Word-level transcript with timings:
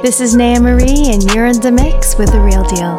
This 0.00 0.20
is 0.20 0.36
Naya 0.36 0.60
Marie, 0.60 1.10
and 1.12 1.22
you're 1.34 1.46
in 1.46 1.60
the 1.60 1.72
mix 1.72 2.16
with 2.16 2.30
The 2.30 2.40
Real 2.40 2.62
Deal. 2.62 2.96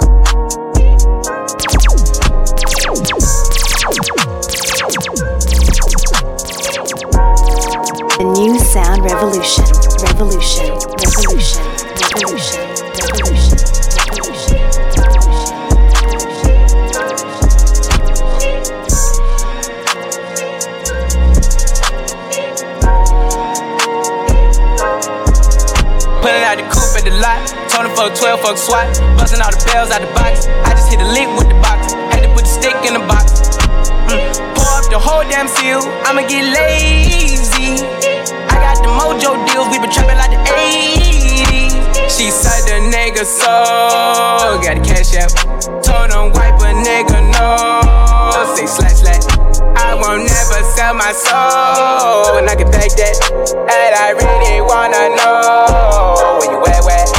The 8.17 8.25
new 8.37 8.59
sound 8.59 9.05
revolution, 9.05 9.63
revolution, 10.03 10.76
revolution, 10.99 11.65
revolution, 12.12 12.60
revolution. 12.99 13.49
Fuck 27.99 28.16
12, 28.16 28.39
fuck 28.39 28.58
SWAT. 28.58 28.88
Busting 29.20 29.44
all 29.44 29.52
the 29.52 29.59
bells 29.67 29.91
out 29.91 29.99
the 29.99 30.07
box. 30.16 30.48
I 30.63 30.71
just 30.71 30.88
hit 30.88 31.03
a 31.03 31.09
lick 31.12 31.27
with 31.35 31.52
the 31.52 31.59
box. 31.59 31.91
Had 32.16 32.23
to 32.23 32.31
put 32.31 32.48
the 32.48 32.53
stick 32.55 32.80
in 32.88 32.95
the 32.95 33.03
box. 33.03 33.59
Mm. 34.07 34.23
Pour 34.55 34.71
up 34.80 34.88
the 34.88 34.95
whole 34.95 35.27
damn 35.27 35.52
seal. 35.52 35.84
I'ma 36.07 36.23
get 36.23 36.48
lazy. 36.48 37.84
I 38.48 38.55
got 38.55 38.80
the 38.80 38.88
mojo 38.88 39.35
deals. 39.52 39.67
We 39.67 39.84
been 39.84 39.91
trapping 39.91 40.16
like 40.16 40.31
the 40.31 40.40
80s. 40.48 41.76
She 42.07 42.31
said 42.31 42.63
the 42.71 42.88
nigga 42.88 43.27
so. 43.27 43.52
Got 44.63 44.79
the 44.79 44.84
cash 44.88 45.12
out. 45.20 45.35
Told 45.84 46.07
him 46.07 46.31
wipe 46.31 46.55
a 46.63 46.71
nigga 46.71 47.20
no. 47.35 48.55
Say 48.55 48.66
slash 48.66 49.04
slash. 49.04 49.27
I 49.76 49.91
won't 49.99 50.23
never 50.23 50.63
sell 50.71 50.95
my 50.95 51.12
soul. 51.12 52.40
And 52.40 52.48
I 52.48 52.55
can 52.55 52.71
take 52.71 52.95
that. 52.95 53.20
And 53.59 53.91
I 53.91 54.16
really 54.16 54.63
wanna 54.63 55.20
know 55.20 56.40
where 56.40 56.52
you 56.52 56.63
at, 56.63 56.84
where, 56.88 57.18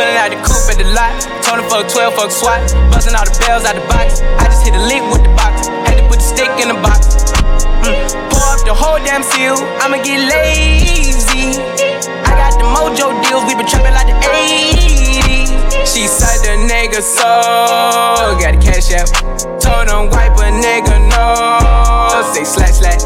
bad 0.00 0.16
out 0.16 0.30
the 0.32 0.40
coupe 0.40 0.72
at 0.72 0.78
the 0.80 0.88
lot, 0.96 1.12
Tony 1.44 1.62
fuck 1.68 1.84
12 1.92 2.14
fuck 2.14 2.30
SWAT, 2.30 2.60
busting 2.90 3.14
all 3.14 3.24
the 3.24 3.36
bells 3.44 3.64
out 3.64 3.74
the 3.76 3.84
box. 3.84 4.22
I 4.40 4.44
just 4.48 4.64
hit 4.64 4.74
a 4.74 4.82
lick 4.88 5.04
with 5.12 5.22
the 5.22 5.32
box, 5.36 5.68
had 5.84 6.00
to 6.00 6.04
put 6.08 6.20
the 6.20 6.28
stick 6.32 6.48
in 6.56 6.68
the 6.68 6.78
box. 6.80 7.20
Mm. 7.84 8.08
Pour 8.32 8.48
up 8.48 8.64
the 8.64 8.72
whole 8.72 8.98
damn 9.04 9.22
seal, 9.22 9.56
I'ma 9.84 10.02
get 10.02 10.24
lazy. 10.24 11.79
Got 12.60 12.96
the 12.96 13.02
mojo 13.04 13.22
deals. 13.24 13.44
We 13.48 13.54
been 13.54 13.66
trapping 13.66 13.94
like 13.94 14.06
the 14.06 14.16
80s. 14.20 15.86
She 15.88 16.06
said 16.06 16.44
the 16.44 16.60
nigga 16.68 17.00
so. 17.00 17.24
Got 18.36 18.52
the 18.52 18.60
cash 18.60 18.92
out. 18.92 19.08
Told 19.60 19.88
him 19.88 20.10
wipe 20.10 20.36
a 20.36 20.52
nigga 20.52 21.00
no. 21.08 22.32
Say 22.34 22.44
slash 22.44 22.80
slash. 22.80 23.00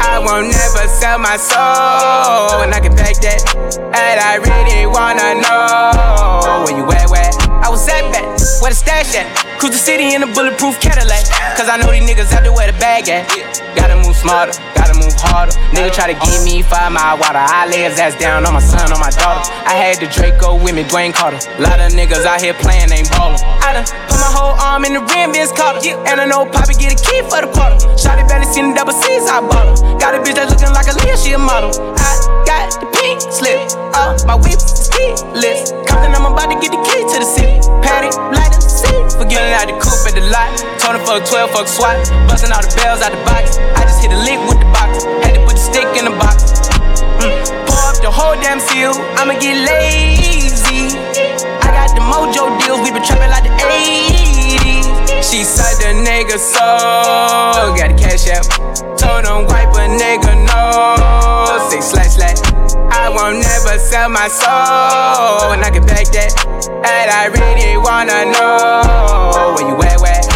I 0.00 0.18
won't 0.18 0.50
never 0.50 0.88
sell 0.88 1.18
my 1.18 1.36
soul. 1.36 2.62
And 2.62 2.74
I 2.74 2.80
can 2.80 2.94
back 2.96 3.16
that. 3.22 3.42
And 3.78 4.18
I 4.20 4.36
really 4.42 4.86
wanna 4.86 5.38
know 5.42 6.64
where 6.64 6.76
you 6.76 6.84
at, 6.90 7.10
where? 7.10 7.30
I 7.62 7.68
was 7.70 7.88
at 7.88 8.10
back, 8.12 8.26
where 8.62 8.70
the 8.70 8.76
stash 8.76 9.14
at? 9.14 9.26
Cruise 9.58 9.72
the 9.72 9.78
city 9.78 10.14
in 10.14 10.22
a 10.22 10.26
bulletproof 10.26 10.78
Cadillac. 10.80 11.26
Cause 11.56 11.68
I 11.68 11.76
know 11.78 11.90
these 11.90 12.06
niggas 12.06 12.32
out 12.32 12.42
there 12.42 12.52
where 12.52 12.70
the 12.70 12.78
bag 12.78 13.08
at. 13.08 13.26
Gotta 13.74 13.96
move 13.96 14.05
smarter, 14.16 14.56
gotta 14.72 14.96
move 14.96 15.12
harder. 15.20 15.52
Nigga 15.76 15.92
try 15.92 16.08
to 16.08 16.18
give 16.24 16.40
me 16.42 16.62
five 16.62 16.92
mile 16.92 17.20
water. 17.20 17.38
I 17.38 17.68
lay 17.68 17.84
his 17.84 17.98
ass 17.98 18.16
down 18.16 18.46
on 18.46 18.54
my 18.56 18.64
son, 18.64 18.92
on 18.92 19.00
my 19.00 19.12
daughter. 19.12 19.44
I 19.68 19.76
had 19.76 20.00
the 20.00 20.08
Draco 20.08 20.56
with 20.56 20.74
me, 20.74 20.84
Dwayne 20.84 21.12
Carter. 21.12 21.38
Lot 21.60 21.80
of 21.80 21.92
niggas 21.92 22.24
out 22.24 22.40
here 22.40 22.54
playing, 22.54 22.90
ain't 22.90 23.10
ballin'. 23.12 23.40
I 23.60 23.76
done 23.76 23.86
put 24.08 24.18
my 24.18 24.32
whole 24.32 24.56
arm 24.56 24.84
in 24.84 24.94
the 24.96 25.02
rim, 25.12 25.32
Vince 25.32 25.52
Carter. 25.52 25.84
And 26.08 26.20
I 26.20 26.24
know 26.24 26.48
Poppy 26.48 26.74
get 26.74 26.96
a 26.96 26.98
key 26.98 27.20
for 27.28 27.44
the 27.44 27.50
quarter. 27.52 27.76
Shotty 28.00 28.26
barely 28.28 28.48
seen 28.48 28.72
the 28.72 28.74
double 28.80 28.96
C's, 28.96 29.28
I 29.28 29.44
bought 29.44 29.68
her. 29.68 29.76
Got 30.00 30.16
a 30.16 30.18
bitch 30.24 30.34
that's 30.34 30.50
looking 30.50 30.72
like 30.72 30.88
a 30.88 30.96
Leah, 31.04 31.16
she 31.16 31.32
a 31.32 31.38
model. 31.38 31.70
I 32.00 32.15
got 32.46 32.72
the 32.80 32.86
pink 32.94 33.20
slip, 33.20 33.58
uh, 33.92 34.14
my 34.24 34.38
whip 34.38 34.56
is 34.62 34.88
keyless. 34.88 35.74
Compton, 35.84 36.14
I'm 36.14 36.24
about 36.24 36.48
to 36.48 36.56
get 36.56 36.70
the 36.70 36.80
key 36.86 37.02
to 37.02 37.16
the 37.20 37.28
city. 37.28 37.58
Patty, 37.82 38.08
light 38.32 38.54
up 38.54 38.62
the 38.62 38.70
seat. 38.70 39.04
Forgetting 39.18 39.52
out 39.52 39.66
the 39.66 39.76
coupe 39.82 40.06
at 40.06 40.14
the 40.14 40.24
lot. 40.32 40.76
Him 40.96 41.04
fuck 41.04 41.26
12, 41.28 41.50
fuck 41.50 41.68
SWAT. 41.68 41.98
Busting 42.30 42.52
all 42.54 42.62
the 42.62 42.72
bells 42.78 43.02
out 43.02 43.12
the 43.12 43.20
box. 43.26 43.58
I 43.76 43.82
just 43.84 44.00
hit 44.00 44.14
a 44.14 44.20
lick 44.22 44.38
with 44.48 44.62
the 44.62 44.70
box. 44.72 45.04
Had 45.26 45.34
to 45.34 45.42
put 45.44 45.58
the 45.58 45.64
stick 45.66 45.88
in 45.98 46.06
the 46.06 46.14
box. 46.16 46.70
Mm. 47.20 47.34
Pour 47.68 47.84
up 47.90 47.98
the 48.00 48.08
whole 48.08 48.38
damn 48.38 48.62
seal. 48.62 48.94
I'ma 49.18 49.34
get 49.36 49.60
lazy. 49.66 50.94
I 51.60 51.68
got 51.74 51.90
the 51.92 52.00
mojo 52.00 52.54
deals. 52.62 52.80
We 52.80 52.94
been 52.94 53.02
trapping 53.02 53.28
like 53.28 53.44
the 53.44 53.52
80s. 53.60 55.20
She 55.20 55.44
said 55.44 55.76
the 55.82 55.92
nigga 56.06 56.38
so. 56.38 56.64
Got 57.76 57.92
the 57.92 57.98
cash 57.98 58.30
out. 58.32 58.46
Told 58.96 59.26
him 59.26 59.44
wipe 59.50 59.74
a 59.74 59.90
nigga 59.90 60.32
no. 60.48 61.68
Say 61.68 61.82
slash 61.82 62.14
slash. 62.14 62.25
I 63.06 63.08
won't 63.08 63.38
never 63.38 63.78
sell 63.78 64.08
my 64.08 64.26
soul. 64.26 65.52
And 65.52 65.62
I 65.64 65.70
can 65.70 65.86
back 65.86 66.06
that. 66.06 66.34
And 66.66 67.08
I 67.08 67.26
really 67.26 67.76
wanna 67.78 68.32
know 68.32 69.54
where 69.54 69.68
you 69.68 69.80
at, 69.82 70.00
where? 70.00 70.35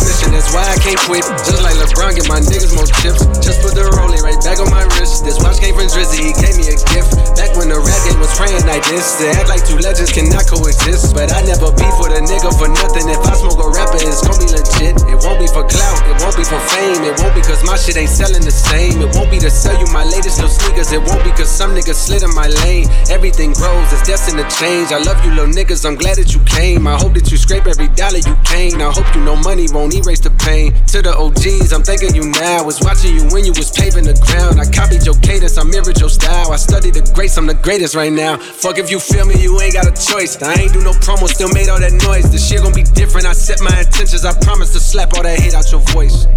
mission, 0.03 0.33
that's 0.33 0.49
why 0.53 0.65
I 0.65 0.77
can't 0.81 0.99
quit. 1.05 1.23
Just 1.45 1.61
like 1.61 1.77
LeBron, 1.77 2.17
get 2.17 2.27
my 2.27 2.41
niggas 2.41 2.73
more 2.73 2.87
chips. 3.01 3.23
Just 3.41 3.61
put 3.61 3.77
the 3.77 3.85
rolling 3.97 4.21
right 4.21 4.37
back 4.41 4.59
on 4.59 4.69
my 4.69 4.83
wrist. 4.97 5.23
This 5.23 5.37
watch 5.39 5.61
came 5.61 5.77
from 5.77 5.87
Drizzy, 5.87 6.21
he 6.21 6.33
gave 6.37 6.57
me 6.57 6.65
a 6.73 6.77
gift. 6.91 7.13
Back 7.37 7.53
when 7.57 7.69
the 7.69 7.79
rap 7.79 8.01
game 8.05 8.19
was 8.19 8.33
praying 8.35 8.65
like 8.65 8.83
this. 8.89 9.17
To 9.21 9.29
act 9.37 9.49
like 9.49 9.63
two 9.65 9.77
legends 9.77 10.11
cannot 10.11 10.45
coexist. 10.49 11.13
But 11.13 11.31
I 11.33 11.45
never 11.45 11.69
beef 11.73 11.95
with 12.01 12.17
a 12.17 12.21
nigga 12.21 12.49
for 12.57 12.69
nothing. 12.69 13.05
If 13.07 13.21
I 13.21 13.33
smoke 13.37 13.61
a 13.61 13.69
rapper, 13.69 14.01
it's 14.01 14.21
gonna 14.25 14.41
be 14.41 14.49
legit. 14.49 14.97
It 15.07 15.17
won't 15.21 15.37
be 15.37 15.47
for 15.47 15.65
clout, 15.65 15.99
it 16.09 16.17
won't 16.21 16.35
be 16.37 16.45
for 16.45 16.59
fame. 16.73 17.01
It 17.05 17.15
won't 17.21 17.33
be 17.37 17.41
cause 17.45 17.61
my 17.63 17.77
shit 17.77 17.97
ain't 17.97 18.11
selling 18.11 18.41
the 18.41 18.53
same. 18.53 19.01
It 19.01 19.13
won't 19.13 19.29
be 19.29 19.37
to 19.45 19.51
sell 19.51 19.77
you 19.77 19.87
my 19.93 20.03
latest 20.07 20.41
little 20.41 20.53
sneakers. 20.53 20.91
It 20.91 21.01
won't 21.03 21.23
be 21.23 21.31
cause 21.31 21.49
some 21.51 21.77
niggas 21.77 21.97
slid 21.97 22.23
in 22.23 22.33
my 22.33 22.47
lane. 22.65 22.89
Everything 23.09 23.53
grows, 23.53 23.87
it's 23.93 24.05
destined 24.07 24.41
to 24.41 24.47
change. 24.57 24.91
I 24.91 24.99
love 24.99 25.21
you 25.25 25.31
little 25.31 25.51
niggas, 25.51 25.85
I'm 25.85 25.95
glad 25.95 26.17
that 26.17 26.33
you 26.33 26.41
came. 26.49 26.87
I 26.87 26.97
hope 26.97 27.13
that 27.13 27.31
you 27.31 27.37
scrape 27.37 27.67
every 27.67 27.87
dollar 27.93 28.19
you 28.19 28.35
came. 28.43 28.81
I 28.81 28.89
hope 28.89 29.07
you 29.15 29.21
know 29.21 29.35
money 29.35 29.67
won't 29.71 29.90
erase 29.93 30.19
the 30.19 30.31
pain. 30.41 30.73
To 30.95 31.01
the 31.01 31.13
OGs, 31.15 31.73
I'm 31.73 31.83
thinking 31.83 32.15
you 32.15 32.29
now. 32.29 32.63
Was 32.63 32.79
watching 32.81 33.15
you 33.15 33.23
when 33.29 33.45
you 33.45 33.53
was 33.53 33.71
paving 33.71 34.05
the 34.05 34.15
ground. 34.27 34.59
I 34.59 34.65
copied 34.69 35.05
your 35.05 35.15
cadence, 35.19 35.57
I 35.57 35.63
mirrored 35.63 35.99
your 35.99 36.09
style. 36.09 36.51
I 36.51 36.57
studied 36.57 36.95
the 36.95 37.03
greats, 37.13 37.37
I'm 37.37 37.47
the 37.47 37.55
greatest 37.55 37.95
right 37.95 38.11
now. 38.11 38.37
Fuck 38.37 38.77
if 38.77 38.89
you 38.89 38.99
feel 38.99 39.25
me, 39.25 39.35
you 39.41 39.59
ain't 39.61 39.73
got 39.73 39.87
a 39.87 39.95
choice. 39.95 40.41
I 40.41 40.53
ain't 40.55 40.73
do 40.73 40.81
no 40.81 40.91
promo, 41.03 41.27
still 41.27 41.51
made 41.53 41.69
all 41.69 41.79
that 41.79 41.93
noise. 42.03 42.31
The 42.31 42.37
shit 42.37 42.63
gon' 42.63 42.73
be 42.73 42.83
different. 42.83 43.27
I 43.27 43.33
set 43.33 43.61
my 43.61 43.73
intentions. 43.79 44.25
I 44.25 44.33
promise 44.41 44.73
to 44.73 44.79
slap 44.79 45.13
all 45.13 45.23
that 45.23 45.39
hate 45.39 45.53
out 45.53 45.71
your 45.71 45.81
voice. 45.91 46.27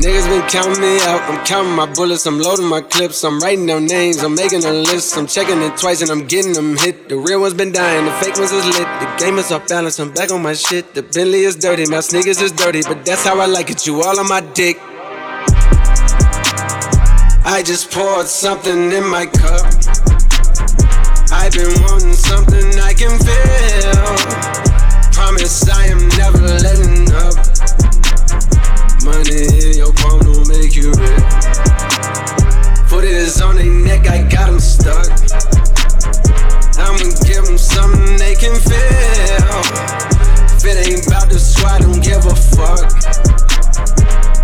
Niggas 0.00 0.28
been 0.28 0.48
counting 0.48 0.80
me 0.80 0.96
out. 1.02 1.20
I'm 1.28 1.44
counting 1.44 1.76
my 1.76 1.84
bullets. 1.84 2.24
I'm 2.24 2.38
loading 2.38 2.66
my 2.66 2.80
clips. 2.80 3.22
I'm 3.22 3.38
writing 3.38 3.66
down 3.66 3.84
names. 3.84 4.22
I'm 4.22 4.34
making 4.34 4.64
a 4.64 4.72
list. 4.72 5.14
I'm 5.18 5.26
checking 5.26 5.60
it 5.60 5.76
twice 5.76 6.00
and 6.00 6.10
I'm 6.10 6.26
getting 6.26 6.54
them 6.54 6.74
hit. 6.78 7.10
The 7.10 7.18
real 7.18 7.42
ones 7.42 7.52
been 7.52 7.70
dying. 7.70 8.06
The 8.06 8.12
fake 8.12 8.36
ones 8.38 8.50
is 8.50 8.64
lit. 8.64 8.88
The 9.00 9.16
game 9.18 9.36
is 9.36 9.52
off 9.52 9.68
balance. 9.68 9.98
I'm 9.98 10.10
back 10.10 10.30
on 10.30 10.42
my 10.42 10.54
shit. 10.54 10.94
The 10.94 11.02
Bentley 11.02 11.42
is 11.44 11.54
dirty. 11.54 11.84
My 11.90 12.00
sneakers 12.00 12.40
is 12.40 12.50
dirty. 12.52 12.80
But 12.82 12.99
that's 13.04 13.24
how 13.24 13.40
I 13.40 13.46
like 13.46 13.70
it. 13.70 13.86
You 13.86 14.02
all 14.02 14.18
on 14.18 14.28
my 14.28 14.40
dick. 14.40 14.78
I 17.44 17.62
just 17.64 17.90
poured 17.90 18.26
something 18.26 18.92
in 18.92 19.08
my 19.08 19.26
cup. 19.26 19.66
I've 21.32 21.52
been 21.52 21.72
wanting 21.82 22.14
something 22.14 22.78
I 22.80 22.94
can 22.94 23.18
feel. 23.18 24.16
Promise 25.12 25.68
I 25.70 25.86
am 25.86 26.08
never 26.18 26.46
letting 26.60 27.12
up. 27.12 27.36
Money 29.04 29.70
in 29.70 29.76
your 29.78 29.92
palm 29.94 30.20
don't 30.20 30.48
make 30.48 30.74
you 30.76 30.92
rich. 30.92 31.24
Foot 32.88 33.04
is 33.04 33.40
on 33.40 33.56
their 33.56 33.64
neck, 33.64 34.08
I 34.08 34.22
got 34.28 34.50
them 34.50 34.60
stuck. 34.60 35.08
I'ma 36.78 36.98
give 37.26 37.44
them 37.44 37.58
something 37.58 38.16
they 38.18 38.34
can 38.34 38.56
feel. 38.60 40.29
If 40.62 40.66
it 40.66 40.88
ain't 40.92 41.06
about 41.06 41.30
the 41.30 41.38
squad, 41.38 41.80
don't 41.80 42.04
give 42.04 42.26
a 42.26 42.36
fuck. 42.36 43.99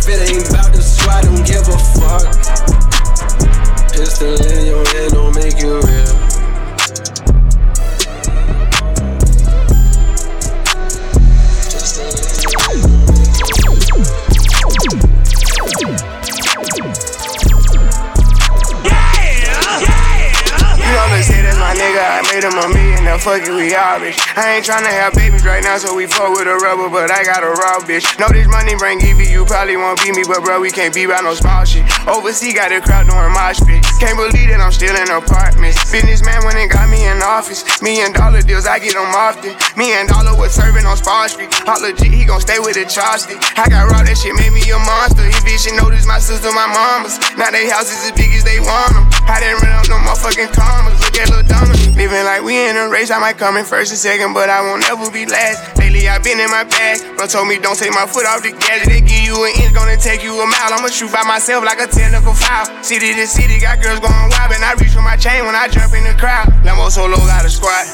If 0.00 0.08
it 0.08 0.30
ain't 0.30 0.48
about 0.48 0.72
the 0.72 0.80
swat, 0.80 1.24
don't 1.24 1.44
give 1.44 1.68
a 1.68 1.76
fuck. 2.00 2.24
Pistol 3.92 4.32
in 4.32 4.64
your 4.64 4.88
hand 4.88 5.12
don't 5.12 5.34
make 5.34 5.60
you 5.60 5.78
real. 5.78 6.30
Nigga, 21.76 22.00
I 22.00 22.20
made 22.32 22.44
him 22.44 22.56
a 22.56 22.66
million, 22.72 23.04
now 23.04 23.18
fuck 23.18 23.44
it, 23.44 23.52
we 23.52 23.74
all 23.74 24.00
rich. 24.00 24.16
I 24.36 24.56
ain't 24.56 24.64
tryna 24.64 24.88
have 24.88 25.12
babies 25.14 25.44
right 25.44 25.62
now, 25.62 25.76
so 25.76 25.94
we 25.94 26.06
fuck 26.06 26.32
with 26.32 26.48
a 26.48 26.56
rubber, 26.56 26.88
but 26.88 27.10
I 27.10 27.24
got 27.24 27.44
a 27.44 27.52
raw 27.52 27.80
bitch. 27.84 28.06
Know 28.18 28.28
this 28.32 28.48
money 28.48 28.74
bring 28.76 29.00
Evie, 29.00 29.28
you 29.28 29.44
probably 29.44 29.76
won't 29.76 30.00
beat 30.02 30.16
me, 30.16 30.24
but 30.26 30.44
bro, 30.44 30.60
we 30.60 30.70
can't 30.70 30.94
be 30.94 31.06
by 31.06 31.20
no 31.20 31.34
small 31.34 31.64
shit. 31.64 31.84
Overseas 32.08 32.54
got 32.54 32.72
a 32.72 32.80
crowd 32.80 33.08
doing 33.08 33.32
mosh 33.32 33.60
pit. 33.64 33.84
Can't 34.00 34.16
believe 34.16 34.48
that 34.48 34.60
I'm 34.60 34.72
still 34.72 34.94
in 34.96 35.08
apartments. 35.12 35.76
Businessman 35.92 36.44
went 36.44 36.56
and 36.56 36.70
got 36.70 36.88
me 36.88 37.04
in 37.04 37.20
office. 37.20 37.64
Million 37.82 38.12
dollar 38.12 38.40
deals, 38.40 38.64
I 38.64 38.78
get 38.78 38.94
them 38.94 39.12
often. 39.12 39.52
Me 39.76 39.92
and 39.92 40.08
Dollar 40.08 40.36
was 40.36 40.52
serving 40.52 40.86
on 40.86 40.96
Spar 40.96 41.28
Street. 41.28 41.52
Hot 41.68 41.80
legit, 41.80 42.12
he 42.12 42.24
gon' 42.24 42.40
stay 42.40 42.58
with 42.58 42.74
the 42.74 42.84
chopstick. 42.88 43.40
I 43.56 43.68
got 43.68 43.90
raw, 43.90 44.02
that 44.02 44.16
shit 44.16 44.34
made 44.36 44.52
me 44.52 44.64
a 44.70 44.78
monster. 44.80 45.24
He 45.24 45.36
bitch, 45.44 45.68
she 45.68 45.72
notice 45.76 46.06
my 46.06 46.18
sister, 46.18 46.50
my 46.52 46.68
mamas. 46.68 47.18
Now 47.36 47.50
they 47.50 47.68
houses 47.68 48.00
as 48.06 48.12
big 48.12 48.32
as 48.32 48.44
they 48.44 48.60
want 48.60 48.92
them. 48.94 49.04
I 49.28 49.40
didn't 49.40 49.60
run 49.62 49.76
up 49.76 49.86
no 49.88 49.98
motherfucking 50.00 50.52
commas. 50.52 50.96
Look 51.00 51.16
at 51.18 51.28
Lil 51.30 51.44
Living 51.98 52.24
like 52.24 52.40
we 52.40 52.54
in 52.56 52.78
a 52.78 52.88
race, 52.88 53.10
I 53.10 53.18
might 53.18 53.36
come 53.36 53.58
in 53.58 53.64
first 53.66 53.90
and 53.90 53.98
second, 53.98 54.32
but 54.32 54.48
I 54.48 54.62
won't 54.62 54.86
ever 54.88 55.10
be 55.10 55.26
last. 55.26 55.76
Lately 55.76 56.08
I've 56.08 56.22
been 56.22 56.38
in 56.38 56.48
my 56.48 56.64
bag, 56.64 57.02
bro 57.18 57.26
told 57.26 57.50
me 57.50 57.58
don't 57.58 57.76
take 57.76 57.92
my 57.92 58.06
foot 58.06 58.24
off 58.24 58.40
the 58.40 58.54
gas. 58.54 58.86
They 58.86 59.02
give 59.02 59.20
you 59.26 59.36
an 59.44 59.52
inch, 59.60 59.74
gonna 59.74 59.98
take 59.98 60.22
you 60.22 60.32
a 60.32 60.46
mile. 60.46 60.72
I'ma 60.72 60.88
shoot 60.88 61.12
by 61.12 61.26
myself 61.26 61.60
like 61.66 61.82
a 61.82 61.90
technical 61.90 62.32
foul. 62.32 62.70
City 62.80 63.12
to 63.12 63.26
city, 63.26 63.58
got 63.60 63.82
girls 63.82 64.00
going 64.00 64.14
wild, 64.32 64.54
and 64.54 64.64
I 64.64 64.78
reach 64.78 64.94
for 64.94 65.02
my 65.02 65.18
chain 65.18 65.44
when 65.44 65.58
I 65.58 65.68
jump 65.68 65.92
in 65.92 66.06
the 66.06 66.14
crowd. 66.16 66.48
Lambo 66.64 66.88
solo 66.88 67.18
got 67.28 67.44
a 67.44 67.50
squad. 67.50 67.84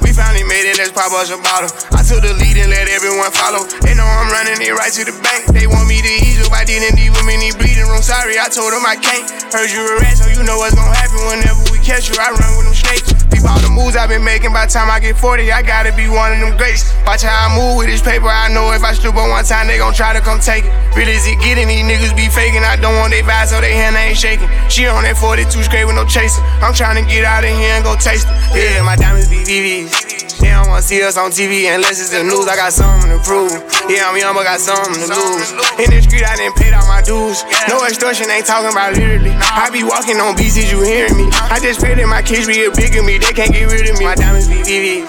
We 0.00 0.14
finally 0.14 0.46
made 0.46 0.64
it, 0.64 0.78
let's 0.78 0.94
pop 0.94 1.12
us 1.12 1.28
a 1.28 1.36
bottle. 1.36 1.68
I 1.92 2.00
took 2.00 2.24
the 2.24 2.32
lead 2.38 2.56
and 2.56 2.70
let 2.70 2.88
everyone 2.88 3.28
follow. 3.34 3.68
They 3.84 3.92
know 3.92 4.06
I'm 4.06 4.30
running 4.32 4.62
it 4.62 4.72
right 4.72 4.92
to 4.94 5.02
the 5.04 5.16
bank. 5.20 5.52
They 5.52 5.66
want 5.66 5.84
me 5.84 6.00
to 6.00 6.12
ease 6.24 6.40
up, 6.46 6.52
I 6.54 6.64
didn't 6.64 6.96
need 6.96 7.14
in 7.44 7.52
bleeding 7.60 7.84
room. 7.92 8.00
Sorry, 8.00 8.40
I 8.40 8.48
told 8.48 8.72
them 8.72 8.84
I 8.88 8.96
can't. 8.96 9.28
Heard 9.52 9.68
you 9.68 9.84
a 9.84 10.00
rat, 10.00 10.16
so 10.16 10.26
you 10.32 10.40
know 10.48 10.56
what's 10.56 10.74
gonna 10.74 10.96
happen 10.96 11.20
whenever 11.28 11.60
we 11.68 11.78
catch 11.84 12.08
you. 12.08 12.16
I 12.16 12.32
run 12.32 12.52
with 12.56 12.66
them 12.66 12.74
snakes. 12.74 13.12
Peep 13.28 13.44
all 13.44 13.60
the 13.60 13.68
moves 13.68 13.94
I've 13.94 14.08
been 14.08 14.24
making. 14.24 14.56
By 14.56 14.64
the 14.66 14.72
time 14.72 14.88
I 14.88 14.98
get 14.98 15.20
40, 15.20 15.52
I 15.52 15.60
gotta 15.60 15.92
be 15.92 16.08
one 16.08 16.32
of 16.32 16.40
them 16.40 16.56
greats. 16.56 16.88
Watch 17.04 17.22
how 17.22 17.36
I 17.46 17.52
move 17.52 17.76
with 17.76 17.92
this 17.92 18.00
paper. 18.00 18.26
I 18.26 18.48
know 18.48 18.72
if 18.72 18.82
I 18.82 18.96
stoop 18.96 19.14
on 19.20 19.28
one 19.28 19.44
time, 19.44 19.68
they 19.68 19.76
gon' 19.76 19.92
try 19.92 20.16
to 20.16 20.24
come 20.24 20.40
take 20.40 20.64
it. 20.64 20.72
Real 20.96 21.12
as 21.12 21.28
it 21.28 21.36
getting, 21.44 21.68
these 21.68 21.84
niggas 21.84 22.16
be 22.16 22.32
faking. 22.32 22.64
I 22.64 22.80
don't 22.80 22.96
want 22.96 23.12
they 23.12 23.20
vibes, 23.20 23.52
so 23.52 23.60
they 23.60 23.76
hand 23.76 23.94
ain't 23.94 24.16
shaking. 24.16 24.48
She 24.72 24.88
on 24.88 25.04
that 25.04 25.20
42 25.20 25.52
straight 25.62 25.84
with 25.84 25.94
no 25.94 26.08
chasing. 26.08 26.42
I'm 26.64 26.72
trying 26.72 26.96
to 26.96 27.04
get 27.04 27.22
out 27.28 27.44
of 27.44 27.52
here 27.52 27.76
and 27.76 27.84
go 27.84 27.94
taste 28.00 28.26
it. 28.26 28.34
Yeah, 28.56 28.82
my 28.82 28.96
diamonds 28.96 29.28
be 29.28 29.44
VVs. 29.44 30.14
They 30.40 30.50
don't 30.50 30.68
wanna 30.68 30.82
see 30.82 31.00
us 31.02 31.16
on 31.16 31.30
TV 31.30 31.72
unless 31.72 32.00
it's 32.00 32.10
the 32.10 32.24
news. 32.24 32.48
I 32.48 32.56
got 32.56 32.72
something 32.72 33.08
to 33.08 33.20
prove. 33.22 33.54
Yeah, 33.88 34.10
I'm 34.10 34.16
young, 34.18 34.34
but 34.34 34.44
got 34.44 34.60
something 34.60 34.92
to 34.92 35.06
lose. 35.08 35.52
In 35.78 35.88
the 35.88 36.00
street, 36.02 36.26
I 36.26 36.36
didn't 36.36 36.56
pay 36.56 36.72
all 36.72 36.84
my 36.90 37.00
dues. 37.00 37.44
No 37.68 37.80
extortion, 37.86 38.28
ain't 38.28 38.44
talking 38.44 38.68
about 38.72 38.92
literally. 38.92 39.30
I 39.32 39.70
be 39.70 39.84
walking 39.84 40.18
on 40.18 40.36
beats, 40.36 40.58
you 40.58 40.82
hearing 40.82 41.16
me? 41.16 41.30
I 41.48 41.60
just 41.62 41.73
pray 41.78 41.94
that 41.94 42.06
my 42.06 42.20
kids 42.20 42.46
be 42.46 42.66
a 42.66 42.70
bigger 42.70 43.02
me. 43.02 43.18
They 43.18 43.32
can't 43.32 43.50
get 43.50 43.70
rid 43.70 43.88
of 43.88 43.98
me. 43.98 44.04
My 44.04 44.14
diamonds 44.14 44.48
be 44.48 44.60
VV. 44.60 45.06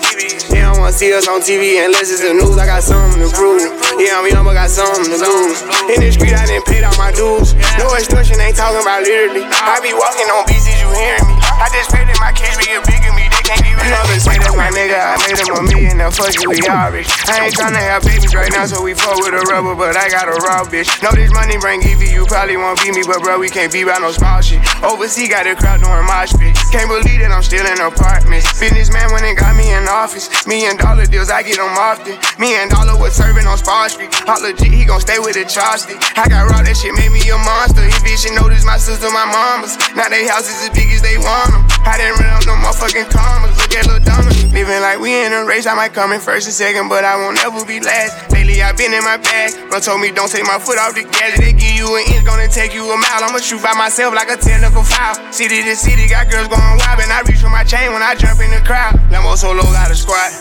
They 0.50 0.62
don't 0.62 0.80
wanna 0.80 0.94
see 0.94 1.12
us 1.14 1.28
on 1.28 1.42
TV 1.42 1.84
unless 1.84 2.08
it's 2.14 2.22
the 2.22 2.34
news. 2.34 2.58
I 2.58 2.66
got 2.66 2.82
something 2.82 3.22
to 3.22 3.30
prove. 3.34 3.66
Yeah, 4.00 4.22
I'm 4.22 4.26
young, 4.30 4.46
but 4.46 4.56
got 4.56 4.70
something 4.70 5.10
to 5.10 5.18
lose. 5.20 5.60
In 5.92 6.00
the 6.00 6.10
street, 6.12 6.34
I 6.34 6.46
didn't 6.46 6.66
pay 6.66 6.82
all 6.86 6.96
my 6.96 7.12
dues. 7.12 7.54
No 7.78 7.92
extortion, 7.98 8.40
ain't 8.40 8.56
talking 8.56 8.82
about 8.82 9.04
literally. 9.04 9.44
I 9.46 9.82
be 9.84 9.92
walking 9.92 10.30
on 10.32 10.46
beats, 10.48 10.70
you 10.70 10.90
hearing 10.96 11.28
me? 11.28 11.36
I 11.42 11.68
just 11.76 11.90
pray 11.92 12.06
that 12.08 12.18
my 12.22 12.32
kids 12.32 12.56
be 12.62 12.72
a 12.72 12.82
bigger 12.86 13.12
me. 13.14 13.25
Me. 13.46 13.76
Say 14.16 14.40
that's 14.40 14.56
my 14.56 14.72
nigga, 14.72 14.96
I 14.96 15.20
made 15.28 15.38
him 15.38 15.52
a 15.52 15.62
million, 15.62 16.00
now 16.00 16.10
fuck 16.10 16.32
it, 16.32 16.40
all 16.42 16.90
rich. 16.90 17.12
I 17.28 17.46
ain't 17.46 17.54
tryna 17.54 17.84
have 17.84 18.02
babies 18.08 18.34
right 18.34 18.50
now, 18.50 18.66
so 18.66 18.80
we 18.82 18.96
fuck 18.96 19.20
with 19.20 19.36
a 19.36 19.44
rubber, 19.52 19.76
but 19.76 20.00
I 20.00 20.08
got 20.08 20.32
a 20.32 20.40
raw 20.40 20.64
bitch. 20.64 20.88
Know 21.04 21.12
this 21.12 21.30
money 21.36 21.60
bring 21.60 21.84
Evie, 21.84 22.10
you 22.16 22.24
probably 22.26 22.56
won't 22.56 22.80
beat 22.80 22.96
me, 22.96 23.04
but 23.04 23.20
bro, 23.22 23.38
we 23.38 23.52
can't 23.52 23.70
be 23.70 23.84
by 23.84 24.00
no 24.00 24.16
small 24.16 24.40
shit. 24.40 24.64
Overseas 24.82 25.28
got 25.28 25.46
a 25.46 25.54
crowd 25.54 25.84
doing 25.84 26.08
mosh 26.08 26.32
pit. 26.40 26.56
Can't 26.72 26.88
believe 26.88 27.22
that 27.22 27.30
I'm 27.36 27.44
still 27.44 27.68
in 27.68 27.78
apartments. 27.78 28.48
Businessman 28.56 29.12
went 29.12 29.28
and 29.28 29.36
got 29.36 29.54
me 29.54 29.68
in 29.68 29.84
office. 29.86 30.32
Me 30.48 30.66
and 30.66 30.80
dollar 30.80 31.06
deals, 31.06 31.30
I 31.30 31.44
get 31.44 31.60
them 31.60 31.76
often. 31.76 32.16
Me 32.40 32.56
and 32.56 32.72
dollar 32.72 32.96
was 32.96 33.14
serving 33.14 33.46
on 33.46 33.60
Spar 33.60 33.92
Street. 33.92 34.10
Hot 34.26 34.42
legit, 34.42 34.72
he 34.72 34.88
gon' 34.88 35.04
stay 35.04 35.20
with 35.20 35.36
the 35.36 35.44
chopstick. 35.44 36.00
I 36.16 36.26
got 36.32 36.48
raw, 36.48 36.64
that 36.64 36.74
shit 36.80 36.96
made 36.96 37.12
me 37.12 37.22
a 37.30 37.38
monster. 37.44 37.84
He 37.84 37.94
bitch, 38.00 38.24
she 38.24 38.32
notice 38.32 38.64
my 38.64 38.80
sister, 38.80 39.12
my 39.12 39.28
mamas. 39.28 39.76
Now 39.92 40.08
they 40.08 40.24
houses 40.24 40.56
as 40.66 40.72
big 40.72 40.88
as 40.96 41.04
they 41.04 41.20
want 41.20 41.52
them. 41.52 41.68
I 41.84 42.00
didn't 42.00 42.18
run 42.18 42.32
up 42.32 42.48
no 42.48 42.56
motherfucking 42.64 43.12
commas. 43.36 43.56
Look 43.60 43.76
at 43.76 43.84
Lil 43.88 44.00
Donna. 44.00 44.32
Living 44.56 44.80
like 44.80 45.00
we 45.00 45.12
in 45.12 45.36
a 45.36 45.44
race, 45.44 45.68
I 45.68 45.76
might 45.76 45.92
come 45.92 46.16
in 46.16 46.24
first 46.24 46.48
and 46.48 46.56
second, 46.56 46.88
but 46.88 47.04
I 47.04 47.20
won't 47.20 47.40
ever 47.44 47.60
be 47.68 47.84
last. 47.84 48.32
Lately 48.32 48.64
I've 48.64 48.78
been 48.80 48.96
in 48.96 49.04
my 49.04 49.18
bag. 49.20 49.52
Bro 49.70 49.84
told 49.84 50.00
me 50.00 50.12
don't 50.12 50.32
take 50.32 50.48
my 50.48 50.60
foot 50.60 50.80
off 50.80 50.96
the 50.96 51.04
gas. 51.04 51.36
They 51.36 51.52
give 51.52 51.76
you 51.76 51.88
an 52.00 52.04
inch, 52.16 52.24
gonna 52.24 52.48
take 52.48 52.72
you 52.72 52.88
a 52.88 52.96
mile. 52.96 53.28
I'ma 53.28 53.44
shoot 53.44 53.60
by 53.60 53.76
myself 53.76 54.16
like 54.16 54.32
a 54.32 54.40
technical 54.40 54.84
foul. 54.84 55.20
City 55.32 55.60
to 55.64 55.76
city, 55.76 56.08
got 56.08 56.32
girls 56.32 56.48
going 56.48 56.76
wild, 56.80 57.04
and 57.04 57.12
I 57.12 57.22
reach 57.28 57.44
for 57.44 57.52
my 57.52 57.68
chain 57.68 57.92
when 57.92 58.02
I 58.02 58.16
jump 58.16 58.40
in 58.40 58.52
the 58.52 58.64
crowd. 58.64 58.96
Lambo 59.12 59.36
solo 59.36 59.64
got 59.76 59.92
a 59.92 59.96
squad. 59.96 60.32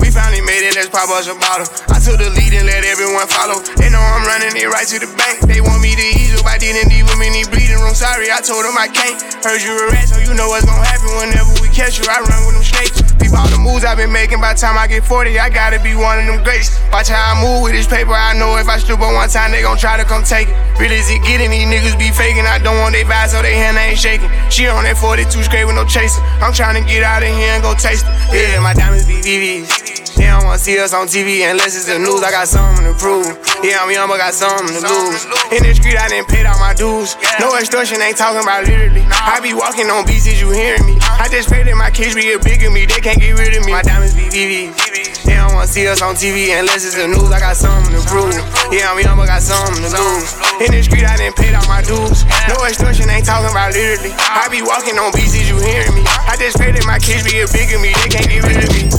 We 0.00 0.10
finally 0.10 0.42
made 0.42 0.66
it, 0.66 0.74
let's 0.74 0.88
pop 0.88 1.06
us 1.14 1.30
a 1.30 1.36
bottle. 1.36 1.68
I 1.92 2.00
took 2.02 2.18
the 2.18 2.26
lead 2.34 2.50
and 2.58 2.66
let 2.66 2.82
everyone 2.82 3.28
follow. 3.28 3.62
They 3.78 3.86
know 3.86 4.02
I'm 4.02 4.26
running 4.26 4.56
it 4.56 4.66
right 4.66 4.88
to 4.88 4.98
the 4.98 5.06
bank. 5.14 5.46
They 5.46 5.60
want 5.60 5.78
me 5.78 5.94
to 5.94 6.06
ease 6.18 6.34
up, 6.40 6.46
I 6.48 6.58
didn't 6.58 6.90
need 6.90 7.06
women 7.06 7.30
in 7.36 7.46
bleeding 7.46 7.61
room. 7.82 7.94
Sorry, 7.94 8.30
I 8.30 8.40
told 8.40 8.64
them 8.64 8.78
I 8.78 8.88
can't. 8.88 9.18
Heard 9.44 9.60
you 9.62 9.74
a 9.74 9.90
rat, 9.90 10.08
so 10.08 10.18
you 10.18 10.34
know 10.34 10.48
what's 10.48 10.64
gonna 10.64 10.86
happen 10.86 11.10
whenever 11.18 11.52
we 11.60 11.68
catch 11.68 11.98
you. 11.98 12.06
I 12.08 12.20
run 12.20 12.46
with 12.46 12.54
them 12.54 12.64
snakes. 12.64 13.11
Peep 13.22 13.38
all 13.38 13.46
the 13.46 13.56
moves 13.56 13.86
I've 13.86 13.96
been 13.96 14.10
making. 14.10 14.42
By 14.42 14.54
time 14.54 14.74
I 14.74 14.90
get 14.90 15.06
40, 15.06 15.38
I 15.38 15.48
gotta 15.48 15.78
be 15.78 15.94
one 15.94 16.18
of 16.18 16.26
them 16.26 16.42
greats. 16.42 16.74
Watch 16.90 17.06
how 17.06 17.22
I 17.22 17.38
move 17.38 17.62
with 17.62 17.70
this 17.70 17.86
paper. 17.86 18.10
I 18.10 18.34
know 18.34 18.58
if 18.58 18.66
I 18.66 18.82
stoop 18.82 18.98
on 18.98 19.14
one 19.14 19.30
time, 19.30 19.52
they 19.54 19.62
gon' 19.62 19.78
try 19.78 19.96
to 19.96 20.02
come 20.02 20.24
take 20.26 20.50
it. 20.50 20.56
Real 20.74 20.90
as 20.90 21.06
it 21.06 21.22
getting, 21.22 21.54
these 21.54 21.70
niggas 21.70 21.94
be 21.94 22.10
faking. 22.10 22.50
I 22.50 22.58
don't 22.58 22.82
want 22.82 22.98
they 22.98 23.04
vibes, 23.06 23.30
so 23.30 23.40
they 23.40 23.54
hand 23.54 23.78
ain't 23.78 23.98
shaking. 23.98 24.26
She 24.50 24.66
on 24.66 24.82
that 24.82 24.98
42 24.98 25.30
straight 25.46 25.64
with 25.64 25.76
no 25.76 25.86
chasing. 25.86 26.24
I'm 26.42 26.52
trying 26.52 26.82
to 26.82 26.82
get 26.82 27.06
out 27.06 27.22
of 27.22 27.30
here 27.30 27.54
and 27.54 27.62
go 27.62 27.74
taste 27.78 28.04
it. 28.10 28.34
Yeah, 28.34 28.58
my 28.58 28.74
diamonds 28.74 29.06
be 29.06 29.22
VVs. 29.22 29.92
They 30.16 30.30
don't 30.30 30.44
wanna 30.44 30.58
see 30.58 30.78
us 30.78 30.94
on 30.94 31.10
TV 31.10 31.42
unless 31.50 31.74
it's 31.74 31.90
the 31.90 31.98
news. 31.98 32.22
I 32.22 32.30
got 32.30 32.46
something 32.46 32.86
to 32.86 32.94
prove. 32.94 33.26
Yeah, 33.64 33.82
I'm 33.82 33.90
young, 33.90 34.06
but 34.06 34.22
got 34.22 34.34
something 34.34 34.70
to 34.70 34.80
lose. 34.86 35.26
In 35.50 35.66
the 35.66 35.74
street, 35.74 35.98
I 35.98 36.06
didn't 36.08 36.30
pay 36.30 36.46
all 36.46 36.58
my 36.62 36.74
dues. 36.74 37.16
No 37.42 37.50
extortion, 37.58 37.98
ain't 37.98 38.16
talking 38.16 38.38
about 38.38 38.62
literally. 38.70 39.02
I 39.10 39.42
be 39.42 39.50
walking 39.50 39.90
on 39.90 40.06
beats, 40.06 40.30
you 40.30 40.54
hearing 40.54 40.86
me? 40.86 41.02
I 41.02 41.26
just 41.26 41.48
pray 41.48 41.66
that 41.66 41.74
my 41.74 41.90
kids 41.90 42.14
be 42.14 42.30
a 42.32 42.38
bigger 42.38 42.70
me. 42.70 42.86
They 42.86 43.00
can't 43.02 43.11
get 43.18 43.38
rid 43.38 43.56
of 43.56 43.66
me. 43.66 43.72
My 43.72 43.82
diamonds 43.82 44.14
be 44.14 44.28
VVs. 44.30 45.24
They 45.24 45.34
don't 45.34 45.54
wanna 45.54 45.66
see 45.66 45.86
us 45.86 46.02
on 46.02 46.14
TV 46.14 46.50
unless 46.58 46.84
it's 46.84 46.96
the 46.96 47.06
news. 47.06 47.30
I 47.30 47.38
got 47.38 47.56
something 47.56 47.94
to 47.94 48.02
prove. 48.08 48.34
Yeah, 48.72 48.90
I'm 48.90 48.98
young, 48.98 49.16
but 49.16 49.26
got 49.26 49.42
something 49.42 49.82
to 49.82 49.90
lose. 49.90 50.34
In 50.60 50.72
the 50.72 50.82
street, 50.82 51.04
I 51.04 51.16
didn't 51.16 51.36
pay 51.36 51.54
all 51.54 51.66
my 51.66 51.82
dues. 51.82 52.24
No 52.48 52.56
extortion, 52.64 53.10
ain't 53.10 53.26
talking 53.26 53.50
about 53.50 53.72
literally. 53.74 54.14
I 54.18 54.48
be 54.50 54.62
walking 54.62 54.98
on 54.98 55.12
beats, 55.12 55.36
you 55.36 55.58
hearing 55.60 55.94
me? 55.94 56.02
I 56.06 56.36
just 56.38 56.56
pray 56.56 56.72
that 56.72 56.86
my 56.86 56.98
kids 56.98 57.24
be 57.26 57.40
a 57.40 57.46
bigger 57.50 57.78
me. 57.78 57.94
They 58.02 58.08
can't 58.10 58.28
get 58.28 58.42
rid 58.42 58.64
of 58.64 58.70
me. 58.70 58.90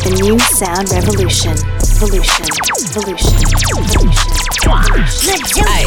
The 0.00 0.10
new 0.22 0.38
sound 0.38 0.90
revolution. 0.90 1.79
Ay, 5.68 5.84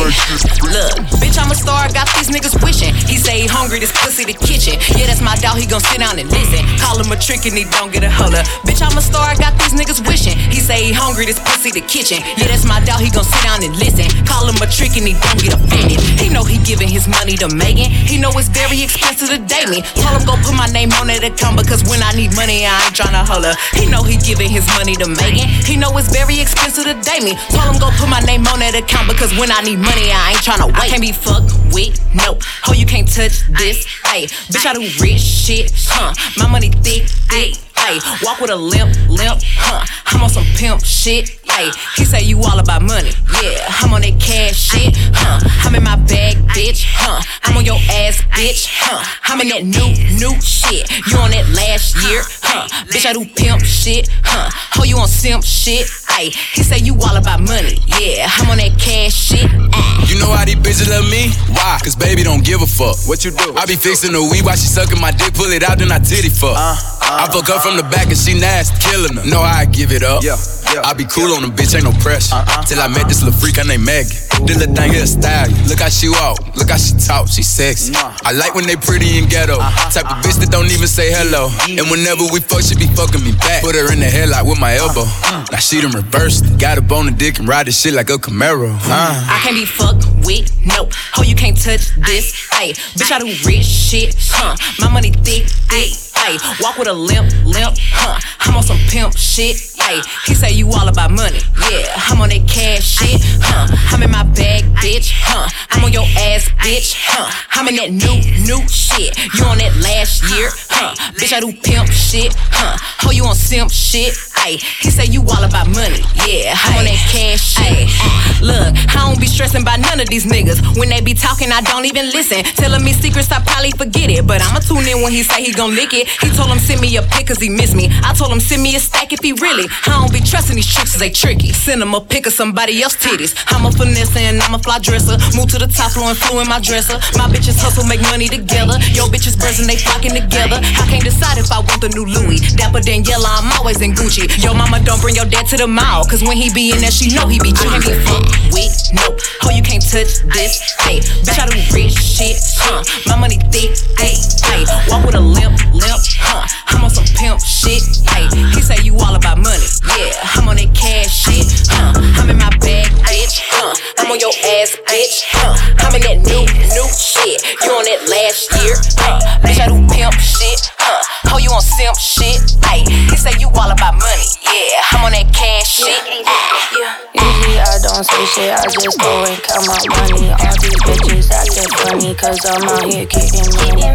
look, 0.69 0.93
bitch, 1.17 1.41
I'm 1.41 1.49
a 1.49 1.55
star, 1.57 1.89
got 1.89 2.05
these 2.13 2.29
niggas 2.29 2.53
wishing. 2.61 2.93
He 3.09 3.17
say 3.17 3.41
he 3.41 3.47
hungry, 3.47 3.79
this 3.79 3.91
pussy 3.91 4.21
the 4.25 4.37
kitchen. 4.37 4.77
Yeah, 4.93 5.09
that's 5.09 5.21
my 5.25 5.33
dog, 5.41 5.57
he 5.57 5.65
gon' 5.65 5.81
sit 5.81 5.97
down 5.97 6.19
and 6.21 6.29
listen. 6.29 6.61
Call 6.77 7.01
him 7.01 7.09
a 7.09 7.17
trick 7.17 7.49
and 7.49 7.57
he 7.57 7.65
don't 7.65 7.89
get 7.89 8.03
a 8.05 8.09
holler. 8.13 8.45
Bitch, 8.61 8.85
I'm 8.85 8.93
a 8.97 9.01
star, 9.01 9.33
got 9.41 9.57
these 9.57 9.73
niggas 9.73 10.05
wishing. 10.05 10.37
He 10.37 10.61
say 10.61 10.85
he 10.85 10.93
hungry, 10.93 11.25
this 11.25 11.41
pussy 11.41 11.73
the 11.73 11.81
kitchen. 11.81 12.21
Yeah, 12.37 12.45
that's 12.45 12.65
my 12.65 12.77
dog, 12.85 13.01
he 13.01 13.09
gon' 13.09 13.25
sit 13.25 13.41
down 13.41 13.65
and 13.65 13.73
listen. 13.81 14.05
Call 14.29 14.45
him 14.45 14.57
a 14.61 14.69
trick 14.69 14.93
and 14.93 15.09
he 15.09 15.17
don't 15.17 15.41
get 15.41 15.57
offended. 15.57 15.97
He 16.21 16.29
know 16.29 16.45
he 16.45 16.61
giving 16.61 16.89
his 16.89 17.09
money 17.09 17.33
to 17.41 17.49
Megan. 17.49 17.89
He 17.89 18.21
know 18.21 18.29
it's 18.37 18.53
very 18.53 18.85
expensive 18.85 19.33
to 19.33 19.41
date 19.41 19.69
me. 19.69 19.81
Told 19.97 20.13
him 20.13 20.29
go 20.29 20.37
put 20.45 20.53
my 20.53 20.69
name 20.69 20.93
on 21.01 21.09
that 21.09 21.25
account 21.25 21.57
because 21.57 21.81
when 21.89 22.05
I 22.05 22.13
need 22.13 22.37
money, 22.37 22.69
I 22.69 22.73
ain't 22.85 22.93
tryna 22.93 23.25
holler. 23.25 23.57
He 23.73 23.89
know 23.89 24.05
he 24.05 24.17
giving 24.21 24.49
his 24.49 24.65
money 24.77 24.93
to 25.01 25.09
Megan. 25.09 25.49
He 25.65 25.77
know 25.77 25.89
it's 25.97 26.02
very 26.11 26.39
expensive 26.39 26.85
to 26.85 26.95
date 27.01 27.23
me. 27.23 27.35
Told 27.49 27.75
him 27.75 27.79
go 27.79 27.89
put 27.97 28.09
my 28.09 28.19
name 28.21 28.45
on 28.47 28.59
that 28.59 28.75
account 28.75 29.07
because 29.07 29.31
when 29.37 29.51
I 29.51 29.61
need 29.61 29.79
money, 29.79 30.11
I 30.11 30.35
ain't 30.35 30.43
tryna 30.43 30.67
wait. 30.67 30.83
I 30.83 30.87
can't 30.87 31.01
be 31.01 31.11
fucked 31.11 31.53
with, 31.73 31.99
no. 32.15 32.37
Ho, 32.65 32.73
you 32.73 32.85
can't 32.85 33.07
touch 33.07 33.45
this. 33.59 33.85
Hey, 34.05 34.27
bitch, 34.49 34.65
I 34.65 34.73
do 34.73 34.81
rich 35.01 35.21
shit, 35.21 35.71
huh? 35.87 36.13
My 36.37 36.49
money 36.49 36.69
thick, 36.69 37.07
thick. 37.29 37.72
Hey, 37.83 37.99
walk 38.23 38.39
with 38.39 38.49
a 38.49 38.55
limp, 38.55 38.95
limp, 39.09 39.41
huh? 39.43 39.83
I'm 40.05 40.23
on 40.23 40.29
some 40.29 40.45
pimp 40.55 40.85
shit. 40.85 41.37
Hey, 41.51 41.69
he 41.97 42.05
say 42.05 42.23
you 42.23 42.39
all 42.39 42.57
about 42.57 42.81
money. 42.81 43.11
Yeah, 43.43 43.59
I'm 43.83 43.93
on 43.93 44.01
that 44.01 44.15
cash 44.21 44.55
shit, 44.55 44.95
huh? 45.11 45.43
I'm 45.67 45.75
in 45.75 45.83
my 45.83 45.97
bag, 45.97 46.37
bitch, 46.55 46.87
huh? 46.87 47.21
I'm 47.43 47.57
on 47.57 47.65
your 47.65 47.75
ass, 47.91 48.21
bitch, 48.31 48.71
huh? 48.71 49.03
I'm 49.25 49.41
in 49.41 49.49
that 49.49 49.63
new, 49.67 49.91
new 50.15 50.39
shit. 50.39 50.87
You 51.11 51.17
on 51.19 51.31
that 51.31 51.43
last 51.51 51.99
year, 52.07 52.23
huh? 52.39 52.71
Bitch, 52.87 53.05
I 53.05 53.11
do 53.11 53.25
pimp 53.25 53.61
shit, 53.65 54.07
huh? 54.23 54.49
Oh, 54.79 54.85
you 54.85 54.97
on 54.97 55.07
simp 55.09 55.43
shit? 55.43 55.85
Hey, 56.07 56.29
he 56.55 56.63
say 56.63 56.79
you 56.79 56.95
all 57.03 57.17
about 57.17 57.41
money. 57.41 57.83
Yeah, 57.99 58.31
I'm 58.31 58.49
on 58.49 58.63
that 58.63 58.79
cash 58.79 59.11
shit. 59.11 59.51
Uh. 59.51 59.93
You 60.07 60.19
know 60.19 60.31
how 60.31 60.45
these 60.45 60.55
bitches 60.61 60.87
love 60.87 61.09
me? 61.09 61.31
Why? 61.51 61.79
Cause 61.81 61.95
baby 61.95 62.23
don't 62.23 62.43
give 62.43 62.61
a 62.61 62.67
fuck. 62.67 62.95
What 63.09 63.25
you 63.25 63.31
do? 63.31 63.55
I 63.55 63.65
be 63.65 63.75
fixing 63.75 64.13
the 64.13 64.21
weed 64.21 64.45
while 64.45 64.55
she 64.55 64.67
sucking 64.67 64.99
my 64.99 65.11
dick, 65.11 65.33
pull 65.33 65.51
it 65.51 65.63
out, 65.63 65.79
then 65.79 65.91
I 65.91 65.99
titty 65.99 66.29
fuck. 66.29 66.53
Uh, 66.53 66.75
uh, 67.01 67.25
I 67.25 67.31
fuck 67.31 67.47
her 67.47 67.59
from 67.59 67.72
the 67.77 67.83
back 67.83 68.07
and 68.07 68.17
she 68.17 68.39
nasty, 68.39 68.77
killing 68.79 69.15
her. 69.15 69.25
No, 69.25 69.41
I 69.41 69.65
give 69.65 69.91
it 69.91 70.03
up. 70.03 70.23
Yeah. 70.23 70.37
Yeah. 70.73 70.81
I 70.81 70.93
be 70.93 71.05
cool 71.05 71.33
on 71.37 71.43
the 71.43 71.53
bitch, 71.53 71.75
ain't 71.75 71.85
no 71.85 71.93
pressure. 72.01 72.33
Uh-uh. 72.33 72.63
Till 72.65 72.79
I 72.79 72.87
met 72.87 73.07
this 73.07 73.21
little 73.21 73.37
freak, 73.37 73.57
her 73.57 73.63
name 73.63 73.85
Maggie. 73.85 74.17
This 74.45 74.57
little 74.57 74.73
thing 74.73 74.93
here 74.93 75.05
style. 75.05 75.47
Look 75.69 75.79
how 75.79 75.89
she 75.89 76.09
walk, 76.09 76.41
look 76.57 76.69
how 76.69 76.77
she 76.77 76.97
talk, 76.97 77.27
she 77.29 77.43
sexy. 77.43 77.93
I 77.95 78.31
like 78.33 78.55
when 78.55 78.65
they 78.65 78.75
pretty 78.75 79.19
and 79.19 79.29
ghetto. 79.29 79.61
Uh-huh. 79.61 79.91
Type 79.91 80.09
of 80.09 80.17
bitch 80.25 80.39
that 80.41 80.49
don't 80.49 80.71
even 80.71 80.87
say 80.87 81.13
hello. 81.13 81.53
And 81.69 81.85
whenever 81.91 82.25
we 82.33 82.39
fuck, 82.41 82.65
she 82.65 82.73
be 82.75 82.87
fucking 82.97 83.21
me 83.23 83.33
back. 83.37 83.61
Put 83.61 83.75
her 83.75 83.91
in 83.93 83.99
the 83.99 84.09
headlock 84.09 84.49
with 84.49 84.59
my 84.59 84.75
elbow. 84.75 85.05
Now 85.51 85.61
she 85.61 85.81
done 85.81 85.93
reversed. 85.93 86.57
Got 86.57 86.77
a 86.77 86.81
bone 86.81 87.07
and 87.07 87.17
dick 87.17 87.37
and 87.37 87.47
ride 87.47 87.67
this 87.67 87.79
shit 87.79 87.93
like 87.93 88.09
a 88.09 88.17
Camaro. 88.17 88.73
Uh. 88.73 89.13
I 89.29 89.39
can't 89.43 89.55
be 89.55 89.65
fucked 89.65 90.05
with, 90.25 90.49
no. 90.65 90.89
Ho, 91.13 91.21
you 91.21 91.35
can't 91.35 91.55
touch 91.55 91.93
this. 92.01 92.33
Hey, 92.49 92.73
bitch, 92.97 93.11
I 93.11 93.19
do 93.19 93.29
rich 93.45 93.65
shit, 93.65 94.15
huh? 94.31 94.57
My 94.79 94.89
money 94.89 95.11
thick, 95.11 95.45
thick. 95.69 96.12
Hey, 96.15 96.37
walk 96.61 96.77
with 96.77 96.87
a 96.87 96.93
limp, 96.93 97.31
limp, 97.45 97.75
huh? 97.79 98.19
I'm 98.39 98.55
on 98.55 98.63
some 98.63 98.77
pimp 98.89 99.17
shit. 99.17 99.72
Hey, 99.83 99.99
he 100.25 100.33
say 100.33 100.51
you 100.51 100.71
all 100.71 100.87
about 100.87 101.11
money. 101.11 101.39
Yeah, 101.69 101.91
I'm 102.07 102.21
on 102.21 102.29
that 102.29 102.47
cash 102.47 102.87
shit, 102.87 103.19
huh? 103.43 103.67
I'm 103.91 104.01
in 104.01 104.11
my 104.11 104.23
bag, 104.23 104.63
bitch, 104.79 105.11
huh? 105.11 105.49
I'm 105.71 105.83
on 105.83 105.91
your 105.91 106.07
ass, 106.31 106.47
bitch, 106.63 106.95
huh? 106.95 107.27
I'm 107.51 107.67
in 107.67 107.75
that 107.75 107.91
new, 107.91 108.15
new 108.47 108.63
shit. 108.69 109.11
You 109.35 109.43
on 109.43 109.57
that 109.59 109.75
last 109.83 110.23
year, 110.31 110.49
huh? 110.71 110.95
Bitch, 111.19 111.33
I 111.33 111.41
do 111.41 111.51
pimp 111.51 111.91
shit, 111.91 112.33
huh? 112.51 112.77
Oh, 113.03 113.11
you 113.11 113.25
on 113.25 113.35
simp 113.35 113.71
shit? 113.71 114.15
Hey, 114.39 114.55
he 114.79 114.89
say 114.89 115.05
you 115.05 115.21
all 115.23 115.43
about 115.43 115.67
money. 115.67 115.99
Yeah, 116.23 116.55
I'm 116.55 116.79
on 116.79 116.85
that 116.87 116.99
cash 117.11 117.43
shit. 117.59 117.87
Uh. 117.99 118.43
Look, 118.43 118.71
I 118.95 119.07
don't 119.07 119.19
be 119.19 119.27
stressing 119.27 119.63
about 119.63 119.79
none 119.79 119.99
of 119.99 120.07
these 120.07 120.25
niggas. 120.25 120.63
When 120.79 120.89
they 120.89 121.01
be 121.01 121.13
talking, 121.13 121.51
I 121.51 121.61
don't 121.61 121.85
even 121.85 122.07
listen. 122.11 122.43
Telling 122.55 122.83
me 122.83 122.93
secrets, 122.93 123.31
I 123.31 123.39
probably 123.43 123.71
forget 123.71 124.09
it. 124.09 124.27
But 124.27 124.41
I'ma 124.41 124.59
tune 124.59 124.87
in 124.87 125.03
when 125.03 125.11
he 125.11 125.23
say 125.23 125.43
he 125.43 125.51
gon' 125.51 125.75
lick 125.75 125.93
it. 125.93 126.07
He 126.23 126.31
told 126.31 126.49
him 126.49 126.59
send 126.59 126.81
me 126.81 126.95
a 126.97 127.03
pic 127.03 127.27
cause 127.27 127.39
he 127.39 127.49
miss 127.49 127.73
me. 127.73 127.87
I 128.03 128.13
told 128.13 128.31
him 128.31 128.39
send 128.39 128.63
me 128.63 128.75
a 128.75 128.79
stack 128.79 129.11
if 129.11 129.19
he 129.19 129.31
really. 129.33 129.67
I 129.87 129.99
don't 129.99 130.13
be 130.13 130.21
trusting 130.21 130.55
these 130.55 130.67
tricks 130.67 130.93
cause 130.93 130.99
they 130.99 131.09
tricky. 131.09 131.51
Send 131.53 131.81
him 131.81 131.93
a 131.93 132.01
pic 132.01 132.27
of 132.27 132.33
somebody 132.33 132.81
else 132.81 132.95
titties. 132.95 133.33
I'm 133.49 133.65
a 133.65 133.71
finesse 133.71 134.15
and 134.15 134.41
I'm 134.41 134.53
a 134.53 134.59
fly 134.59 134.79
dresser. 134.79 135.17
Move 135.35 135.49
to 135.53 135.59
the 135.59 135.67
top 135.67 135.91
floor 135.91 136.09
and 136.09 136.17
flew 136.17 136.41
in 136.41 136.47
my 136.47 136.59
dresser. 136.59 136.99
My 137.17 137.25
bitches 137.31 137.57
hustle, 137.57 137.85
make 137.85 138.01
money 138.13 138.27
together. 138.27 138.77
Yo 138.93 139.09
bitches 139.09 139.39
birds 139.39 139.59
and 139.59 139.69
they 139.69 139.77
flocking 139.77 140.13
together. 140.13 140.61
I 140.61 140.85
can't 140.85 141.03
decide 141.03 141.37
if 141.37 141.51
I 141.51 141.59
want 141.59 141.81
the 141.81 141.89
new 141.89 142.05
Louis. 142.05 142.39
Dapper 142.53 142.79
Daniela, 142.79 143.41
I'm 143.41 143.51
always 143.57 143.81
in 143.81 143.93
Gucci. 143.93 144.29
Yo 144.43 144.53
mama 144.53 144.79
don't 144.83 145.01
bring 145.01 145.15
your 145.15 145.25
dad 145.25 145.47
to 145.47 145.57
the 145.57 145.67
mall. 145.67 146.05
Cause 146.05 146.21
when 146.21 146.37
he 146.37 146.53
be 146.53 146.71
in 146.71 146.79
there, 146.79 146.91
she 146.91 147.13
know 147.15 147.27
he 147.27 147.39
be 147.39 147.53
I 147.53 147.79
can't 147.79 147.85
be 147.85 147.93
fucked 148.03 148.53
with, 148.53 148.75
nope. 148.93 149.19
Oh, 149.45 149.51
you 149.51 149.63
can't 149.63 149.81
touch 149.81 150.21
this. 150.35 150.61
Hey, 150.83 150.99
bitch, 151.23 151.39
I 151.39 151.47
do 151.47 151.55
rich 151.73 151.95
shit, 151.95 152.37
huh? 152.59 152.83
My 153.07 153.15
money 153.15 153.37
thick, 153.49 153.75
thick, 153.97 154.19
hey. 154.43 154.65
Walk 154.89 155.05
with 155.05 155.15
a 155.15 155.23
limp, 155.23 155.57
limp, 155.71 156.01
huh? 156.19 156.45
I'm 156.67 156.83
on 156.83 156.89
some 156.89 157.07
pimp 157.15 157.39
shit, 157.41 157.83
hey. 158.09 158.27
He 158.51 158.61
say 158.61 158.77
you 158.83 158.97
all 158.99 159.15
about 159.15 159.37
money, 159.37 159.62
yeah. 159.97 160.13
I'm 160.35 160.47
on 160.47 160.57
that 160.57 160.71
cash 160.75 161.09
shit, 161.09 161.47
huh? 161.71 161.95
I'm 162.19 162.29
in 162.29 162.37
my 162.37 162.49
bag, 162.59 162.89
bitch, 163.07 163.39
huh? 163.43 163.73
I'm 163.99 164.11
on 164.11 164.19
your 164.19 164.33
ass, 164.59 164.75
bitch, 164.87 165.23
huh? 165.31 165.55
I'm 165.83 165.95
in 165.95 166.01
that 166.03 166.19
new, 166.23 166.43
new 166.43 166.87
shit. 166.91 167.39
You 167.63 167.71
on 167.71 167.85
that 167.87 168.03
last 168.09 168.51
year, 168.59 168.75
huh? 168.99 169.19
Bitch, 169.41 169.59
I 169.59 169.67
do 169.71 169.79
pimp 169.89 170.15
shit, 170.19 170.71
huh? 170.77 171.33
Oh, 171.33 171.39
you 171.39 171.49
on 171.49 171.61
simp 171.63 171.97
shit, 171.97 172.39
hey. 172.67 172.83
He 173.09 173.15
say 173.15 173.33
you 173.39 173.49
all 173.55 173.71
about 173.71 173.95
money, 173.95 174.27
yeah. 174.43 174.93
I'm 174.93 175.05
on 175.07 175.13
that 175.15 175.31
cash 175.33 175.79
shit, 175.79 176.01
ah. 176.27 176.99
Usually 177.15 177.57
I 177.59 177.79
don't 177.79 178.03
say 178.03 178.25
shit, 178.35 178.51
I 178.51 178.67
just 178.67 178.99
go 178.99 179.23
and 179.23 179.39
count 179.41 179.65
my 179.65 179.79
money. 179.95 180.29
All 180.35 180.55
these 180.59 180.77
bitches 180.83 181.31
acting 181.31 181.71
funny, 181.79 182.11
cause 182.13 182.43
I'm 182.45 182.67
out 182.67 182.85
here 182.85 183.05
getting 183.07 183.47
money. 183.55 183.87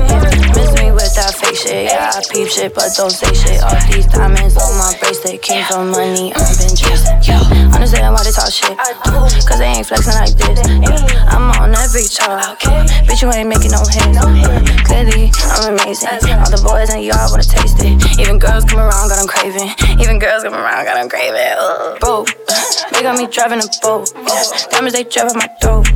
Miss 0.57 0.73
me 0.81 0.88
with 0.88 0.88
that 1.19 1.35
fake 1.35 1.59
shit, 1.59 1.91
yeah, 1.91 2.15
I 2.15 2.23
peep 2.31 2.47
shit, 2.47 2.71
but 2.75 2.95
don't 2.95 3.11
say 3.11 3.35
shit. 3.35 3.59
All 3.63 3.75
these 3.91 4.07
diamonds 4.07 4.55
on 4.55 4.71
my 4.79 4.95
bracelet 5.03 5.43
came 5.43 5.67
from 5.67 5.91
money, 5.91 6.31
I've 6.31 6.55
been 6.63 6.79
chasing. 6.79 7.19
Understand 7.75 8.15
why 8.15 8.23
they 8.23 8.31
talk 8.31 8.55
shit, 8.55 8.79
cause 9.43 9.59
they 9.59 9.67
ain't 9.67 9.87
flexing 9.87 10.15
like 10.15 10.35
this. 10.39 10.63
Yeah, 10.63 11.35
I'm 11.35 11.51
on 11.59 11.75
every 11.75 12.07
chart, 12.07 12.59
bitch, 13.11 13.23
you 13.23 13.33
ain't 13.35 13.51
making 13.51 13.75
no 13.75 13.83
hits. 13.83 14.15
Clearly, 14.87 15.35
I'm 15.59 15.75
amazing. 15.75 16.39
All 16.39 16.51
the 16.55 16.63
boys 16.63 16.95
in 16.95 17.03
the 17.03 17.07
yard 17.11 17.35
wanna 17.35 17.43
taste 17.43 17.83
it. 17.83 17.99
Even 18.23 18.39
girls 18.39 18.65
come 18.65 18.79
around, 18.79 19.11
got 19.11 19.19
them 19.19 19.27
craving. 19.27 19.75
Even 19.99 20.19
girls 20.23 20.47
come 20.47 20.55
around, 20.55 20.87
got 20.87 20.95
them 20.95 21.11
craving. 21.11 21.59
Ugh. 21.59 21.99
Bro, 22.01 22.27
they 22.95 23.03
got 23.03 23.19
me 23.19 23.27
driving 23.27 23.59
a 23.59 23.69
boat. 23.83 24.15
Diamonds, 24.71 24.95
they 24.95 25.03
driving 25.05 25.37
my 25.37 25.51
throat. 25.61 25.91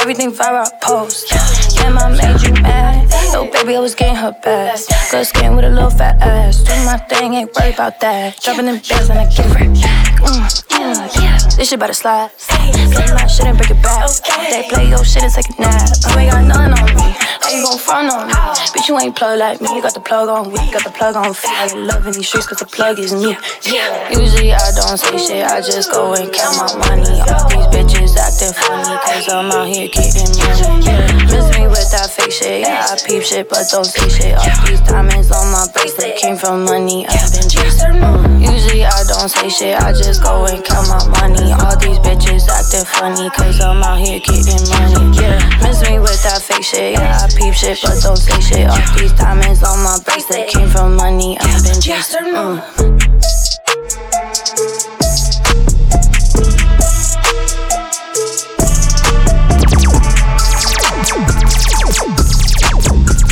Everything 0.00 0.32
fire, 0.32 0.64
I 0.64 0.70
post. 0.80 1.28
Damn, 1.76 1.98
I 1.98 2.08
made 2.10 2.40
you 2.42 2.52
mad. 2.62 3.08
Yo, 3.32 3.50
baby, 3.50 3.76
I 3.76 3.80
was 3.80 3.94
getting 3.94 4.16
her 4.16 4.32
best. 4.54 5.10
Good 5.10 5.26
skin 5.26 5.56
with 5.56 5.64
a 5.64 5.70
little 5.70 5.90
fat 5.90 6.20
ass. 6.20 6.62
Do 6.62 6.74
my 6.84 6.98
thing, 7.08 7.34
ain't 7.34 7.54
worried 7.54 7.74
about 7.74 8.00
that. 8.00 8.40
Dropping 8.40 8.66
them 8.66 8.80
bands 8.88 9.10
and 9.10 9.18
I 9.18 9.26
get 9.26 9.52
back. 9.54 10.13
Mm, 10.24 10.48
mm, 10.80 11.22
yeah. 11.22 11.38
This 11.56 11.68
shit 11.70 11.78
better 11.78 11.92
slide. 11.92 12.30
Play 12.38 13.12
my 13.14 13.26
shit 13.26 13.46
and 13.46 13.56
break 13.58 13.70
it 13.70 13.82
back. 13.82 14.08
They 14.50 14.68
play 14.68 14.88
your 14.88 15.04
shit 15.04 15.22
and 15.22 15.32
take 15.32 15.48
a 15.50 15.60
nap. 15.60 15.88
You 16.10 16.18
ain't 16.18 16.32
got 16.32 16.44
nothing 16.44 16.72
on 16.72 16.96
me. 16.96 17.14
How 17.40 17.50
you 17.50 17.62
gon' 17.64 17.78
front 17.78 18.10
on 18.10 18.28
me? 18.28 18.34
Bitch, 18.72 18.88
you 18.88 18.98
ain't 18.98 19.14
plug 19.16 19.38
like 19.38 19.60
me. 19.60 19.68
You 19.74 19.82
got 19.82 19.94
the 19.94 20.00
plug 20.00 20.28
on 20.28 20.50
weak, 20.50 20.72
got 20.72 20.84
the 20.84 20.90
plug 20.90 21.16
on 21.16 21.34
feel 21.34 21.52
like 21.52 21.74
love 21.74 22.06
in 22.06 22.12
these 22.14 22.28
streets, 22.28 22.46
cause 22.46 22.58
the 22.58 22.66
plug 22.66 22.98
is 22.98 23.12
me. 23.12 23.36
Yeah. 23.62 24.10
Usually 24.10 24.52
I 24.52 24.70
don't 24.74 24.96
say 24.98 25.18
shit, 25.18 25.44
I 25.44 25.60
just 25.60 25.90
go 25.90 26.14
and 26.14 26.32
count 26.32 26.56
my 26.56 26.88
money. 26.88 27.20
All 27.20 27.48
these 27.50 27.68
bitches 27.74 28.16
acting 28.16 28.54
funny, 28.54 28.96
cause 29.04 29.28
I'm 29.28 29.50
out 29.52 29.68
here 29.68 29.88
getting 29.88 30.30
money. 30.40 30.86
Yeah. 30.86 31.24
Miss 31.28 31.46
me 31.58 31.66
with 31.68 31.90
that 31.92 32.10
fake 32.10 32.32
shit, 32.32 32.60
yeah. 32.62 32.86
I 32.88 32.96
peep 33.06 33.22
shit, 33.22 33.48
but 33.48 33.66
don't 33.70 33.84
say 33.84 34.08
shit. 34.08 34.34
All 34.36 34.66
these 34.66 34.80
diamonds 34.80 35.30
on 35.30 35.52
my 35.52 35.66
bracelet 35.74 36.16
came 36.16 36.36
from 36.36 36.64
money. 36.64 37.06
I've 37.08 37.32
been 37.32 37.48
chasing. 37.48 38.00
Usually 38.40 38.84
I 38.84 39.04
don't 39.08 39.28
say 39.28 39.48
shit, 39.48 39.76
I 39.80 39.92
just 39.92 40.13
go 40.22 40.46
and 40.46 40.64
count 40.64 40.88
my 40.88 41.02
money. 41.20 41.52
All 41.52 41.76
these 41.78 41.98
bitches 41.98 42.48
acting 42.48 42.84
funny, 42.84 43.30
cause 43.30 43.60
I'm 43.60 43.82
out 43.82 43.98
here 43.98 44.20
getting 44.20 44.62
money. 44.68 45.18
Yeah. 45.18 45.38
Miss 45.62 45.82
me 45.88 45.98
with 45.98 46.22
that 46.22 46.42
fake 46.42 46.64
shit, 46.64 46.92
yeah. 46.92 47.20
I 47.22 47.28
peep 47.28 47.54
shit, 47.54 47.78
but 47.82 48.00
don't 48.02 48.16
say 48.16 48.40
shit. 48.40 48.68
All 48.68 48.98
these 48.98 49.12
diamonds 49.12 49.62
on 49.62 49.82
my 49.82 49.98
bracelet 50.04 50.48
came 50.48 50.68
from 50.68 50.96
money. 50.96 51.38
I've 51.40 51.64
been 51.64 51.80
chasing. 51.80 52.34
Mm. 52.34 54.13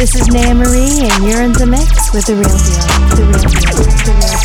This 0.02 0.16
is 0.16 0.26
Naya 0.35 0.52
Marie, 0.52 1.06
and 1.06 1.23
you're 1.23 1.42
in 1.42 1.52
the 1.52 1.64
mix 1.64 2.12
with 2.12 2.26
the 2.26 2.35
real 2.35 2.59
deal. 2.59 2.82
The 3.14 3.23
real 3.23 3.38
deal. 3.38 3.62
The 4.02 4.18
real 4.18 4.26
deal. 4.26 4.42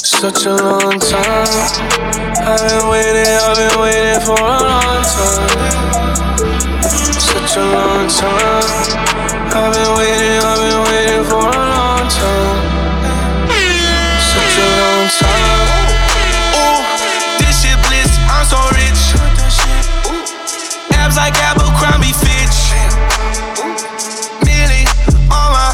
Such 0.00 0.46
a 0.46 0.56
long 0.56 0.98
time. 0.98 1.52
I've 2.48 2.64
been 2.64 2.88
waiting, 2.88 3.28
I've 3.44 3.56
been 3.60 3.76
waiting 3.78 4.20
for 4.24 4.40
a 4.40 4.56
long 4.64 5.04
time. 5.04 5.52
Such 7.12 7.56
a 7.58 7.60
long 7.60 8.08
time. 8.08 8.64
I've 9.52 9.68
been 9.74 9.90
waiting, 9.98 10.40
I've 10.40 10.56
been 10.64 10.80
waiting 10.88 11.24
for 11.28 11.44
a 11.44 11.52
long 11.52 12.08
time. 12.08 12.55
Abs 21.16 21.32
like 21.32 21.36
Abercrombie 21.42 22.12
Fitch. 22.12 22.72
Millie 24.44 24.86
on 25.30 25.48
my 25.52 25.72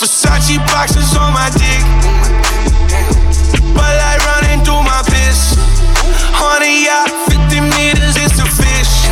Versace 0.00 0.58
boxes 0.66 1.16
on 1.16 1.32
my 1.32 1.50
dick. 1.54 1.84
But 3.74 3.96
I 3.98 4.18
running 4.26 4.64
through 4.64 4.82
my 4.82 5.02
piss. 5.06 5.54
Honey, 6.34 6.86
yacht, 6.86 7.10
50 7.30 7.60
meters, 7.60 8.16
it's 8.16 8.38
a 8.38 8.46
fish. 8.46 9.06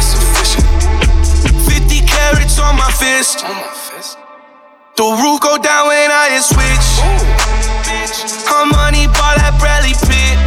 50 1.68 2.06
carats 2.06 2.58
on 2.58 2.76
my 2.76 2.90
fist. 2.90 3.44
The 4.96 5.04
roof 5.04 5.40
go 5.40 5.58
down 5.58 5.88
when 5.88 6.10
I 6.10 6.30
hit 6.30 6.44
switch. 6.44 6.88
Her 8.48 8.66
money 8.66 9.06
ball 9.06 9.36
like 9.38 9.58
Bradley 9.58 9.94
Pitt. 10.06 10.38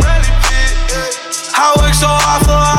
I 1.59 1.73
work 1.79 1.93
so 1.93 2.07
hard 2.07 2.45
for. 2.45 2.76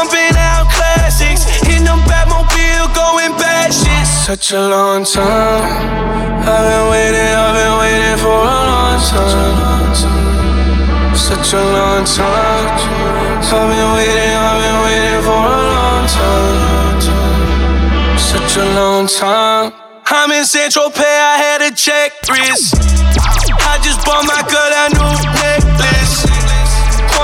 Pumping 0.00 0.32
out 0.38 0.64
classics 0.72 1.44
in 1.68 1.84
the 1.84 1.92
Batmobile, 2.08 2.88
going 2.94 3.36
bad 3.36 3.68
shit. 3.68 4.06
Such 4.06 4.52
a 4.52 4.66
long 4.66 5.04
time. 5.04 5.60
I've 6.40 6.64
been 6.64 6.88
waiting, 6.88 7.34
I've 7.36 7.52
been 7.52 7.76
waiting 7.76 8.16
for 8.16 8.32
a 8.32 8.64
long 8.64 8.96
time. 8.96 9.92
Such 11.14 11.52
a 11.52 11.60
long 11.76 12.04
time. 12.06 12.80
I've 13.44 13.68
been 13.68 13.92
waiting, 13.92 14.32
I've 14.40 14.60
been 14.64 14.80
waiting 14.88 15.20
for 15.20 15.36
a 15.36 15.68
long 15.68 16.08
time. 16.08 16.96
Such 18.16 18.56
a 18.56 18.64
long 18.72 19.06
time. 19.06 19.72
I'm 20.06 20.32
in 20.32 20.46
Central 20.46 20.88
Pay, 20.88 21.02
I 21.04 21.36
had 21.36 21.60
a 21.60 21.74
check 21.76 22.12
wrist. 22.26 22.72
I 23.68 23.76
just 23.84 24.02
bought 24.06 24.24
my 24.24 24.40
girl 24.48 24.72
a 24.80 24.88
new 24.96 25.12
necklace. 25.36 26.29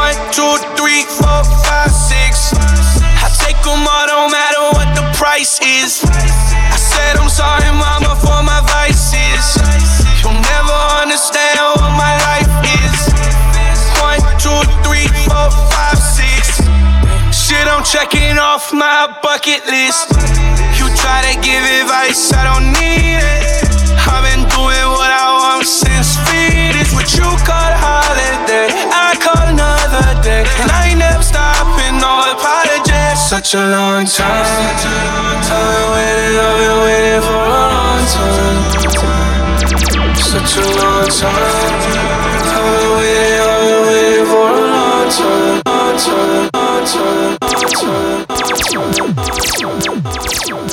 One, 0.06 0.14
two, 0.30 0.54
three, 0.78 1.02
four, 1.18 1.42
five, 1.66 1.90
six. 1.90 2.54
I 2.54 3.26
take 3.42 3.58
them 3.66 3.82
all, 3.82 4.06
don't 4.06 4.30
matter 4.30 4.62
what 4.78 4.94
the 4.94 5.02
price 5.18 5.58
is. 5.58 5.98
I 6.06 6.78
said 6.78 7.18
I'm 7.18 7.26
sorry, 7.26 7.66
mama, 7.74 8.14
for 8.22 8.38
my 8.46 8.62
vices. 8.70 9.58
You'll 10.22 10.38
never 10.38 10.78
understand 11.02 11.58
what 11.74 11.90
my 11.98 12.14
life 12.22 12.54
is. 12.86 12.94
One, 13.98 14.22
two, 14.38 14.54
three, 14.86 15.10
four, 15.26 15.50
five, 15.74 15.98
six. 15.98 16.62
Shit, 17.34 17.66
I'm 17.66 17.82
checking 17.82 18.38
off 18.38 18.72
my 18.72 19.10
bucket 19.26 19.66
list. 19.66 20.14
You 20.78 20.86
try 21.02 21.18
to 21.26 21.34
give 21.42 21.66
advice, 21.82 22.30
I 22.30 22.46
don't 22.46 22.70
need 22.78 23.26
it. 23.26 23.66
I've 24.06 24.22
been 24.22 24.46
doing 24.54 24.86
what 24.86 25.10
I 25.10 25.34
want 25.34 25.66
since 25.66 26.14
feet. 26.30 26.78
It's 26.78 26.94
what 26.94 27.10
you 27.18 27.26
call 27.42 27.74
a 27.74 27.95
And 30.58 30.70
I 30.70 30.88
ain't 30.88 30.98
never 30.98 31.22
stopping, 31.22 31.98
no 32.00 32.32
apologies. 32.32 33.20
Such 33.28 33.54
a 33.54 33.64
long 33.68 34.04
time. 34.06 34.26
I've 34.26 34.86
been 35.52 35.90
waiting, 35.92 36.38
I've 36.40 36.56
been 36.60 36.78
waiting 36.84 37.22
for 37.22 37.36
a 37.36 37.48
long 37.52 38.04
time. 38.08 38.60
Such 40.16 40.56
a 40.56 40.64
long 40.80 41.08
time. 41.08 41.34
I've 42.54 42.72
been 42.80 42.90
waiting, 42.96 43.40
I've 43.44 43.62
been 43.66 43.80
waiting 43.86 44.26
for 44.26 44.48
a 44.48 44.64
long 44.74 45.08
time. 45.10 45.60
Long 45.66 45.96
time, 45.96 46.50
long 46.54 46.84
time, 46.86 47.36
long 47.42 47.80
time, 48.60 48.80
long 48.80 49.00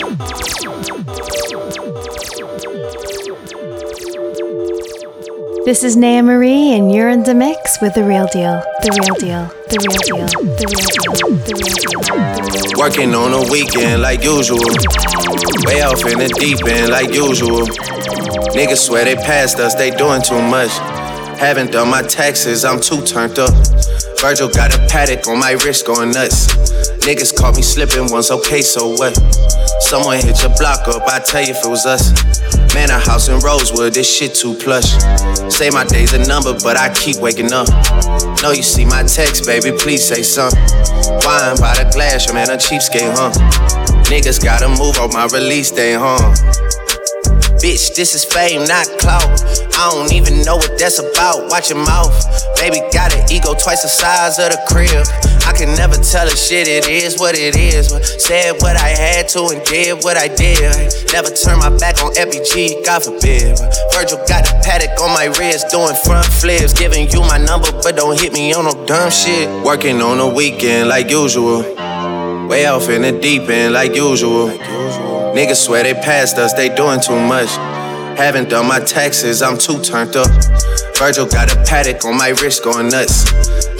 time. 0.07 0.22
This 5.65 5.85
is 5.85 5.95
Naya 5.95 6.21
Marie, 6.21 6.73
and 6.73 6.91
you're 6.91 7.07
in 7.07 7.23
the 7.23 7.33
mix 7.33 7.79
with 7.79 7.93
the 7.93 8.03
real 8.03 8.27
deal. 8.27 8.61
The 8.83 8.91
real 8.99 9.15
deal. 9.15 9.47
The 9.71 9.79
real 9.79 9.95
deal. 10.03 10.27
The 10.59 10.67
real 10.67 10.91
deal. 10.91 11.15
The 11.39 11.55
real 11.55 12.67
deal. 12.67 12.77
Working 12.77 13.15
on 13.15 13.31
a 13.31 13.49
weekend 13.49 14.01
like 14.01 14.25
usual. 14.25 14.59
Way 15.63 15.79
off 15.79 16.03
in 16.03 16.19
the 16.19 16.27
deep 16.35 16.59
end 16.67 16.91
like 16.91 17.15
usual. 17.15 17.63
Niggas 18.51 18.83
swear 18.87 19.05
they 19.05 19.15
passed 19.15 19.57
us, 19.59 19.73
they 19.75 19.91
doing 19.91 20.21
too 20.21 20.41
much. 20.41 20.71
Haven't 21.39 21.71
done 21.71 21.89
my 21.89 22.01
taxes, 22.01 22.65
I'm 22.65 22.81
too 22.81 23.01
turned 23.05 23.39
up. 23.39 23.55
Virgil 24.19 24.49
got 24.49 24.75
a 24.75 24.79
Patek 24.91 25.27
on 25.31 25.39
my 25.39 25.53
wrist 25.63 25.87
going 25.87 26.11
nuts. 26.11 26.51
Niggas 27.07 27.39
caught 27.39 27.55
me 27.55 27.61
slipping 27.61 28.11
once, 28.11 28.31
okay, 28.31 28.61
so 28.61 28.89
what? 28.99 29.15
Someone 29.79 30.19
hit 30.19 30.43
your 30.43 30.51
block 30.59 30.89
up, 30.89 31.07
I 31.07 31.19
tell 31.19 31.41
you 31.41 31.55
if 31.55 31.63
it 31.63 31.69
was 31.69 31.85
us. 31.85 32.11
Man, 32.73 32.89
a 32.89 32.99
house 32.99 33.29
in 33.29 33.39
Rosewood, 33.39 33.93
this 33.93 34.09
shit 34.09 34.33
too 34.33 34.55
plush. 34.55 34.91
Say 35.53 35.69
my 35.69 35.85
day's 35.85 36.13
a 36.13 36.19
number, 36.27 36.53
but 36.63 36.77
I 36.77 36.93
keep 36.93 37.17
waking 37.17 37.53
up. 37.53 37.67
Know 38.41 38.51
you 38.51 38.63
see 38.63 38.85
my 38.85 39.03
text, 39.03 39.45
baby, 39.45 39.71
please 39.77 40.03
say 40.03 40.23
something. 40.23 40.59
Wine 41.23 41.57
by 41.61 41.75
the 41.77 41.89
glass, 41.93 42.31
man 42.33 42.49
a 42.49 42.57
cheapskate, 42.57 43.13
huh? 43.13 43.31
Niggas 44.09 44.43
gotta 44.43 44.67
move 44.69 44.97
on 44.97 45.13
my 45.13 45.27
release 45.31 45.71
day, 45.71 45.93
huh? 45.93 46.17
Bitch, 47.63 47.95
this 47.95 48.13
is 48.13 48.25
fame, 48.25 48.67
not 48.67 48.83
clout. 48.99 49.23
I 49.79 49.87
don't 49.87 50.11
even 50.11 50.43
know 50.43 50.57
what 50.57 50.77
that's 50.77 50.99
about. 50.99 51.47
Watch 51.47 51.69
your 51.69 51.79
mouth. 51.79 52.11
Baby 52.59 52.83
got 52.91 53.15
an 53.15 53.23
ego 53.31 53.55
twice 53.55 53.83
the 53.83 53.87
size 53.87 54.35
of 54.37 54.51
the 54.51 54.59
crib. 54.67 55.07
I 55.47 55.55
can 55.55 55.71
never 55.79 55.95
tell 55.95 56.27
a 56.27 56.35
shit, 56.35 56.67
it 56.67 56.89
is 56.91 57.17
what 57.17 57.39
it 57.39 57.55
is. 57.55 57.87
But 57.87 58.03
said 58.03 58.59
what 58.59 58.75
I 58.75 58.89
had 58.89 59.29
to 59.29 59.47
and 59.55 59.63
did 59.63 60.03
what 60.03 60.17
I 60.17 60.27
did. 60.27 60.91
Never 61.15 61.31
turn 61.31 61.59
my 61.59 61.71
back 61.79 62.03
on 62.03 62.11
FBG, 62.19 62.83
God 62.83 62.99
forbid. 62.99 63.55
Virgil 63.95 64.19
got 64.27 64.43
a 64.43 64.59
Patek 64.59 64.99
on 64.99 65.15
my 65.15 65.31
wrist, 65.39 65.71
doing 65.71 65.95
front 66.03 66.27
flips. 66.27 66.73
Giving 66.73 67.07
you 67.15 67.21
my 67.21 67.37
number, 67.37 67.71
but 67.79 67.95
don't 67.95 68.19
hit 68.19 68.33
me 68.33 68.51
on 68.51 68.65
no 68.65 68.75
dumb 68.85 69.09
shit. 69.09 69.47
Working 69.63 70.01
on 70.01 70.17
the 70.17 70.27
weekend 70.27 70.89
like 70.89 71.09
usual. 71.09 71.63
Way 72.51 72.67
off 72.67 72.89
in 72.89 73.03
the 73.03 73.17
deep 73.17 73.47
end 73.47 73.73
like 73.73 73.95
usual. 73.95 74.51
Niggas 75.33 75.65
swear 75.65 75.81
they 75.81 75.95
passed 75.95 76.37
us, 76.37 76.53
they 76.53 76.69
doing 76.75 76.99
too 76.99 77.19
much. 77.19 77.49
Haven't 78.17 78.49
done 78.49 78.67
my 78.67 78.79
taxes, 78.79 79.41
I'm 79.41 79.57
too 79.57 79.81
turned 79.81 80.15
up. 80.15 80.29
Virgil 80.95 81.25
got 81.25 81.51
a 81.51 81.57
Patek 81.65 82.05
on 82.05 82.15
my 82.15 82.29
wrist 82.39 82.63
going 82.63 82.89
nuts. 82.89 83.31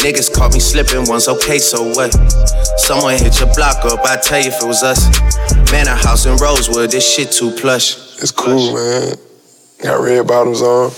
Niggas 0.02 0.34
caught 0.34 0.52
me 0.52 0.60
slipping 0.60 1.08
once, 1.08 1.28
okay, 1.28 1.60
so 1.60 1.84
what? 1.94 2.12
Someone 2.80 3.18
hit 3.18 3.40
your 3.40 3.54
block 3.54 3.86
up, 3.86 4.00
I 4.04 4.18
tell 4.18 4.40
you 4.42 4.48
if 4.48 4.64
it 4.64 4.66
was 4.66 4.82
us. 4.82 5.06
Man, 5.72 5.88
a 5.88 5.96
house 5.96 6.26
in 6.26 6.38
Rosewood, 6.38 6.90
this 6.90 7.08
shit 7.08 7.32
too 7.32 7.52
plush. 7.52 7.98
It's 8.20 8.32
cool, 8.32 8.74
man. 8.74 9.16
Got 9.84 10.02
red 10.02 10.26
bottoms 10.26 10.62
on. 10.64 10.90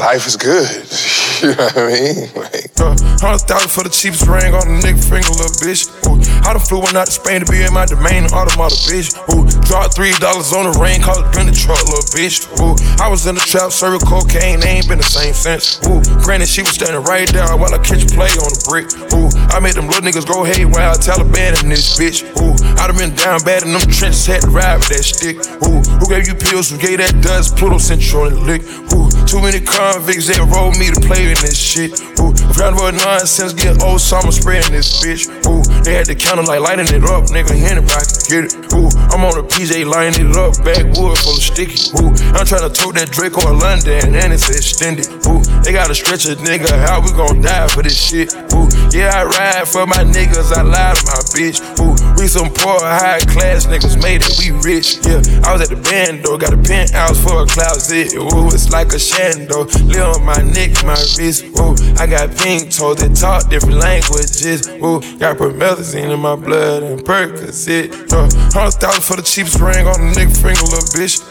Life 0.00 0.26
is 0.26 0.36
good. 0.36 1.11
You 1.42 1.48
know 1.58 1.64
what 1.64 1.76
I 1.76 1.90
mean? 1.90 2.28
Like, 2.42 2.70
Uh, 2.78 2.94
Hundred 3.22 3.46
thousand 3.46 3.70
for 3.70 3.82
the 3.86 3.90
cheapest 3.90 4.26
ring 4.26 4.50
on 4.54 4.66
the 4.66 4.76
nigga 4.82 4.98
finger, 4.98 5.30
little 5.30 5.54
bitch. 5.62 5.86
Ooh, 6.06 6.18
I 6.42 6.54
done 6.54 6.62
flew 6.62 6.82
one 6.82 6.94
out 6.98 7.06
to 7.06 7.14
Spain 7.14 7.38
to 7.42 7.46
be 7.46 7.62
in 7.62 7.70
my 7.72 7.86
domain, 7.86 8.26
automata, 8.34 8.74
bitch. 8.90 9.14
Ooh, 9.30 9.46
dropped 9.66 9.94
three 9.94 10.10
dollars 10.18 10.50
on 10.50 10.66
the 10.66 10.74
ring, 10.82 10.98
called 11.02 11.22
it 11.22 11.30
been 11.30 11.46
truck, 11.54 11.78
little 11.86 12.02
bitch. 12.14 12.42
Ooh, 12.58 12.74
I 12.98 13.06
was 13.06 13.26
in 13.30 13.34
the 13.38 13.44
trap, 13.46 13.70
serving 13.70 14.02
cocaine, 14.06 14.58
they 14.58 14.82
ain't 14.82 14.88
been 14.90 14.98
the 14.98 15.06
same 15.06 15.34
since. 15.34 15.78
Ooh, 15.86 16.02
granted, 16.22 16.50
she 16.50 16.62
was 16.66 16.74
standing 16.74 17.02
right 17.06 17.30
there 17.30 17.46
while 17.54 17.70
I 17.70 17.78
catch 17.78 18.02
a 18.02 18.10
play 18.10 18.30
on 18.42 18.50
the 18.50 18.62
brick. 18.66 18.90
Ooh, 19.14 19.30
I 19.54 19.62
made 19.62 19.78
them 19.78 19.86
little 19.86 20.02
niggas 20.02 20.26
go 20.26 20.42
haywire, 20.42 20.94
Taliban 20.98 21.54
in 21.62 21.70
this 21.70 21.94
bitch. 21.94 22.26
Ooh, 22.42 22.54
I 22.82 22.90
done 22.90 22.98
been 22.98 23.14
down 23.14 23.38
bad 23.46 23.62
in 23.62 23.70
them 23.70 23.82
trenches, 23.86 24.26
had 24.26 24.42
to 24.42 24.50
ride 24.50 24.82
with 24.82 24.90
that 24.90 25.06
stick. 25.06 25.38
Ooh, 25.62 25.78
who 26.02 26.06
gave 26.10 26.26
you 26.26 26.34
pills? 26.34 26.70
Who 26.74 26.78
gave 26.78 26.98
that 26.98 27.14
dust? 27.22 27.54
Pluto 27.54 27.78
sent 27.78 28.02
you 28.02 28.18
on 28.26 28.34
the 28.34 28.40
lick. 28.42 28.62
Ooh, 28.90 29.06
too 29.30 29.38
many 29.38 29.62
convicts 29.62 30.26
that 30.26 30.42
rolled 30.50 30.74
me 30.76 30.90
to 30.90 30.98
play 31.06 31.31
in 31.32 31.40
this 31.40 31.56
shit. 31.56 31.96
Ooh, 32.20 32.36
round 32.60 32.76
about 32.76 32.94
nonsense, 32.94 33.52
get 33.56 33.80
old 33.82 34.00
so 34.00 34.20
I'ma 34.20 34.30
spreading 34.30 34.72
this 34.72 35.00
bitch. 35.00 35.24
Ooh, 35.48 35.64
they 35.82 35.94
had 35.94 36.06
the 36.06 36.14
counter 36.14 36.44
like 36.44 36.60
lighting 36.60 36.92
it 36.92 37.04
up, 37.08 37.32
nigga. 37.32 37.56
Anybody 37.56 38.06
get 38.28 38.52
it. 38.52 38.54
Ooh, 38.76 38.92
I'm 39.08 39.24
on 39.24 39.40
a 39.40 39.44
PJ 39.44 39.88
lining 39.88 40.28
it 40.28 40.36
up, 40.36 40.60
backwood 40.60 41.16
full 41.16 41.36
of 41.36 41.42
sticky. 41.42 41.80
Ooh, 41.96 42.12
I'm 42.36 42.44
trying 42.44 42.68
to 42.68 42.72
tote 42.72 43.00
that 43.00 43.08
Draco 43.10 43.40
or 43.48 43.56
London 43.56 44.12
and 44.14 44.32
it's 44.32 44.48
extended. 44.52 45.08
Ooh, 45.24 45.40
they 45.64 45.72
gotta 45.72 45.94
stretch 45.94 46.28
a 46.28 46.36
nigga 46.36 46.68
out, 46.84 47.04
we 47.04 47.12
gon' 47.16 47.40
die 47.40 47.68
for 47.68 47.82
this 47.82 47.96
shit. 47.96 48.34
Ooh, 48.52 48.68
yeah, 48.92 49.16
I 49.16 49.24
ride 49.24 49.68
for 49.68 49.86
my 49.86 50.04
niggas, 50.04 50.52
I 50.52 50.62
lie 50.62 50.92
to 50.92 51.02
my 51.08 51.20
bitch. 51.32 51.64
Ooh, 51.80 51.96
we 52.20 52.28
some 52.28 52.52
poor, 52.52 52.78
high 52.80 53.24
class 53.32 53.66
niggas 53.66 53.96
made 54.02 54.20
it, 54.20 54.32
we 54.36 54.52
rich. 54.60 55.00
Yeah, 55.06 55.24
I 55.48 55.52
was 55.56 55.64
at 55.64 55.72
the 55.72 55.80
band 55.80 56.24
though, 56.24 56.36
got 56.36 56.52
a 56.52 56.60
penthouse 56.60 57.16
for 57.16 57.42
a 57.42 57.46
closet. 57.46 58.12
Ooh, 58.14 58.52
it's 58.52 58.70
like 58.70 58.92
a 58.92 59.00
shando, 59.00 59.64
live 59.88 60.20
on 60.20 60.24
my 60.24 60.42
neck, 60.42 60.76
my. 60.84 60.98
Ooh, 61.22 61.78
I 62.02 62.10
got 62.10 62.34
pink 62.36 62.74
toes, 62.74 62.98
that 62.98 63.14
talk 63.14 63.48
different 63.48 63.78
languages. 63.78 64.66
Ooh, 64.82 64.98
got 65.22 65.38
promethazine 65.38 66.10
in 66.10 66.18
my 66.18 66.34
blood 66.34 66.82
and 66.82 66.98
Percocet. 66.98 67.94
Uh, 68.10 68.26
hundred 68.50 68.82
thousand 68.82 69.06
for 69.06 69.14
the 69.14 69.22
cheapest 69.22 69.60
ring 69.62 69.86
on 69.86 70.02
the 70.02 70.10
nigga 70.18 70.34
finger, 70.34 70.66
little 70.66 70.82
bitch. 70.90 71.22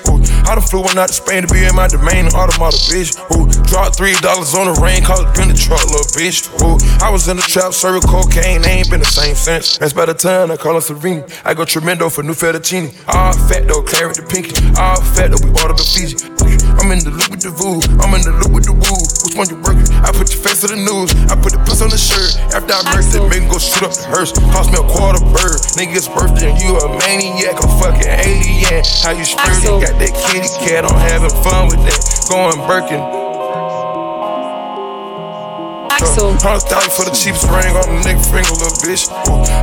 I 0.48 0.56
done 0.56 0.64
flew 0.64 0.82
one 0.82 0.98
out 0.98 1.12
to 1.12 1.14
Spain 1.14 1.44
to 1.44 1.52
be 1.52 1.66
in 1.68 1.76
my 1.76 1.88
domain, 1.92 2.32
automata, 2.32 2.80
bitch. 2.88 3.20
Ooh, 3.36 3.52
dropped 3.68 4.00
three 4.00 4.16
dollars 4.24 4.56
on 4.56 4.72
the 4.72 4.80
rain, 4.80 5.04
call 5.04 5.20
it 5.20 5.36
been 5.36 5.52
the 5.52 5.60
truck, 5.60 5.84
little 5.92 6.08
bitch. 6.16 6.48
I 7.04 7.10
was 7.12 7.28
in 7.28 7.36
the 7.36 7.44
trap, 7.44 7.74
serving 7.76 8.08
cocaine, 8.08 8.64
ain't 8.64 8.90
been 8.90 9.04
the 9.04 9.12
same 9.12 9.36
since. 9.36 9.78
That's 9.78 9.92
by 9.92 10.06
the 10.08 10.16
time 10.16 10.52
I 10.52 10.56
call 10.56 10.76
her 10.76 10.82
Serena. 10.82 11.28
I 11.44 11.54
go 11.54 11.66
tremendo 11.68 12.08
for 12.08 12.24
new 12.24 12.32
fettuccine. 12.34 12.96
All 13.12 13.36
fat 13.52 13.68
though, 13.68 13.84
claret 13.84 14.16
the 14.16 14.24
pinky. 14.24 14.56
All 14.80 15.04
fat 15.20 15.36
though, 15.36 15.44
we 15.44 15.52
order 15.60 15.76
the 15.76 15.84
Fiji. 15.84 16.32
I'm 16.80 16.92
in 16.96 17.04
the 17.04 17.12
loop 17.12 17.30
with 17.30 17.44
the 17.44 17.52
voo, 17.52 17.84
I'm 18.00 18.16
in 18.16 18.24
the 18.24 18.32
loop 18.32 18.56
with 18.56 18.66
the 18.66 18.74
woo. 18.74 19.04
Which 19.28 19.36
one 19.36 19.48
you 19.52 19.60
working? 19.62 19.81
I 20.04 20.12
put 20.12 20.34
your 20.34 20.42
face 20.44 20.62
to 20.62 20.68
the 20.68 20.80
news, 20.80 21.14
I 21.32 21.36
put 21.40 21.54
the 21.54 21.62
puss 21.66 21.82
on 21.82 21.90
the 21.90 21.98
shirt. 21.98 22.38
After 22.54 22.74
I 22.74 22.82
murked 22.94 23.16
it, 23.16 23.24
make 23.30 23.50
go 23.50 23.58
shoot 23.58 23.84
up 23.84 23.94
the 23.94 24.06
hearse. 24.12 24.32
Cost 24.52 24.72
me 24.72 24.78
a 24.78 24.86
quarter 24.86 25.24
bird. 25.34 25.60
Nigga's 25.80 26.08
birthday, 26.08 26.52
and 26.52 26.60
you 26.62 26.78
a 26.78 26.88
maniac, 27.08 27.58
a 27.58 27.68
fucking 27.80 28.08
alien. 28.08 28.84
How 29.02 29.12
you 29.12 29.26
spurting? 29.26 29.80
Got 29.80 29.98
that 29.98 30.14
kitty 30.30 30.52
cat, 30.62 30.86
I'm 30.86 31.00
having 31.10 31.34
fun 31.42 31.68
with 31.72 31.82
that. 31.88 32.00
Going 32.30 32.60
Birkin. 32.68 33.31
Axel. 36.02 36.34
Hundred 36.42 36.66
thousand 36.66 36.94
for 36.98 37.06
the 37.06 37.14
cheapest 37.14 37.46
ring 37.54 37.78
on 37.78 37.86
the 37.86 38.02
nigga 38.02 38.26
finger, 38.26 38.50
little 38.58 38.74
bitch. 38.82 39.06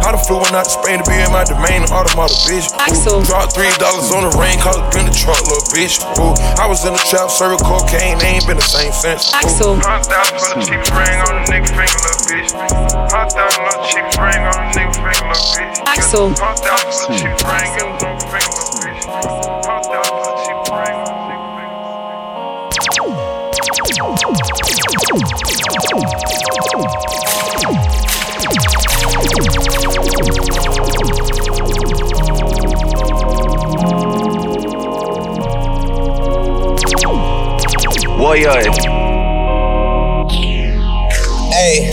I 0.07 0.15
done 0.15 0.23
flew 0.23 0.39
one 0.39 0.55
out 0.55 0.71
to 0.71 0.79
Spain 0.79 1.03
to 1.03 1.07
be 1.11 1.19
in 1.19 1.27
my 1.35 1.43
domain, 1.43 1.83
automata, 1.91 2.31
bitch. 2.47 2.71
Axel. 2.79 3.27
Dropped 3.27 3.59
three 3.59 3.67
dollars 3.83 4.15
on 4.15 4.23
the 4.23 4.33
rain, 4.39 4.55
cause 4.63 4.79
it 4.79 4.87
been 4.95 5.11
the 5.11 5.17
truck, 5.19 5.43
little 5.51 5.67
bitch. 5.75 5.99
Ooh, 6.23 6.39
I 6.63 6.71
was 6.71 6.87
in 6.87 6.95
the 6.95 7.03
trap, 7.11 7.35
serving 7.35 7.59
cocaine, 7.67 8.23
ain't 8.23 8.47
been 8.47 8.55
the 8.55 8.63
same 8.63 8.95
since. 8.95 9.35
Axel. 9.35 9.83
Hundred 9.83 10.07
thousand 10.07 10.39
for 10.39 10.55
the 10.55 10.63
cheapest 10.63 10.95
ring 10.95 11.19
on 11.27 11.43
the 11.43 11.45
nigga 11.51 11.71
finger, 11.75 11.99
little 12.07 12.23
bitch. 12.31 12.51
Hundred 12.55 13.35
thousand 13.35 13.59
for 13.59 13.75
the 13.75 13.83
cheapest 13.91 14.19
ring 14.23 14.43
on 14.47 14.55
the 14.63 14.67
nigga 14.79 14.95
finger, 14.95 15.27
little 15.27 15.51
bitch. 15.59 15.77
Axel. 15.91 16.27
Hundred 16.39 16.63
thousand 16.63 16.95
for 16.95 17.11
the 17.11 17.19
cheapest 17.19 17.51
ring 17.51 17.71
on 17.83 17.91
the 17.91 18.07
nigga 18.07 18.23
finger, 18.31 18.53
little 18.55 18.79
bitch. 18.79 19.03
Hundred 19.11 19.91
thousand 19.91 20.15
for 20.23 20.31
the 20.31 20.39
cheapest 20.47 20.71
ring 20.71 20.95
on 21.03 21.11
the 21.11 21.27
nigga 21.35 21.49
Hey. 41.51 41.91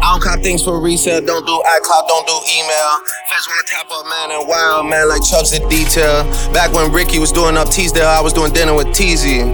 I 0.00 0.12
don't 0.12 0.22
cop 0.22 0.40
things 0.40 0.62
for 0.62 0.80
resale, 0.80 1.20
don't 1.20 1.44
do 1.44 1.52
iCloud, 1.52 2.08
don't 2.08 2.26
do 2.26 2.32
email. 2.48 2.90
Feds 3.28 3.46
wanna 3.46 3.62
tap 3.66 3.90
up, 3.90 4.06
man, 4.06 4.30
and 4.30 4.48
wild, 4.48 4.86
man, 4.88 5.08
like 5.08 5.22
Chubbs 5.22 5.52
in 5.52 5.68
detail. 5.68 6.24
Back 6.54 6.72
when 6.72 6.90
Ricky 6.90 7.18
was 7.18 7.32
doing 7.32 7.58
up 7.58 7.68
Teasdale, 7.68 8.06
I 8.06 8.22
was 8.22 8.32
doing 8.32 8.52
dinner 8.52 8.74
with 8.74 8.86
Teasy. 8.88 9.44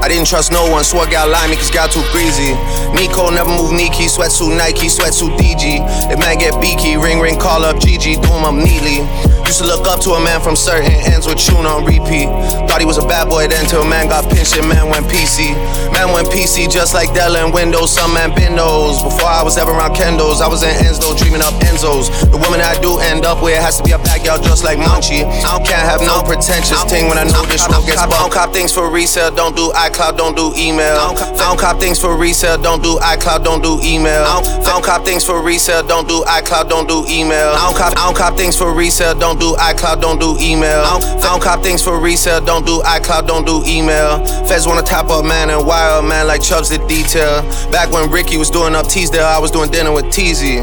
I 0.00 0.08
didn't 0.08 0.26
trust 0.26 0.50
no 0.50 0.64
one, 0.70 0.82
swore 0.84 1.06
gal 1.06 1.28
lie 1.28 1.46
me 1.48 1.56
cause 1.56 1.70
gal 1.70 1.86
too 1.86 2.00
greasy. 2.10 2.56
Nico 2.96 3.28
never 3.28 3.50
move 3.50 3.72
Nike, 3.72 4.08
sweat 4.08 4.30
sweatsuit 4.30 4.56
Nike, 4.56 4.88
sweat 4.88 5.12
sweatsuit 5.12 5.36
DG. 5.36 5.84
If 6.10 6.18
man 6.18 6.38
get 6.38 6.56
beaky, 6.62 6.96
ring 6.96 7.20
ring, 7.20 7.38
call 7.38 7.64
up 7.64 7.76
GG, 7.76 8.22
do 8.22 8.28
him 8.32 8.48
up 8.48 8.54
neatly. 8.56 9.04
Used 9.50 9.62
to 9.62 9.66
look 9.66 9.88
up 9.88 9.98
to 10.02 10.12
a 10.12 10.20
man 10.22 10.40
from 10.40 10.54
certain 10.54 10.92
ends 11.10 11.26
with 11.26 11.38
tune 11.38 11.66
on 11.66 11.84
repeat. 11.84 12.30
Thought 12.70 12.78
he 12.78 12.86
was 12.86 12.98
a 12.98 13.02
bad 13.02 13.28
boy 13.28 13.48
then 13.48 13.66
till 13.66 13.84
man 13.84 14.06
got 14.06 14.30
pinched 14.30 14.54
and 14.54 14.68
man 14.68 14.88
went 14.88 15.06
PC. 15.10 15.58
Man 15.90 16.14
went 16.14 16.30
PC 16.30 16.70
just 16.70 16.94
like 16.94 17.12
Della 17.14 17.42
and 17.42 17.52
Windows, 17.52 17.90
some 17.90 18.14
man 18.14 18.30
those. 18.60 19.02
Before 19.02 19.28
I 19.28 19.42
was 19.42 19.58
ever 19.58 19.72
around 19.72 19.96
Kendos, 19.96 20.40
I 20.40 20.48
was 20.48 20.62
in 20.62 20.70
Enzo 20.84 21.16
dreaming 21.16 21.42
up 21.42 21.54
Enzos. 21.64 22.12
The 22.30 22.38
woman 22.38 22.60
I 22.60 22.78
do 22.78 22.98
end 23.00 23.24
up 23.24 23.42
with 23.42 23.58
has 23.58 23.78
to 23.78 23.82
be 23.82 23.92
a 23.92 23.98
backyard 23.98 24.42
just 24.42 24.62
like 24.62 24.78
Munchie. 24.78 25.24
I 25.24 25.58
can't 25.64 25.82
have 25.82 26.00
no 26.04 26.22
pretentious 26.22 26.78
thing 26.86 27.08
when 27.08 27.18
I 27.18 27.24
know 27.24 27.42
this 27.50 27.66
road 27.66 27.86
gets 27.88 27.98
bumped. 27.98 28.14
I 28.14 28.20
don't 28.22 28.32
cop 28.32 28.52
things 28.52 28.72
for 28.72 28.90
resale, 28.90 29.34
don't 29.34 29.56
do 29.56 29.72
iCloud, 29.74 30.16
don't 30.16 30.36
do 30.36 30.52
email. 30.54 30.94
I 30.94 31.34
don't 31.48 31.58
cop 31.58 31.80
things 31.80 31.98
for 31.98 32.16
resale, 32.16 32.58
don't 32.58 32.82
do 32.82 33.00
iCloud, 33.02 33.42
don't 33.42 33.62
do 33.62 33.80
email. 33.82 34.22
I 34.22 34.60
don't 34.62 34.84
cop 34.84 35.04
things 35.04 35.24
for 35.24 35.42
resale, 35.42 35.82
don't 35.82 36.06
do 36.06 36.22
iCloud, 36.28 36.68
don't 36.68 36.86
do 36.86 37.04
email. 37.08 37.50
I 37.56 37.66
don't 37.66 37.76
cop, 37.76 37.92
I 37.96 38.06
don't 38.06 38.16
cop 38.16 38.36
things 38.36 38.56
for 38.56 38.74
resale, 38.74 39.18
don't 39.18 39.39
do 39.40 39.54
iCloud, 39.56 40.00
don't 40.00 40.20
do 40.20 40.36
email. 40.38 40.80
I 40.80 41.00
don't, 41.00 41.24
I 41.24 41.26
don't 41.32 41.42
cop 41.42 41.62
things 41.62 41.82
for 41.82 41.98
resale, 41.98 42.40
don't 42.40 42.64
do 42.64 42.80
iCloud, 42.82 43.26
don't 43.26 43.46
do 43.46 43.64
email. 43.66 44.24
Feds 44.46 44.66
wanna 44.66 44.82
tap 44.82 45.08
up 45.08 45.24
man 45.24 45.50
and 45.50 45.66
wire 45.66 45.98
up 45.98 46.04
man 46.04 46.26
like 46.26 46.42
Chubbs 46.42 46.68
did 46.68 46.86
detail. 46.86 47.42
Back 47.72 47.90
when 47.90 48.10
Ricky 48.10 48.36
was 48.36 48.50
doing 48.50 48.74
up 48.74 48.86
Teasdale, 48.86 49.24
I 49.24 49.38
was 49.38 49.50
doing 49.50 49.70
dinner 49.70 49.92
with 49.92 50.06
Teasy. 50.06 50.60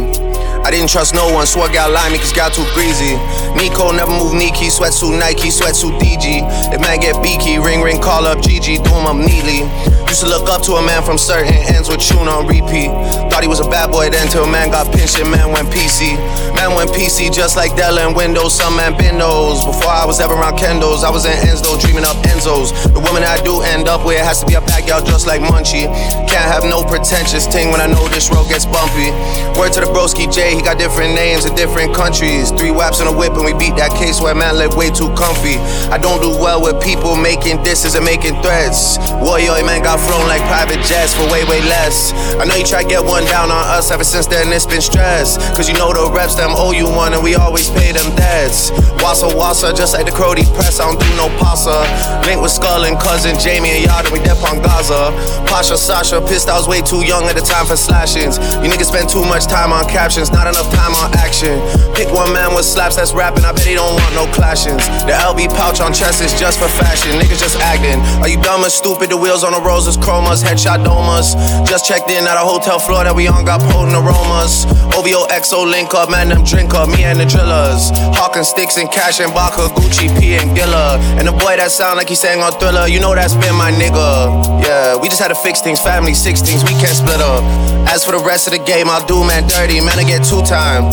I 0.64 0.72
didn't 0.72 0.90
trust 0.90 1.14
no 1.14 1.32
one, 1.32 1.48
swore 1.48 1.70
gal 1.70 1.90
lie 1.90 2.10
me 2.10 2.18
cause 2.18 2.34
gal 2.34 2.52
too 2.52 2.66
greasy. 2.74 3.16
Nico 3.56 3.92
never 3.92 4.12
move 4.12 4.34
Nike, 4.34 4.68
sweatsuit 4.68 5.18
Nike, 5.18 5.50
sweatsuit 5.50 6.00
DG. 6.00 6.44
If 6.74 6.82
man 6.82 7.00
get 7.00 7.22
beaky, 7.24 7.58
ring 7.58 7.82
ring, 7.82 8.02
call 8.02 8.28
up 8.28 8.40
GG, 8.40 8.84
do 8.84 8.90
him 8.92 9.06
up 9.08 9.16
neatly. 9.16 9.64
Used 10.08 10.24
to 10.24 10.30
look 10.30 10.48
up 10.50 10.62
to 10.64 10.74
a 10.74 10.82
man 10.82 11.04
from 11.04 11.18
certain 11.18 11.54
ends 11.54 11.90
with 11.90 12.00
tune 12.00 12.28
on 12.28 12.48
repeat. 12.48 12.88
Thought 13.28 13.42
he 13.42 13.48
was 13.48 13.60
a 13.60 13.70
bad 13.70 13.92
boy 13.92 14.10
then 14.10 14.28
till 14.30 14.46
a 14.46 14.52
man 14.52 14.72
got 14.72 14.88
pinched 14.96 15.20
and 15.20 15.30
man 15.30 15.52
went 15.52 15.68
PC. 15.68 16.16
Man 16.56 16.76
went 16.76 16.92
PC 16.92 17.32
just 17.32 17.58
like 17.58 17.76
Della 17.76 18.08
and 18.08 18.16
Windows, 18.16 18.56
some 18.56 18.76
man 18.78 18.96
those. 19.28 19.66
Before 19.66 19.92
I 19.92 20.06
was 20.06 20.20
ever 20.20 20.34
around 20.34 20.58
Kendos, 20.58 21.04
I 21.04 21.12
was 21.12 21.26
in 21.26 21.36
Enzo 21.44 21.80
dreaming 21.80 22.04
up 22.08 22.16
Enzos. 22.32 22.72
The 22.94 23.00
woman 23.00 23.24
I 23.24 23.38
do 23.44 23.62
end 23.62 23.88
up 23.88 24.06
with 24.06 24.20
has 24.24 24.40
to 24.42 24.46
be 24.46 24.56
a 24.56 24.62
backyard 24.62 25.06
just 25.06 25.28
like 25.28 25.42
Munchie. 25.42 25.86
Can't 26.32 26.48
have 26.48 26.64
no 26.64 26.84
pretentious 26.84 27.46
thing 27.46 27.72
when 27.72 27.82
I 27.82 27.88
know 27.88 28.08
this 28.08 28.32
road 28.32 28.48
gets 28.48 28.66
bumpy. 28.66 29.12
Word 29.60 29.74
to 29.76 29.82
the 29.84 29.90
broski 29.92 30.32
J, 30.32 30.56
he 30.56 30.62
got 30.62 30.78
different 30.78 31.14
names 31.14 31.46
in 31.46 31.54
different 31.56 31.94
countries. 31.94 32.52
Three 32.52 32.72
waps 32.72 33.02
in 33.02 33.08
a 33.08 33.14
whip 33.14 33.34
and 33.34 33.46
we 33.46 33.54
beat 33.54 33.76
that 33.76 33.92
case 33.94 34.22
where 34.22 34.34
man 34.34 34.56
live 34.56 34.76
way 34.76 34.90
too 34.90 35.12
comfy. 35.20 35.60
I 35.92 35.98
don't 35.98 36.22
do 36.22 36.32
well 36.32 36.62
with 36.62 36.82
people 36.82 37.16
making 37.16 37.64
disses 37.64 37.96
and 37.96 38.06
making 38.06 38.42
threats. 38.42 38.98
Warrior 39.20 39.64
man 39.68 39.84
got 39.84 39.97
flown 39.98 40.28
like 40.28 40.42
private 40.46 40.82
jets 40.86 41.14
for 41.14 41.26
way, 41.32 41.44
way 41.46 41.62
less. 41.66 42.14
I 42.38 42.46
know 42.46 42.56
you 42.56 42.66
try 42.66 42.84
to 42.84 42.90
get 42.90 43.04
one 43.04 43.26
down 43.26 43.52
on 43.52 43.64
us 43.74 43.92
ever 43.92 44.04
since 44.04 44.28
then 44.28 44.52
it's 44.54 44.66
been 44.66 44.82
stress. 44.82 45.38
Cause 45.56 45.68
you 45.68 45.76
know 45.76 45.94
the 45.94 46.10
reps 46.12 46.36
them 46.36 46.52
owe 46.54 46.72
you 46.72 46.86
one 46.86 47.14
and 47.14 47.24
we 47.24 47.36
always 47.36 47.70
pay 47.70 47.92
them 47.92 48.10
debts. 48.16 48.72
Wassa 49.02 49.30
wassa, 49.34 49.76
just 49.76 49.94
like 49.94 50.06
the 50.06 50.12
Crody 50.12 50.44
press, 50.56 50.80
I 50.80 50.86
don't 50.86 51.00
do 51.00 51.10
no 51.16 51.30
pasta. 51.38 51.86
Link 52.26 52.42
with 52.42 52.52
Skull 52.52 52.86
and 52.86 52.98
cousin 53.00 53.38
Jamie 53.40 53.70
and 53.70 53.84
Yard 53.86 54.06
and 54.06 54.14
we 54.14 54.20
dep 54.20 54.42
on 54.44 54.62
Gaza. 54.62 55.12
Pasha 55.48 55.78
Sasha, 55.78 56.22
pissed 56.22 56.50
I 56.50 56.58
was 56.58 56.68
way 56.68 56.82
too 56.82 57.06
young 57.06 57.26
at 57.26 57.36
the 57.36 57.46
time 57.46 57.66
for 57.66 57.76
slashings. 57.76 58.38
You 58.62 58.70
niggas 58.70 58.90
spend 58.90 59.10
too 59.10 59.24
much 59.26 59.48
time 59.48 59.72
on 59.72 59.88
captions, 59.90 60.32
not 60.32 60.48
enough 60.48 60.70
time 60.74 60.94
on 60.96 61.14
action. 61.18 61.60
Pick 61.96 62.12
one 62.14 62.34
man 62.34 62.54
with 62.56 62.66
slaps 62.66 62.96
that's 62.96 63.14
rapping, 63.14 63.46
I 63.46 63.52
bet 63.52 63.66
he 63.66 63.74
don't 63.74 63.96
want 63.96 64.14
no 64.14 64.26
clashings. 64.34 64.84
The 65.08 65.14
LB 65.14 65.50
pouch 65.56 65.80
on 65.82 65.94
chest 65.94 66.22
is 66.22 66.38
just 66.38 66.60
for 66.60 66.68
fashion, 66.68 67.12
niggas 67.20 67.40
just 67.40 67.58
acting. 67.62 68.00
Are 68.22 68.30
you 68.30 68.42
dumb 68.42 68.64
or 68.66 68.70
stupid? 68.70 69.10
The 69.10 69.18
wheels 69.18 69.44
on 69.44 69.54
the 69.54 69.62
roses, 69.88 69.98
chromas, 69.98 70.44
headshot 70.44 70.84
domas. 70.84 71.36
Just 71.66 71.86
checked 71.86 72.10
in 72.10 72.28
at 72.28 72.36
a 72.36 72.46
hotel 72.46 72.80
floor 72.80 73.04
that 73.04 73.16
we 73.16 73.28
on, 73.28 73.46
got 73.46 73.62
potent 73.72 73.96
aromas. 73.96 74.66
OVO 74.96 75.28
XO 75.28 75.70
link 75.70 75.94
up, 75.94 76.10
man, 76.10 76.30
them 76.30 76.44
drink 76.44 76.74
up, 76.74 76.90
me 76.90 77.04
and 77.04 77.20
the 77.20 77.26
drillers. 77.26 77.92
Hawking 78.16 78.44
sticks 78.44 78.78
and 78.78 78.92
cash 78.92 79.20
and 79.20 79.34
Baka, 79.34 79.74
Gucci, 79.76 80.08
P 80.20 80.36
and 80.36 80.56
Gilla. 80.56 81.00
And 81.18 81.28
the 81.28 81.32
boy 81.32 81.56
that 81.58 81.72
sound 81.72 81.98
like 81.98 82.10
he 82.10 82.16
sang 82.16 82.42
on 82.42 82.52
Thriller, 82.60 82.88
you 82.88 83.00
know 83.00 83.16
that's 83.16 83.36
been 83.36 83.56
my 83.56 83.72
nigga. 83.72 84.64
Yeah, 84.64 84.98
we 84.98 85.08
just 85.08 85.22
had 85.22 85.30
to 85.30 85.36
fix 85.36 85.62
things, 85.62 85.80
family, 85.80 86.14
six 86.14 86.42
things, 86.42 86.64
we 86.64 86.76
can't 86.76 86.96
split 86.96 87.22
up. 87.22 87.44
As 87.88 88.04
for 88.06 88.12
the 88.12 88.20
rest 88.20 88.48
of 88.48 88.54
the 88.54 88.60
game, 88.60 88.90
I'll 88.90 89.06
do 89.06 89.24
man 89.24 89.48
dirty, 89.48 89.80
man, 89.80 89.98
I 89.98 90.04
get 90.04 90.24
two 90.24 90.42
time. 90.44 90.92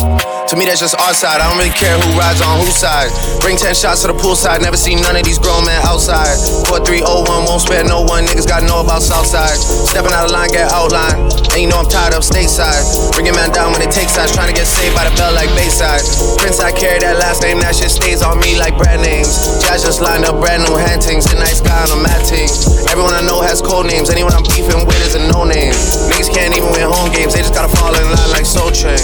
To 0.53 0.61
me, 0.61 0.69
that's 0.69 0.79
just 0.85 0.93
our 1.01 1.17
side. 1.17 1.41
I 1.41 1.49
don't 1.49 1.57
really 1.57 1.73
care 1.73 1.97
who 1.97 2.09
rides 2.21 2.45
on 2.45 2.61
whose 2.61 2.77
side. 2.77 3.09
Bring 3.41 3.57
10 3.57 3.73
shots 3.73 4.05
to 4.05 4.13
the 4.13 4.17
poolside. 4.17 4.61
Never 4.61 4.77
seen 4.77 5.01
none 5.01 5.17
of 5.17 5.25
these 5.25 5.41
grown 5.41 5.65
men 5.65 5.81
outside. 5.89 6.37
4301, 6.69 7.49
won't 7.49 7.65
spare 7.65 7.81
no 7.81 8.05
one. 8.05 8.29
Niggas 8.29 8.45
gotta 8.45 8.69
know 8.69 8.85
about 8.85 9.01
Southside. 9.01 9.57
Stepping 9.57 10.13
out 10.13 10.29
of 10.29 10.37
line, 10.37 10.53
get 10.53 10.69
outline. 10.69 11.17
And 11.57 11.65
you 11.65 11.69
know 11.73 11.81
I'm 11.81 11.89
tired 11.89 12.13
of 12.13 12.29
stateside. 12.29 12.85
Bring 13.17 13.25
your 13.25 13.35
man 13.41 13.57
down 13.57 13.73
when 13.73 13.81
it 13.81 13.89
takes 13.89 14.21
sides. 14.21 14.37
Trying 14.37 14.53
to 14.53 14.57
get 14.57 14.69
saved 14.69 14.93
by 14.93 15.09
the 15.09 15.17
bell 15.17 15.33
like 15.33 15.49
Bayside. 15.57 16.05
Prince, 16.37 16.61
I 16.61 16.77
carry 16.77 17.01
that 17.01 17.17
last 17.17 17.41
name. 17.41 17.65
That 17.65 17.73
shit 17.73 17.89
stays 17.89 18.21
on 18.21 18.37
me 18.37 18.61
like 18.61 18.77
brand 18.77 19.01
names. 19.01 19.65
Jazz 19.65 19.81
just 19.81 20.05
lined 20.05 20.29
up 20.29 20.37
brand 20.45 20.69
new 20.69 20.77
hantings. 20.77 21.25
The 21.25 21.41
nice 21.41 21.65
guy 21.65 21.79
on 21.89 21.89
the 21.89 22.01
mat 22.05 22.21
team. 22.29 22.53
Everyone 22.93 23.17
I 23.17 23.25
know 23.25 23.41
has 23.41 23.65
code 23.65 23.89
names. 23.89 24.13
Anyone 24.13 24.37
I'm 24.37 24.45
beefing 24.45 24.85
with 24.85 25.01
is 25.09 25.17
a 25.17 25.25
no 25.33 25.49
name. 25.49 25.73
Niggas 26.13 26.29
can't 26.29 26.53
even 26.53 26.69
win 26.77 26.84
home 26.87 27.11
games. 27.13 27.35
They 27.35 27.41
just 27.41 27.55
gotta 27.55 27.75
fall 27.77 27.95
in 27.95 28.05
line 28.05 28.31
like 28.31 28.47
Soul 28.47 28.71
Train. 28.71 28.99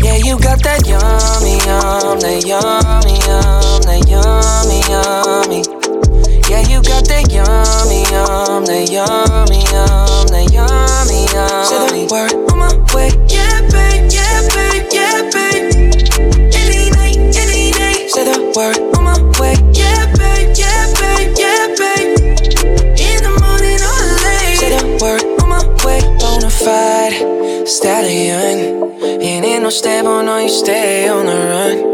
Yeah, 0.00 0.16
you 0.16 0.38
got 0.38 0.62
that 0.62 0.86
yummy, 0.86 1.56
yum, 1.64 2.20
that 2.20 2.44
yummy, 2.44 3.14
yum, 3.26 3.82
that 3.82 4.08
yummy, 4.08 5.70
yummy. 5.70 5.83
Yeah, 6.54 6.60
you 6.70 6.82
got 6.82 7.02
that 7.08 7.26
yummy, 7.34 8.06
yum, 8.14 8.62
that 8.70 8.86
yummy, 8.86 9.58
yum, 9.74 10.30
that 10.30 10.46
yummy, 10.54 11.26
yum. 11.34 11.66
Say 11.66 11.82
the 11.90 12.06
word 12.06 12.30
on 12.46 12.58
my 12.62 12.70
way. 12.94 13.10
Yeah, 13.26 13.58
babe, 13.74 14.06
yeah, 14.06 14.46
babe, 14.54 14.86
yeah, 14.94 15.26
babe. 15.34 15.74
Any 16.54 16.94
night, 16.94 17.18
any 17.34 17.74
day. 17.74 18.06
Say 18.06 18.30
the 18.30 18.54
word 18.54 18.78
on 18.94 19.02
my 19.02 19.18
way. 19.42 19.58
Yeah, 19.74 20.06
babe, 20.14 20.54
yeah, 20.54 20.94
babe, 20.94 21.34
yeah, 21.34 21.74
babe. 21.74 22.22
In 23.02 23.18
the 23.26 23.34
morning 23.42 23.82
or 23.82 23.98
late. 24.22 24.54
Say 24.54 24.78
the 24.78 24.86
word 25.02 25.26
on 25.42 25.50
my 25.50 25.66
way. 25.82 26.06
Bonafide 26.22 27.66
stallion. 27.66 28.94
Ain't 29.02 29.44
in 29.44 29.64
no 29.64 29.70
stable, 29.70 30.22
no, 30.22 30.38
you 30.38 30.48
stay 30.48 31.08
on 31.08 31.26
the 31.26 31.34
run. 31.34 31.93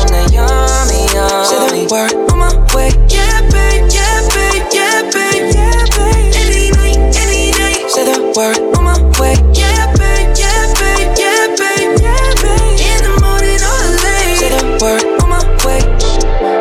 that 0.67 0.91
yummy, 0.91 1.01
yum. 1.13 1.25
Uh. 1.25 1.43
Say 1.45 1.57
the 1.67 1.87
word 1.91 2.13
on 2.31 2.37
my 2.39 2.51
way. 2.75 2.89
Yeah, 3.09 3.41
babe, 3.49 3.87
yeah, 3.91 4.21
babe, 4.33 4.65
yeah, 4.71 5.01
babe, 5.13 5.47
yeah, 5.55 5.85
babe. 5.95 6.33
Any 6.41 6.71
night, 6.71 6.99
any 7.17 7.51
day. 7.51 7.87
Say 7.89 8.05
the 8.05 8.33
word 8.35 8.59
on 8.77 8.83
my 8.85 8.97
way. 9.19 9.35
Yeah, 9.53 9.91
babe, 9.97 10.33
yeah, 10.37 10.73
babe, 10.79 11.11
yeah, 11.17 11.47
babe, 11.57 11.93
yeah, 12.01 12.33
babe. 12.41 12.79
In 12.89 12.99
the 13.05 13.13
morning 13.23 13.61
or 13.61 13.81
late. 14.03 14.37
Say 14.39 14.49
the 14.49 14.63
word 14.81 15.03
on 15.21 15.29
my 15.29 15.41
way. 15.65 15.81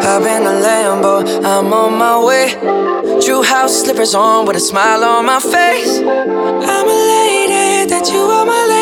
Hop 0.04 0.22
in 0.22 0.44
the 0.44 0.54
Lambo, 0.64 1.14
I'm 1.44 1.72
on 1.72 1.98
my 1.98 2.16
way. 2.24 2.54
True 3.24 3.42
house 3.42 3.82
slippers 3.82 4.14
on 4.14 4.46
with 4.46 4.56
a 4.56 4.60
smile 4.60 5.04
on 5.04 5.26
my 5.26 5.40
face. 5.40 5.98
I'm 5.98 6.86
a 6.88 6.98
lady, 7.12 7.86
that 7.90 8.08
you 8.12 8.20
are 8.20 8.44
my 8.46 8.66
lady. 8.66 8.79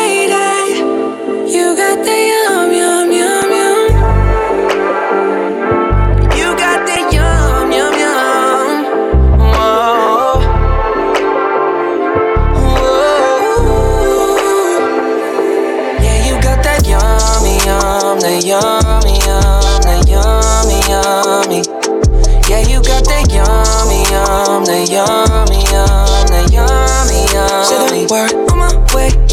Yum, 18.19 18.41
that 18.41 18.43
yummy, 18.45 19.15
yum, 19.25 19.81
that 19.83 20.07
yummy, 20.07 20.79
yummy. 20.89 21.61
Yeah, 22.49 22.67
you 22.67 22.81
got 22.81 23.05
that 23.05 23.31
yummy, 23.31 24.03
yum, 24.11 24.65
that 24.65 24.89
yummy, 24.89 25.63
yum, 25.71 26.27
that 26.27 26.51
yummy, 26.51 27.21
yum. 27.33 27.63
Say 27.63 28.05
the 28.05 28.11
word 28.11 28.33
on 28.51 28.57
my 28.57 28.95
way. 28.95 29.28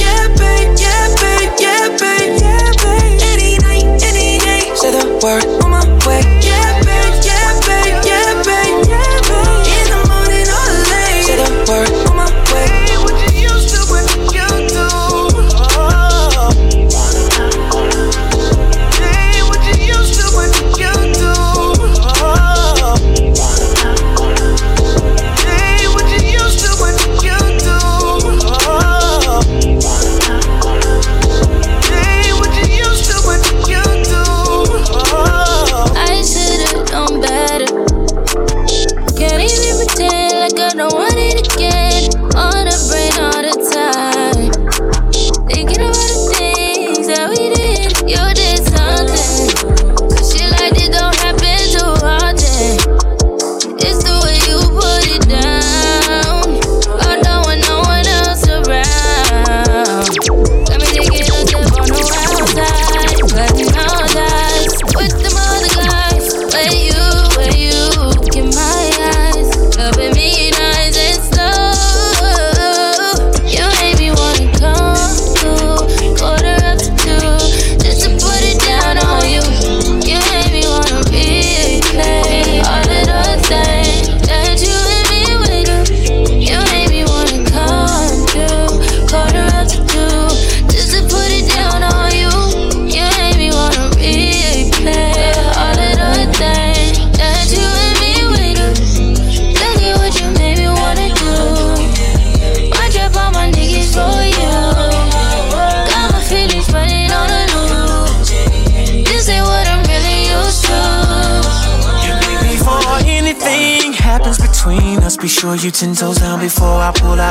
You 115.67 115.73
ten 115.73 115.95
toes 115.95 116.19
down 116.19 116.39
before 116.39 116.81
I 116.81 116.93
pull 116.93 117.21
out 117.21 117.26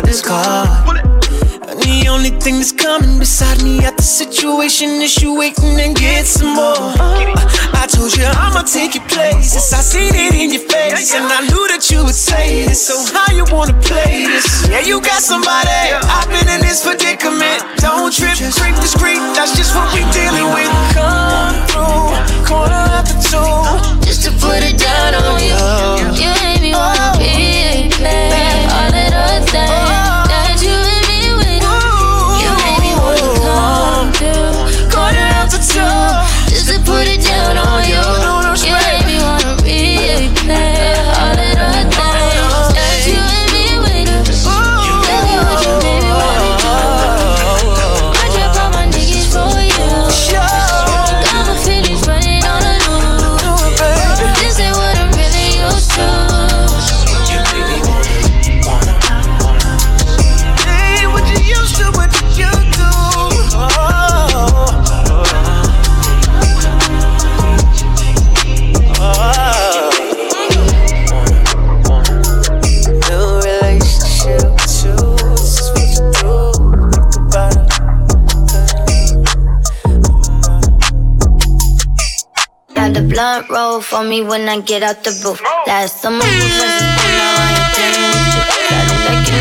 blunt 83.15 83.49
roll 83.49 83.79
for 83.79 84.03
me 84.03 84.21
when 84.21 84.49
I 84.49 84.59
get 84.59 84.83
out 84.83 85.01
the 85.05 85.11
booth. 85.23 85.41
Last 85.65 86.01
summer 86.01 86.19
was 86.19 86.51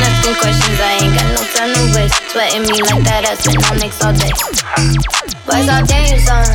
asking 0.07 0.39
questions, 0.39 0.79
I 0.79 1.03
ain't 1.03 1.11
got 1.19 1.29
no 1.35 1.43
time 1.51 1.75
to 1.75 1.83
waste. 1.99 2.15
Sweating 2.31 2.63
me 2.71 2.79
like 2.87 3.03
that, 3.03 3.27
I 3.27 3.35
spend 3.35 3.59
on 3.67 3.77
next 3.83 3.99
all 3.99 4.15
day. 4.15 4.31
Boys 5.43 5.67
all 5.67 5.83
day 5.91 6.15
on 6.31 6.47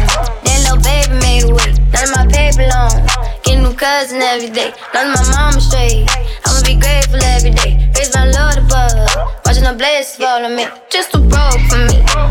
That 0.48 0.60
little 0.64 0.80
baby 0.80 1.20
made 1.20 1.44
a 1.44 1.52
way. 1.52 1.76
None 1.92 2.08
of 2.08 2.16
my 2.16 2.24
paper 2.32 2.64
long. 2.72 2.96
Get 3.44 3.60
new 3.60 3.76
cousin 3.76 4.22
every 4.24 4.50
day. 4.50 4.72
None 4.94 5.12
of 5.12 5.20
my 5.20 5.24
mama 5.36 5.60
straight. 5.60 6.08
I'ma 6.48 6.64
be 6.64 6.80
grateful 6.80 7.20
every 7.36 7.52
day. 7.52 7.92
Raise 8.00 8.16
my 8.16 8.32
Lord 8.32 8.64
above. 8.64 8.96
Watching 9.44 9.68
the 9.68 9.76
blessings 9.76 10.24
fall 10.24 10.46
on 10.46 10.56
me. 10.56 10.72
Just 10.90 11.12
too 11.12 11.20
broke 11.28 11.60
for 11.68 11.84
me. 11.84 12.29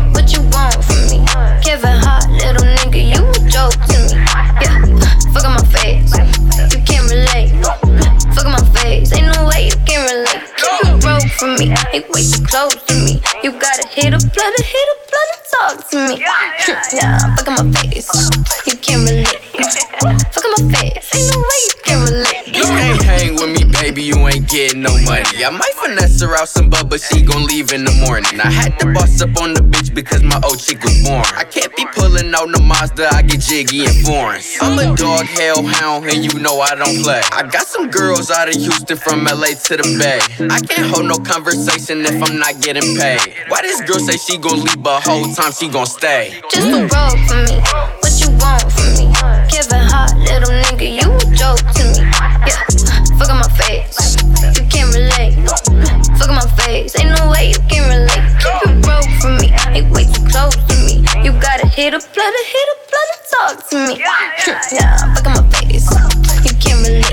And 15.99 16.19
talk 16.19 16.89
to 16.89 16.95
me. 16.95 17.01
Yeah, 17.01 17.35
fuck 17.35 17.47
on 17.47 17.71
my 17.71 17.81
face. 17.81 18.09
You 18.65 18.75
can't 18.77 19.09
relate. 19.09 19.27
Fuck 20.31 20.45
on 20.45 20.65
my 20.65 20.79
face. 20.79 21.09
Ain't 21.15 21.33
no 21.33 21.39
way 21.39 21.59
you 21.67 21.75
can 21.83 21.99
relate. 22.07 22.47
You 22.47 22.63
can't 22.63 23.01
hang 23.03 23.35
with 23.35 23.51
me, 23.51 23.63
baby, 23.71 24.03
you 24.03 24.15
ain't 24.27 24.47
getting 24.47 24.81
no 24.81 24.95
money. 25.31 25.45
I 25.45 25.49
might 25.49 25.73
finesse 25.75 26.21
her 26.21 26.35
out 26.35 26.49
some 26.49 26.69
butt, 26.69 26.89
but 26.89 27.01
she 27.01 27.21
gon' 27.21 27.45
leave 27.45 27.71
in 27.71 27.83
the 27.83 27.91
morning. 28.05 28.39
I 28.39 28.51
had 28.51 28.79
to 28.79 28.93
boss 28.93 29.21
up 29.21 29.35
on 29.41 29.53
the 29.53 29.61
bitch 29.61 29.93
because 29.93 30.23
my 30.23 30.39
old 30.43 30.59
chick 30.59 30.83
was 30.83 31.03
born. 31.03 31.23
I 31.35 31.43
can't 31.43 31.75
be 31.75 31.85
pulling 31.93 32.33
out 32.33 32.51
the 32.51 32.61
Mazda, 32.61 33.09
I 33.13 33.21
get 33.21 33.39
jiggy 33.39 33.85
and 33.85 33.95
foreign. 34.05 34.41
I'm 34.61 34.79
a 34.79 34.95
dog 34.95 35.25
hellhound, 35.25 36.05
and 36.09 36.23
you 36.23 36.39
know 36.39 36.59
I 36.59 36.75
don't 36.75 37.01
play. 37.03 37.21
I 37.31 37.43
got 37.43 37.67
some 37.67 37.89
girls 37.89 38.31
out 38.31 38.49
of 38.49 38.55
Houston 38.55 38.97
from 38.97 39.23
LA 39.23 39.55
to 39.69 39.77
the 39.77 39.87
Bay. 39.99 40.19
I 40.49 40.59
can't 40.59 40.89
hold 40.93 41.05
no 41.05 41.17
conversation 41.17 42.01
if 42.05 42.21
I'm 42.21 42.37
not 42.37 42.61
getting 42.61 42.97
paid. 42.97 43.21
Why 43.47 43.61
this 43.61 43.81
girl 43.81 43.99
say 43.99 44.17
she 44.17 44.37
gon' 44.37 44.63
leave, 44.63 44.81
but 44.81 45.03
whole 45.03 45.27
time 45.33 45.51
she 45.51 45.69
gon' 45.69 45.85
stay? 45.87 46.39
Just 46.51 46.67
a 46.67 46.85
broke 46.87 47.19
for 47.27 47.39
me. 47.47 47.57
What 48.01 48.13
you 48.19 48.29
want 48.37 48.65
from 48.71 48.89
me? 48.97 49.05
Kevin 49.49 49.83
Hart, 49.89 50.15
little 50.17 50.53
nigga, 50.63 50.87
you 50.87 51.07
a 51.09 51.35
joke 51.35 51.61
to 51.75 51.83
me. 51.95 52.05
Yeah, 52.47 52.68
You 54.89 55.05
can't 55.05 55.37
relate. 55.37 56.17
Fuck 56.17 56.29
my 56.29 56.47
face. 56.65 56.97
Ain't 56.99 57.17
no 57.17 57.29
way 57.29 57.49
you 57.49 57.59
can 57.69 57.85
relate. 57.89 58.25
Keep 58.41 58.57
you 58.65 58.81
broke 58.81 59.09
from 59.21 59.37
me. 59.37 59.53
Ain't 59.69 59.91
way 59.93 60.05
too 60.05 60.25
close 60.29 60.55
to 60.55 60.75
me. 60.85 61.05
You 61.23 61.31
gotta 61.39 61.67
hit 61.67 61.93
a 61.93 61.99
blood, 61.99 62.33
hit 62.33 62.67
a 62.69 62.77
blood 62.89 63.09
and 63.13 63.23
talk 63.29 63.69
to 63.69 63.75
me. 63.87 64.03
Yeah, 64.71 65.13
fuck 65.13 65.27
on 65.27 65.33
my 65.33 65.49
face. 65.59 65.85
You 66.43 66.53
can't 66.57 66.81
relate. 66.87 67.05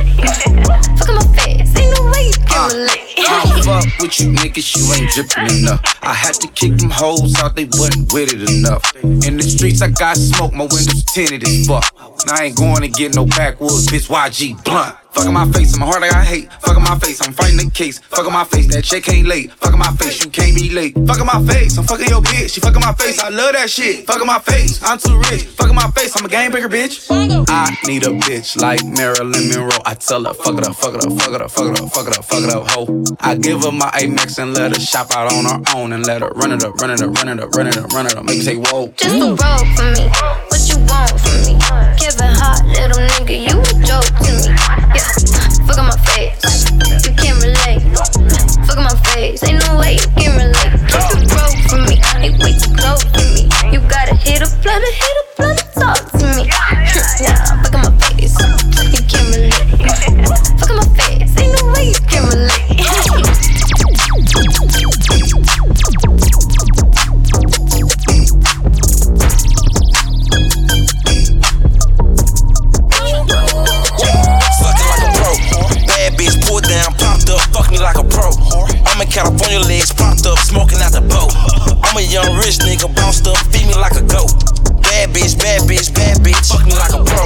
Fuck 0.99 1.09
on 1.11 1.17
my 1.17 1.37
face. 1.37 1.77
Ain't 1.77 1.99
no 1.99 2.11
way 2.11 2.29
you 2.29 2.39
can 2.47 2.57
uh, 2.57 2.75
relate. 2.75 3.03
I 3.19 3.61
fuck 3.65 3.99
with 4.01 4.21
you 4.21 4.33
niggas, 4.33 4.77
you 4.77 4.93
ain't 4.95 5.11
drippin' 5.11 5.59
enough. 5.59 5.83
I 6.03 6.15
had 6.15 6.35
to 6.37 6.49
kick 6.49 6.77
them 6.79 6.91
hoes 6.91 7.35
out, 7.41 7.57
they 7.57 7.65
wasn't 7.65 8.13
with 8.13 8.33
it 8.33 8.49
enough. 8.49 8.95
In 9.03 9.37
the 9.37 9.43
streets, 9.43 9.83
I 9.83 9.89
got 9.89 10.17
smoke, 10.17 10.53
my 10.53 10.65
windows 10.65 11.05
tinted 11.05 11.43
as 11.43 11.67
fuck. 11.67 11.85
And 12.23 12.31
I 12.31 12.45
ain't 12.45 12.57
going 12.57 12.83
to 12.83 12.89
get 12.89 13.15
no 13.15 13.27
backwoods, 13.27 13.89
bitch, 13.89 14.09
YG 14.09 14.63
blunt. 14.65 14.97
Fuck 15.17 15.29
on 15.29 15.33
my 15.33 15.51
face, 15.51 15.73
in 15.73 15.81
my 15.81 15.87
heart 15.87 16.03
like 16.03 16.13
I 16.13 16.23
hate. 16.23 16.51
Fuckin' 16.61 16.83
my 16.83 16.99
face, 16.99 17.27
I'm 17.27 17.33
fighting 17.33 17.57
the 17.57 17.71
case. 17.71 18.01
Fuckin' 18.01 18.31
my 18.31 18.45
face, 18.45 18.67
that 18.67 18.85
check 18.85 19.09
ain't 19.09 19.27
late. 19.27 19.49
Fuckin' 19.61 19.79
my 19.79 19.91
face, 19.97 20.23
you 20.23 20.29
can't 20.29 20.55
be 20.55 20.69
late. 20.69 20.95
Fuckin' 20.95 21.25
my 21.25 21.41
face, 21.51 21.79
I'm 21.79 21.85
fucking 21.85 22.09
your 22.09 22.21
bitch. 22.21 22.53
She 22.53 22.61
fuck 22.61 22.77
on 22.77 22.83
my 22.83 22.93
face, 22.93 23.19
I 23.19 23.31
love 23.31 23.55
that 23.55 23.71
shit. 23.71 24.07
Fuckin' 24.07 24.27
my 24.27 24.39
face, 24.41 24.79
I'm 24.83 24.99
too 24.99 25.17
rich. 25.17 25.49
Fuckin' 25.57 25.75
my 25.75 25.91
face, 25.93 26.15
I'm 26.19 26.27
a 26.27 26.29
game 26.29 26.51
breaker, 26.51 26.69
bitch. 26.69 27.09
I 27.49 27.75
need 27.87 28.03
a 28.03 28.11
bitch 28.11 28.61
like 28.61 28.85
Marilyn 28.85 29.49
Monroe. 29.49 29.81
I 29.87 29.95
tell 29.95 30.23
her, 30.23 30.35
fuck 30.35 30.59
it 30.59 30.69
up, 30.69 30.77
fuck 30.77 30.95
it 30.95 31.07
up, 31.07 31.13
fuck 31.19 31.33
it 31.33 31.41
up, 31.41 31.51
fuck 31.51 31.65
it 31.65 31.81
up, 31.81 31.91
fuck 31.91 32.07
it 32.09 32.19
up, 32.19 32.25
fuck 32.27 32.43
it 32.45 32.51
up, 32.51 32.69
ho. 32.69 33.05
I 33.21 33.37
give 33.37 33.63
her 33.63 33.73
my 33.73 33.89
Amex 33.97 34.37
and 34.39 34.53
let 34.53 34.77
her 34.77 34.81
shop 34.81 35.17
out 35.17 35.33
on 35.33 35.47
her 35.47 35.63
own 35.77 35.95
and 35.95 36.07
let 36.07 36.21
her 36.21 36.29
run 36.29 36.53
it 36.53 36.63
up, 36.63 36.75
run 36.75 36.91
it 36.91 37.01
up, 37.01 37.17
run 37.17 37.29
it 37.31 37.41
up, 37.41 37.55
run 37.55 37.67
it 37.69 37.79
up, 37.79 37.89
run 37.91 38.05
it 38.05 38.15
up. 38.17 38.25
Make 38.27 38.37
me 38.37 38.43
say 38.43 38.57
whoa. 38.57 38.89
Just 38.99 39.17
too 39.17 39.35
broke 39.35 39.65
for 39.81 39.89
me. 39.97 40.13
What 40.53 40.61
you 40.69 40.77
want 40.85 41.17
from 41.17 41.41
me? 41.49 41.57
Kevin 41.97 42.37
Hart, 42.37 42.67
little 42.67 43.01
nigga, 43.17 43.49
you 43.49 43.57
a 43.57 43.87
joke 43.87 44.13
to 44.21 44.51
me. 44.53 44.66
Fuck 45.67 45.79
on 45.79 45.87
my 45.87 45.99
face. 46.15 46.71
You 47.05 47.13
can't 47.15 47.43
relate. 47.43 47.83
Fuck 48.67 48.79
on 48.79 48.85
my 48.85 48.97
face. 49.13 49.43
Ain't 49.43 49.67
no 49.67 49.79
way 49.79 49.95
you 49.95 50.07
can 50.17 50.33
relate. 50.39 50.73
Keep 50.87 51.21
you 51.21 51.29
broke 51.29 51.59
from 51.69 51.83
me. 51.91 52.01
Ain't 52.23 52.39
way 52.43 52.55
too 52.55 52.73
close 52.79 53.05
to 53.05 53.23
me. 53.35 53.51
You 53.73 53.81
gotta 53.89 54.15
hit 54.15 54.43
a 54.43 54.49
blood, 54.63 54.83
hit 54.83 55.17
a 55.21 55.25
blood 55.37 55.59
talk 55.75 56.11
to 56.13 56.27
me. 56.37 56.51
Yeah, 57.21 57.56
California, 79.17 79.65
legs 79.65 79.97
propped 79.97 80.29
up, 80.29 80.37
smoking 80.45 80.77
out 80.85 80.93
the 80.93 81.01
boat. 81.01 81.33
I'm 81.81 81.97
a 81.97 82.05
young 82.05 82.37
rich 82.37 82.61
nigga, 82.61 82.85
bounced 82.93 83.25
up, 83.25 83.41
feed 83.49 83.65
me 83.65 83.73
like 83.73 83.97
a 83.97 84.05
goat. 84.05 84.29
Bad 84.85 85.17
bitch, 85.17 85.41
bad 85.41 85.65
bitch, 85.65 85.89
bad 85.89 86.21
bitch, 86.21 86.53
fuck 86.53 86.69
me 86.69 86.77
like 86.77 86.93
a 86.93 87.01
pro. 87.01 87.25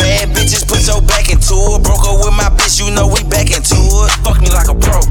Bad 0.00 0.32
bitches 0.32 0.64
put 0.64 0.80
your 0.88 1.04
back 1.04 1.28
into 1.28 1.52
it. 1.52 1.84
Broke 1.84 2.00
up 2.00 2.24
with 2.24 2.32
my 2.32 2.48
bitch, 2.48 2.80
you 2.80 2.88
know 2.96 3.12
we 3.12 3.20
back 3.28 3.52
into 3.52 3.76
it. 3.76 4.10
Fuck 4.24 4.40
me 4.40 4.48
like 4.48 4.72
a 4.72 4.76
pro. 4.80 5.04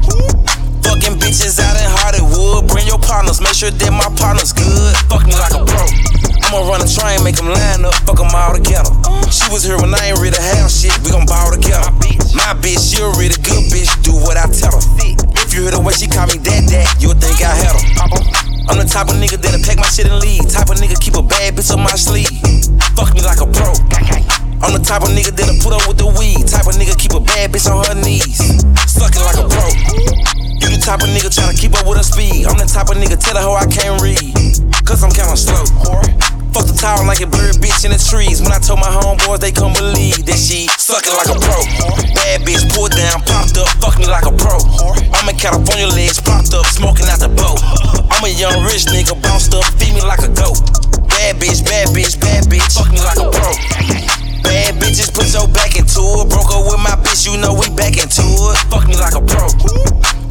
Fucking 0.82 1.22
bitches 1.22 1.62
out 1.62 1.78
in 1.78 1.86
Hollywood. 2.02 2.66
Bring 2.66 2.90
your 2.90 2.98
partners, 2.98 3.38
make 3.38 3.54
sure 3.54 3.70
that 3.70 3.92
my 3.94 4.10
partner's 4.18 4.50
good. 4.50 4.90
Fuck 5.06 5.22
me 5.22 5.38
like 5.38 5.54
a 5.54 5.62
pro. 5.62 5.86
I'ma 6.50 6.66
run 6.66 6.82
a 6.82 6.90
train, 6.90 7.22
make 7.22 7.38
them 7.38 7.46
line 7.46 7.86
up, 7.86 7.94
fuck 8.02 8.18
them 8.18 8.34
all 8.34 8.58
together. 8.58 8.90
She 9.30 9.46
was 9.54 9.62
here 9.62 9.78
when 9.78 9.94
I 9.94 10.10
ain't 10.10 10.18
ready 10.18 10.34
to 10.34 10.42
have 10.42 10.66
shit, 10.66 10.98
we 11.06 11.14
gon' 11.14 11.30
ball 11.30 11.54
together. 11.54 11.94
My 12.36 12.52
bitch, 12.52 12.92
she 12.92 13.00
a 13.00 13.08
really 13.16 13.40
good 13.40 13.64
bitch, 13.72 13.88
do 14.04 14.12
what 14.12 14.36
I 14.36 14.44
tell 14.52 14.76
her. 14.76 14.84
If 15.40 15.56
you 15.56 15.64
hear 15.64 15.72
the 15.72 15.80
way 15.80 15.96
she 15.96 16.06
call 16.06 16.28
me 16.28 16.36
dad 16.36 16.68
dad, 16.68 16.84
you'll 17.00 17.16
think 17.16 17.40
I 17.40 17.48
had 17.48 17.72
her. 17.72 17.82
I'm 18.68 18.76
the 18.76 18.84
type 18.84 19.08
of 19.08 19.16
nigga 19.16 19.40
that'll 19.40 19.62
pack 19.64 19.80
my 19.80 19.88
shit 19.88 20.04
and 20.04 20.20
leave. 20.20 20.44
Type 20.52 20.68
of 20.68 20.76
nigga 20.76 21.00
keep 21.00 21.16
a 21.16 21.24
bad 21.24 21.56
bitch 21.56 21.72
on 21.72 21.80
my 21.80 21.96
sleeve. 21.96 22.28
Fuck 22.92 23.16
me 23.16 23.24
like 23.24 23.40
a 23.40 23.48
pro. 23.48 23.72
I'm 24.60 24.76
the 24.76 24.82
type 24.84 25.00
of 25.00 25.16
nigga 25.16 25.32
that'll 25.32 25.56
put 25.64 25.72
up 25.72 25.88
with 25.88 25.96
the 25.96 26.08
weed. 26.12 26.44
Type 26.44 26.68
of 26.68 26.76
nigga 26.76 26.92
keep 26.98 27.16
a 27.16 27.20
bad 27.24 27.56
bitch 27.56 27.70
on 27.72 27.80
her 27.88 27.96
knees. 27.96 28.36
Sucking 28.84 29.24
like 29.24 29.40
a 29.40 29.48
pro. 29.48 29.66
You 30.60 30.68
the 30.74 30.80
type 30.82 31.00
of 31.00 31.08
nigga 31.08 31.32
tryna 31.32 31.56
keep 31.56 31.72
up 31.72 31.88
with 31.88 31.96
her 31.96 32.04
speed. 32.04 32.44
I'm 32.44 32.60
the 32.60 32.68
type 32.68 32.92
of 32.92 33.00
nigga 33.00 33.16
tell 33.16 33.38
her 33.38 33.44
how 33.48 33.56
I 33.56 33.64
can't 33.64 33.96
read. 34.02 34.20
Cause 34.84 35.00
I'm 35.00 35.14
kinda 35.14 35.36
slow. 35.40 36.35
Fuck 36.56 36.72
the 36.72 36.80
tower 36.80 37.04
like 37.04 37.20
a 37.20 37.28
bird 37.28 37.60
bitch 37.60 37.84
in 37.84 37.92
the 37.92 38.00
trees. 38.00 38.40
When 38.40 38.48
I 38.48 38.56
told 38.56 38.80
my 38.80 38.88
homeboys, 38.88 39.44
they 39.44 39.52
couldn't 39.52 39.76
believe 39.76 40.24
that 40.24 40.40
she 40.40 40.72
sucking 40.80 41.12
like 41.12 41.28
a 41.28 41.36
pro. 41.36 41.60
Bad 42.16 42.48
bitch 42.48 42.64
pulled 42.72 42.96
down, 42.96 43.20
popped 43.28 43.60
up, 43.60 43.68
fuck 43.76 44.00
me 44.00 44.08
like 44.08 44.24
a 44.24 44.32
pro. 44.32 44.56
I'm 45.12 45.28
in 45.28 45.36
California, 45.36 45.84
legs 45.84 46.16
propped 46.16 46.56
up, 46.56 46.64
smoking 46.64 47.12
out 47.12 47.20
the 47.20 47.28
boat. 47.28 47.60
I'm 48.08 48.24
a 48.24 48.32
young 48.32 48.64
rich 48.64 48.88
nigga, 48.88 49.20
bounced 49.20 49.52
up, 49.52 49.68
feed 49.76 49.92
me 49.92 50.00
like 50.00 50.24
a 50.24 50.32
goat. 50.32 50.56
Bad 51.12 51.36
bitch, 51.36 51.60
bad 51.60 51.92
bitch, 51.92 52.16
bad 52.24 52.48
bitch, 52.48 52.72
fuck 52.72 52.88
me 52.88 53.04
like 53.04 53.20
a 53.20 53.28
pro. 53.28 53.52
Bad 54.40 54.80
bitches 54.80 55.12
put 55.12 55.28
your 55.36 55.44
back 55.52 55.76
into 55.76 56.00
it. 56.00 56.32
Broke 56.32 56.56
up 56.56 56.64
with 56.72 56.80
my 56.80 56.96
bitch, 57.04 57.28
you 57.28 57.36
know 57.36 57.52
we 57.52 57.68
back 57.76 58.00
into 58.00 58.24
it. 58.24 58.56
Fuck 58.72 58.88
me 58.88 58.96
like 58.96 59.12
a 59.12 59.20
pro. 59.20 59.44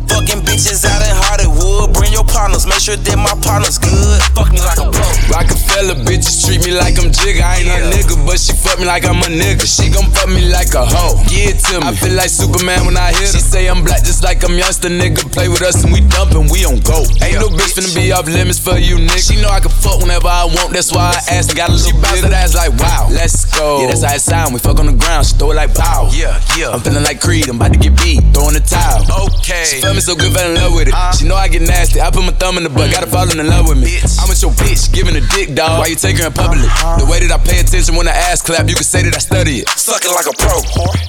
Fucking 0.08 0.42
bitches 0.46 0.86
out 0.86 1.02
in 1.02 1.14
Hollywood. 1.14 1.94
Bring 1.94 2.12
your 2.14 2.26
partners, 2.26 2.66
make 2.66 2.80
sure 2.80 2.96
that 2.96 3.18
my 3.18 3.34
partner's 3.42 3.78
good. 3.78 4.22
Fuck 4.36 4.52
me 4.52 4.62
like 4.62 4.80
a 4.80 4.90
pro. 4.90 5.08
Rockefeller 5.32 5.98
bitches 6.06 6.46
treat 6.46 6.64
me 6.66 6.72
like 6.72 6.98
I'm 7.02 7.10
Jigga. 7.12 7.42
I 7.42 7.62
ain't 7.62 7.70
a 7.70 7.90
nigga, 7.92 8.16
but 8.26 8.40
she 8.40 8.54
fuck 8.54 8.80
me 8.80 8.86
like 8.86 9.06
I'm 9.06 9.22
a 9.22 9.30
nigga. 9.30 9.66
She 9.66 9.90
gon' 9.90 10.10
fuck 10.12 10.30
me 10.30 10.50
like 10.50 10.74
a 10.74 10.86
hoe. 10.86 11.20
Give 11.28 11.56
it 11.56 11.60
to 11.70 11.82
me. 11.82 11.88
I 11.88 11.92
feel 11.96 12.14
like 12.14 12.30
Superman 12.30 12.86
when 12.86 12.98
I 12.98 13.12
hit 13.12 13.32
her. 13.32 13.38
She 13.38 13.42
say 13.42 13.68
I'm 13.68 13.84
black 13.84 14.04
just 14.04 14.24
like 14.24 14.44
I'm 14.44 14.56
youngster, 14.58 14.90
nigga. 14.90 15.26
Play 15.32 15.50
with 15.50 15.62
us 15.62 15.84
and 15.84 15.92
we 15.92 16.02
dumpin', 16.02 16.48
we 16.50 16.66
on 16.66 16.80
go. 16.86 17.04
Ain't 17.24 17.42
no 17.42 17.50
bitch 17.50 17.76
finna 17.76 17.94
be 17.96 18.12
off 18.12 18.28
limits 18.28 18.60
for 18.60 18.78
you, 18.78 18.98
nigga. 18.98 19.22
She 19.22 19.42
know 19.42 19.50
I 19.50 19.60
can 19.60 19.72
fuck 19.72 20.00
whenever 20.00 20.28
I 20.28 20.46
want, 20.46 20.74
that's 20.74 20.92
why 20.92 21.16
I 21.16 21.36
asked. 21.36 21.56
Got 21.56 21.70
a 21.70 21.74
little 21.74 22.00
bounce 22.02 22.22
that 22.22 22.34
ass 22.34 22.56
like 22.56 22.74
wow. 22.80 23.08
Let's 23.12 23.46
go. 23.58 23.82
Yeah, 23.82 23.88
that's 23.88 24.04
how 24.04 24.16
it 24.16 24.22
sound. 24.22 24.54
We 24.54 24.60
fuck 24.60 24.80
on 24.80 24.88
the 24.88 24.98
ground, 24.98 25.26
she 25.28 25.36
throw 25.36 25.52
it 25.52 25.56
like 25.56 25.74
pow. 25.74 26.10
Yeah, 26.12 26.40
yeah. 26.58 26.70
I'm 26.70 26.80
feeling 26.80 27.04
like 27.04 27.22
Creed, 27.22 27.48
I'm 27.50 27.58
about 27.58 27.74
to 27.74 27.80
get 27.80 27.96
beat, 27.98 28.22
throwing 28.34 28.54
the 28.54 28.64
towel. 28.64 29.04
Okay 29.28 29.82
me, 29.96 30.04
so 30.04 30.14
good, 30.14 30.36
fell 30.36 30.52
in 30.52 30.60
love 30.60 30.76
with 30.76 30.92
it. 30.92 30.96
She 31.16 31.24
know 31.24 31.40
I 31.40 31.48
get 31.48 31.64
nasty, 31.64 32.04
I 32.04 32.12
put 32.12 32.28
my 32.28 32.36
thumb 32.36 32.60
in 32.60 32.68
the 32.68 32.70
butt, 32.70 32.92
gotta 32.92 33.08
fall 33.08 33.24
in 33.24 33.40
love 33.48 33.72
with 33.72 33.80
me. 33.80 33.96
I'm 34.20 34.28
with 34.28 34.44
your 34.44 34.52
bitch, 34.52 34.92
giving 34.92 35.16
a 35.16 35.24
dick, 35.32 35.56
dog. 35.56 35.80
Why 35.80 35.88
you 35.88 35.96
take 35.96 36.20
her 36.20 36.28
in 36.28 36.36
public? 36.36 36.68
The 37.00 37.08
way 37.08 37.24
that 37.24 37.32
I 37.32 37.40
pay 37.40 37.64
attention 37.64 37.96
when 37.96 38.12
I 38.12 38.16
ass 38.30 38.44
clap, 38.44 38.68
you 38.68 38.76
can 38.76 38.84
say 38.84 39.08
that 39.08 39.16
I 39.16 39.22
study 39.24 39.64
it. 39.64 39.72
Sucking 39.72 40.12
like 40.12 40.28
a 40.28 40.36
pro. 40.36 40.60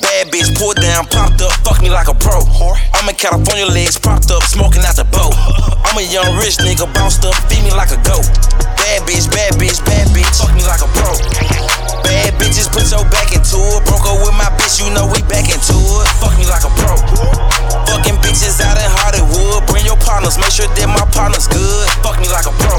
Bad 0.01 0.31
bitch, 0.31 0.55
pulled 0.55 0.79
down, 0.79 1.11
popped 1.11 1.43
up, 1.43 1.53
fuck 1.67 1.83
me 1.83 1.91
like 1.91 2.07
a 2.07 2.15
pro. 2.15 2.47
I'm 2.95 3.11
in 3.11 3.19
California, 3.19 3.67
legs 3.67 3.99
propped 3.99 4.31
up, 4.31 4.47
smoking 4.47 4.87
out 4.87 4.95
the 4.95 5.05
boat. 5.11 5.35
I'm 5.83 5.99
a 5.99 6.07
young 6.07 6.39
rich 6.39 6.63
nigga, 6.63 6.87
bounced 6.95 7.27
up, 7.27 7.35
feed 7.51 7.67
me 7.67 7.75
like 7.75 7.91
a 7.91 8.01
goat. 8.07 8.25
Bad 8.79 9.03
bitch, 9.03 9.27
bad 9.35 9.59
bitch, 9.59 9.83
bad 9.83 10.07
bitch, 10.15 10.31
fuck 10.39 10.55
me 10.55 10.63
like 10.63 10.81
a 10.81 10.89
pro. 10.95 11.11
Bad 12.07 12.39
bitches 12.39 12.71
put 12.71 12.87
your 12.87 13.03
back 13.11 13.35
into 13.35 13.59
it. 13.59 13.83
Broke 13.83 14.07
up 14.07 14.23
with 14.23 14.37
my 14.39 14.47
bitch, 14.55 14.79
you 14.79 14.87
know 14.95 15.11
we 15.11 15.19
back 15.27 15.51
into 15.51 15.75
it. 15.75 16.07
Fuck 16.23 16.39
me 16.39 16.47
like 16.47 16.63
a 16.63 16.71
pro. 16.79 16.95
Fucking 17.91 18.19
bitches 18.23 18.63
out 18.63 18.76
hot 18.85 19.15
and 19.15 19.25
hot. 19.25 19.65
Bring 19.67 19.85
your 19.87 19.97
partners, 19.97 20.37
make 20.39 20.51
sure 20.51 20.67
that 20.67 20.89
my 20.89 21.05
partner's 21.13 21.47
good. 21.49 21.89
Fuck 22.05 22.21
me 22.21 22.29
like 22.29 22.47
a 22.47 22.55
pro. 22.61 22.77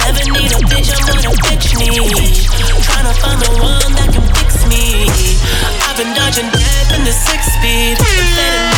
Never 0.00 0.24
need 0.32 0.52
a 0.52 0.60
bitch, 0.64 0.90
I'm 0.94 1.04
gonna 1.06 1.34
bitch 1.44 1.76
me. 1.76 1.90
Tryna 2.86 3.14
find 3.20 3.40
the 3.42 3.50
one 3.60 3.92
that 3.98 4.08
can 4.12 4.24
fix 4.34 4.64
me. 4.66 5.04
I've 5.84 5.96
been 5.96 6.14
dodging 6.14 6.50
death 6.50 6.94
in 6.96 7.04
the 7.04 7.12
six 7.12 7.48
feet. 7.60 8.69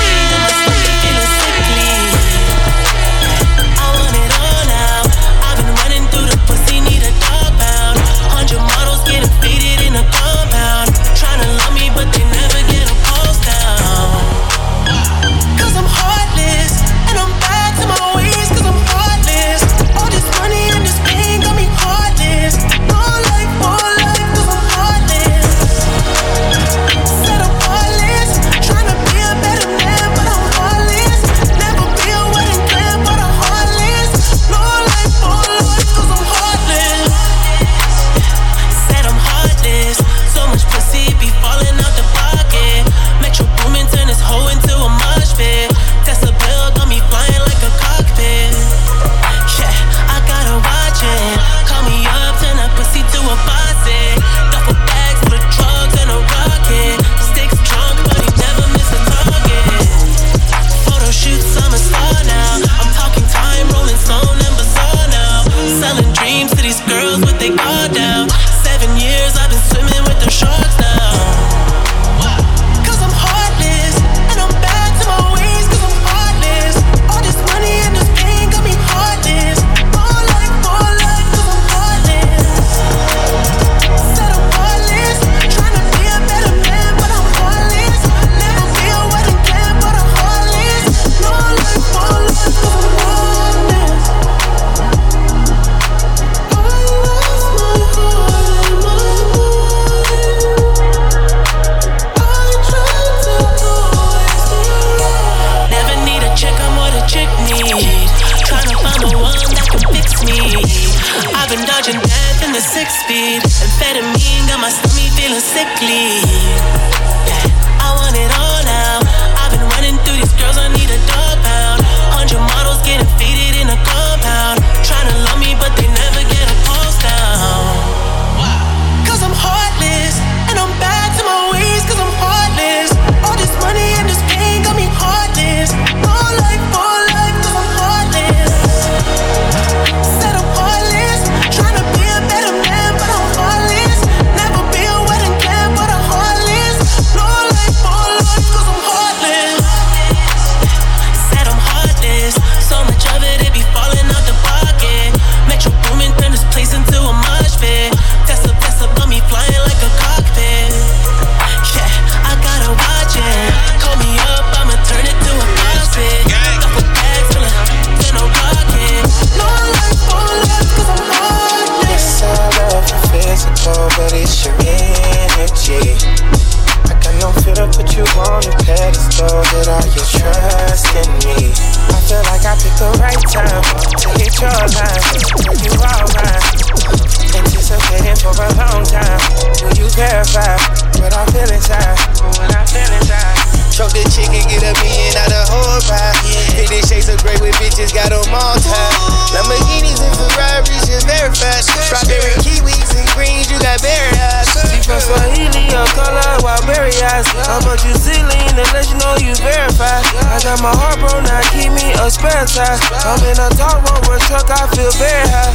untied. 212.42 212.82
I'm 213.06 213.22
in 213.22 213.38
a 213.38 213.48
dark 213.54 213.86
road 213.86 214.02
where 214.10 214.18
truck, 214.26 214.50
I 214.50 214.66
feel 214.74 214.90
very 214.98 215.26
high. 215.30 215.54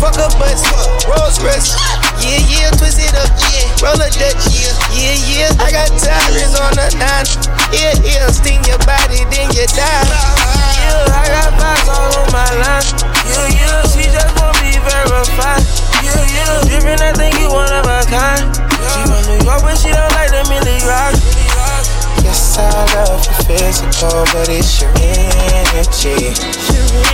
Fuck 0.00 0.16
a 0.16 0.28
bus, 0.40 0.64
Rolls 1.04 1.36
Royce. 1.44 1.76
Yeah, 2.24 2.40
yeah, 2.48 2.70
twist 2.80 2.96
it 2.96 3.12
up, 3.12 3.28
yeah. 3.52 3.68
Roll 3.84 4.00
a 4.00 4.08
Dutch, 4.08 4.40
yeah, 4.48 4.72
yeah, 4.96 5.52
yeah. 5.52 5.64
I 5.64 5.68
got 5.68 5.92
tires 6.00 6.56
on 6.56 6.80
a 6.80 6.88
nine. 6.96 7.28
Yeah, 7.76 7.92
yeah, 8.00 8.32
sting 8.32 8.64
your 8.64 8.80
body, 8.88 9.28
then 9.28 9.52
you 9.52 9.68
die. 9.68 10.08
Yeah, 10.80 11.12
I 11.12 11.28
got 11.28 11.52
vibes 11.60 11.88
all 11.92 12.24
on 12.24 12.28
my 12.32 12.48
line. 12.56 12.88
Yeah, 13.28 13.48
yeah, 13.52 13.80
she 13.92 14.08
just 14.08 14.32
won't 14.40 14.56
be 14.64 14.80
verified. 14.80 15.60
Yeah, 16.00 16.24
yeah, 16.24 16.72
different, 16.72 17.04
I 17.04 17.12
think 17.12 17.36
you 17.36 17.52
one 17.52 17.68
of 17.68 17.84
a 17.84 18.00
kind. 18.08 18.48
She 18.56 19.00
from 19.04 19.22
New 19.28 19.44
York, 19.44 19.60
but 19.60 19.76
she 19.76 19.92
don't 19.92 20.08
like 20.16 20.32
the 20.32 20.40
Millie 20.48 20.80
Rock. 20.88 21.47
Yes, 22.28 22.58
I 22.58 22.84
love 22.92 23.24
your 23.24 23.56
physical, 23.56 24.20
but 24.36 24.50
it's 24.50 24.82
your 24.82 24.92
energy. 25.00 26.28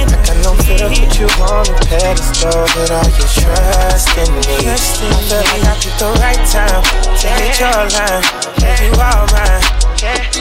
I 0.02 0.18
got 0.26 0.34
no 0.42 0.50
what 0.58 1.14
you 1.14 1.28
wanna 1.38 1.70
pedestal, 1.86 2.66
but 2.74 2.90
are 2.90 3.06
you 3.06 3.26
trusting 3.30 4.34
me? 4.34 4.66
I 4.66 4.74
feel 4.74 5.38
like 5.38 5.70
I 5.70 5.78
picked 5.78 5.98
the 6.02 6.10
right 6.18 6.42
time. 6.50 6.82
Take 7.14 7.46
it 7.46 7.60
your 7.62 7.86
line, 7.94 8.26
make 8.58 8.82
you 8.82 8.90
all 8.98 9.30
mine. 9.30 9.62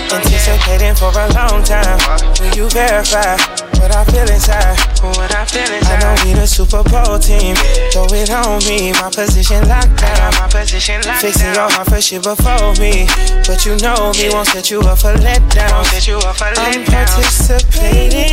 Anticipating 0.10 0.96
for 0.96 1.14
a 1.14 1.30
long 1.38 1.64
time. 1.64 2.00
Will 2.40 2.56
you 2.58 2.68
verify? 2.72 3.63
What 3.84 3.92
I 3.94 4.06
feel 4.06 4.30
inside. 4.32 4.80
What 5.04 5.36
I 5.36 5.44
feel 5.44 5.68
inside. 5.76 6.00
I 6.00 6.16
know 6.16 6.16
we 6.24 6.34
the 6.34 6.48
Super 6.48 6.84
Bowl 6.84 7.20
team. 7.20 7.56
Throw 7.92 8.08
it 8.16 8.32
on 8.32 8.64
me, 8.64 8.94
my 8.94 9.12
position 9.12 9.68
locked 9.68 10.00
down. 10.00 10.32
My 10.40 10.48
position 10.48 11.02
locked 11.04 11.22
Fixing 11.22 11.54
your 11.54 11.68
heart 11.70 11.90
for 11.90 12.00
shit 12.00 12.24
before 12.24 12.72
me. 12.80 13.08
But 13.46 13.66
you 13.66 13.76
know 13.84 14.14
me, 14.16 14.30
won't 14.32 14.48
set 14.48 14.72
you 14.72 14.80
up 14.80 15.00
for 15.00 15.14
letdown. 15.20 15.72
Won't 15.72 15.88
set 15.88 16.08
you 16.08 16.18
up 16.18 16.38
for 16.38 16.46
letdown. 16.56 16.80
I'm 16.80 16.86
participating 16.88 18.24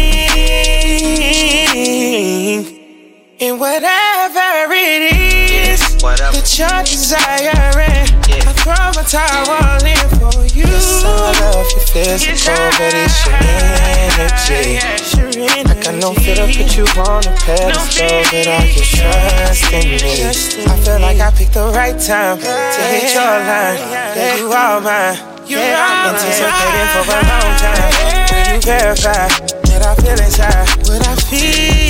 in 3.41 3.59
whatever 3.59 4.71
it 4.71 5.03
is 5.13 5.40
whatever. 6.03 6.33
that 6.37 6.49
you're 6.59 6.83
desiring. 6.85 7.81
Eh? 7.81 8.07
Yeah. 8.29 8.49
I 8.49 8.53
throw 8.57 8.85
my 8.97 9.05
towel 9.05 9.85
in 9.85 10.07
for 10.19 10.45
you. 10.55 10.65
Yes, 10.65 11.05
I 11.05 11.33
love 11.41 11.69
your 11.73 11.85
physical, 11.93 12.57
but 12.79 12.95
it's 12.97 13.19
your 13.27 13.37
energy. 13.41 14.81
Like 15.65 15.87
I 15.89 15.93
know 15.99 16.15
fit 16.15 16.39
up 16.39 16.49
put 16.49 16.77
you 16.77 16.85
on 17.05 17.25
a 17.25 17.33
pedestal, 17.45 18.23
but 18.31 18.47
I 18.49 18.65
can 18.69 18.85
trust 18.85 19.73
in 19.73 19.87
me. 20.01 20.25
I 20.25 20.77
feel 20.81 21.01
like 21.01 21.21
I 21.21 21.31
picked 21.31 21.55
the 21.55 21.71
right 21.75 21.99
time 21.99 22.39
to 22.39 22.83
hit 22.93 23.15
your 23.15 23.25
line. 23.25 23.79
Yeah, 24.17 24.37
you 24.37 24.53
are 24.53 24.81
mine. 24.81 25.17
Yeah, 25.47 25.77
I'm 25.77 26.15
anticipating 26.15 26.89
for 26.95 27.05
a 27.11 27.23
long 27.27 27.53
time. 27.59 27.91
Will 28.31 28.55
you 28.55 28.61
verify 28.63 29.29
what 29.69 29.83
I 29.83 29.95
feel 29.97 30.21
inside? 30.21 30.69
What 30.89 31.07
I 31.07 31.15
feel? 31.17 31.90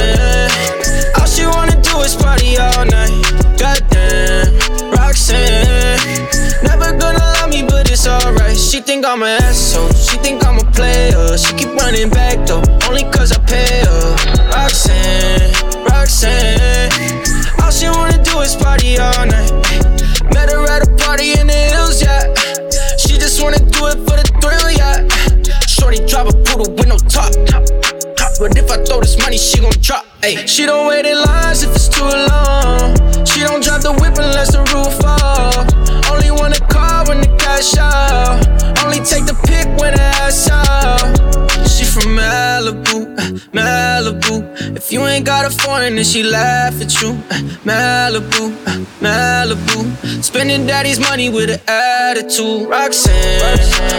it's 8.01 8.25
alright. 8.25 8.57
She 8.57 8.81
think 8.81 9.05
I'm 9.05 9.21
an 9.21 9.41
asshole, 9.43 9.91
she 9.93 10.17
think 10.17 10.45
I'm 10.45 10.57
a 10.57 10.71
player. 10.71 11.37
She 11.37 11.53
keep 11.53 11.69
running 11.75 12.09
back 12.09 12.45
though, 12.47 12.63
only 12.87 13.03
cause 13.11 13.31
I 13.31 13.39
pay 13.45 13.85
her. 13.85 14.15
Roxanne, 14.49 15.53
Roxanne, 15.85 16.89
all 17.61 17.71
she 17.71 17.87
wanna 17.87 18.21
do 18.23 18.39
is 18.39 18.55
party 18.55 18.97
all 18.97 19.25
night. 19.25 19.51
Met 20.33 20.49
her 20.49 20.65
at 20.65 20.87
a 20.87 20.91
party 21.03 21.33
in 21.39 21.47
the 21.47 21.61
hills, 21.73 22.01
yeah. 22.01 22.33
She 22.97 23.17
just 23.17 23.41
wanna 23.41 23.59
do 23.59 23.87
it 23.87 23.97
for 24.07 24.17
the 24.17 24.25
thrill, 24.41 24.71
yeah. 24.71 25.05
Shorty 25.67 26.03
drop 26.07 26.27
a 26.27 26.33
poodle 26.45 26.73
with 26.73 26.87
no 26.87 26.97
top. 26.97 27.33
But 28.39 28.57
if 28.57 28.71
I 28.71 28.83
throw 28.83 29.01
this 29.01 29.19
money, 29.19 29.37
she 29.37 29.59
gon' 29.59 29.71
drop. 29.81 30.03
Ay. 30.23 30.45
She 30.47 30.65
don't 30.65 30.87
wait 30.87 31.05
in 31.05 31.21
lines 31.21 31.61
if 31.61 31.75
it's 31.75 31.87
too 31.87 32.01
long. 32.01 32.97
She 33.25 33.41
don't 33.41 33.61
drive 33.63 33.83
the 33.83 33.93
whip 33.93 34.17
unless 34.17 34.53
the 34.53 34.65
roof 34.73 35.00
out. 37.77 38.41
Only 38.83 38.99
take 38.99 39.25
the 39.25 39.37
pic 39.45 39.67
when 39.79 39.93
the 39.93 40.01
ass. 40.01 40.49
She 41.73 41.85
from 41.85 42.15
Malibu, 42.17 42.97
uh, 43.17 43.21
Malibu. 43.53 44.75
If 44.75 44.91
you 44.91 45.05
ain't 45.05 45.25
got 45.25 45.45
a 45.45 45.49
foreign, 45.49 45.95
then 45.95 46.03
she 46.03 46.23
laugh 46.23 46.81
at 46.81 47.01
you. 47.01 47.09
Uh, 47.29 47.37
Malibu, 47.63 48.43
uh, 48.67 48.71
Malibu. 48.99 50.23
Spending 50.23 50.65
daddy's 50.65 50.99
money 50.99 51.29
with 51.29 51.49
an 51.49 51.59
attitude. 51.67 52.67
Roxanne, 52.67 53.41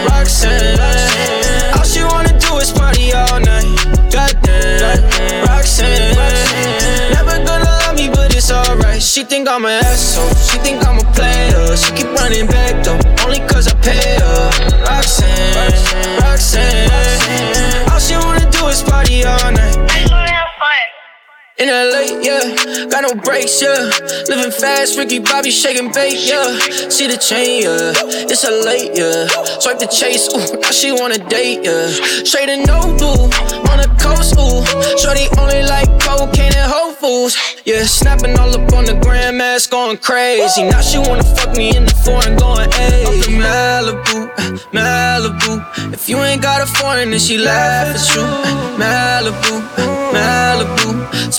Roxanne. 0.09 0.79
All 1.75 1.83
she 1.83 2.03
wanna 2.03 2.37
do 2.39 2.57
is 2.57 2.71
party 2.71 3.13
all 3.13 3.39
night. 3.39 3.67
Goddamn, 4.11 5.47
Roxanne. 5.47 6.15
Never 7.13 7.37
gonna 7.45 7.63
love 7.63 7.95
me, 7.95 8.09
but 8.09 8.35
it's 8.35 8.51
alright. 8.51 9.01
She 9.01 9.23
think 9.23 9.47
I'm 9.47 9.63
an 9.65 9.83
asshole. 9.85 10.29
She 10.47 10.57
think 10.59 10.85
I'm 10.85 10.99
a 10.99 11.05
player. 11.13 11.77
She 11.77 11.91
running 12.33 12.47
back 12.47 12.83
though, 12.83 12.99
only 13.23 13.39
cause 13.47 13.67
I 13.67 13.75
pay 13.81 14.17
her. 14.19 14.49
Roxanne, 14.81 16.19
Roxanne. 16.21 17.89
All 17.91 17.99
she 17.99 18.15
wanna 18.15 18.49
do 18.49 18.67
is 18.67 18.81
party 18.81 19.23
all 19.23 19.51
night. 19.51 19.62
In 21.59 21.67
LA, 21.67 22.19
yeah, 22.21 22.89
got 22.89 23.03
no 23.03 23.13
brakes, 23.21 23.61
yeah. 23.61 23.91
Living 24.27 24.51
fast, 24.51 24.97
Ricky 24.97 25.19
Bobby 25.19 25.51
shaking 25.51 25.91
bait, 25.91 26.17
yeah. 26.25 26.49
See 26.89 27.05
the 27.05 27.15
chain, 27.15 27.61
yeah. 27.61 27.93
It's 28.25 28.43
a 28.43 28.49
late, 28.49 28.97
yeah. 28.97 29.27
Swipe 29.59 29.77
the 29.77 29.85
chase, 29.85 30.27
ooh, 30.33 30.59
now 30.59 30.71
she 30.71 30.91
wanna 30.91 31.19
date, 31.29 31.63
yeah. 31.63 31.87
Straight 32.25 32.49
and 32.49 32.65
no 32.65 32.81
blue, 32.97 33.29
on 33.69 33.77
the 33.77 33.89
coast, 34.01 34.33
ooh. 34.33 34.65
Shorty 34.97 35.29
only 35.37 35.61
like 35.61 35.87
cocaine 36.01 36.55
and 36.57 36.71
Whole 36.71 37.29
yeah. 37.65 37.83
Snapping 37.83 38.35
all 38.39 38.49
up 38.49 38.73
on 38.73 38.85
the 38.85 38.99
grandmas, 39.03 39.67
going 39.67 39.97
crazy. 39.97 40.63
Now 40.63 40.81
she 40.81 40.97
wanna 40.97 41.23
fuck 41.23 41.55
me 41.55 41.75
in 41.75 41.85
the 41.85 41.93
foreign, 42.03 42.35
going 42.35 42.71
hey. 42.71 43.05
Malibu, 43.29 44.33
Malibu. 44.71 45.93
If 45.93 46.09
you 46.09 46.17
ain't 46.17 46.41
got 46.41 46.61
a 46.61 46.65
foreign, 46.65 47.11
then 47.11 47.19
she 47.19 47.37
laugh 47.37 47.93
at 47.93 48.15
you. 48.15 48.23
Malibu, 48.81 49.61
Malibu. 50.15 50.93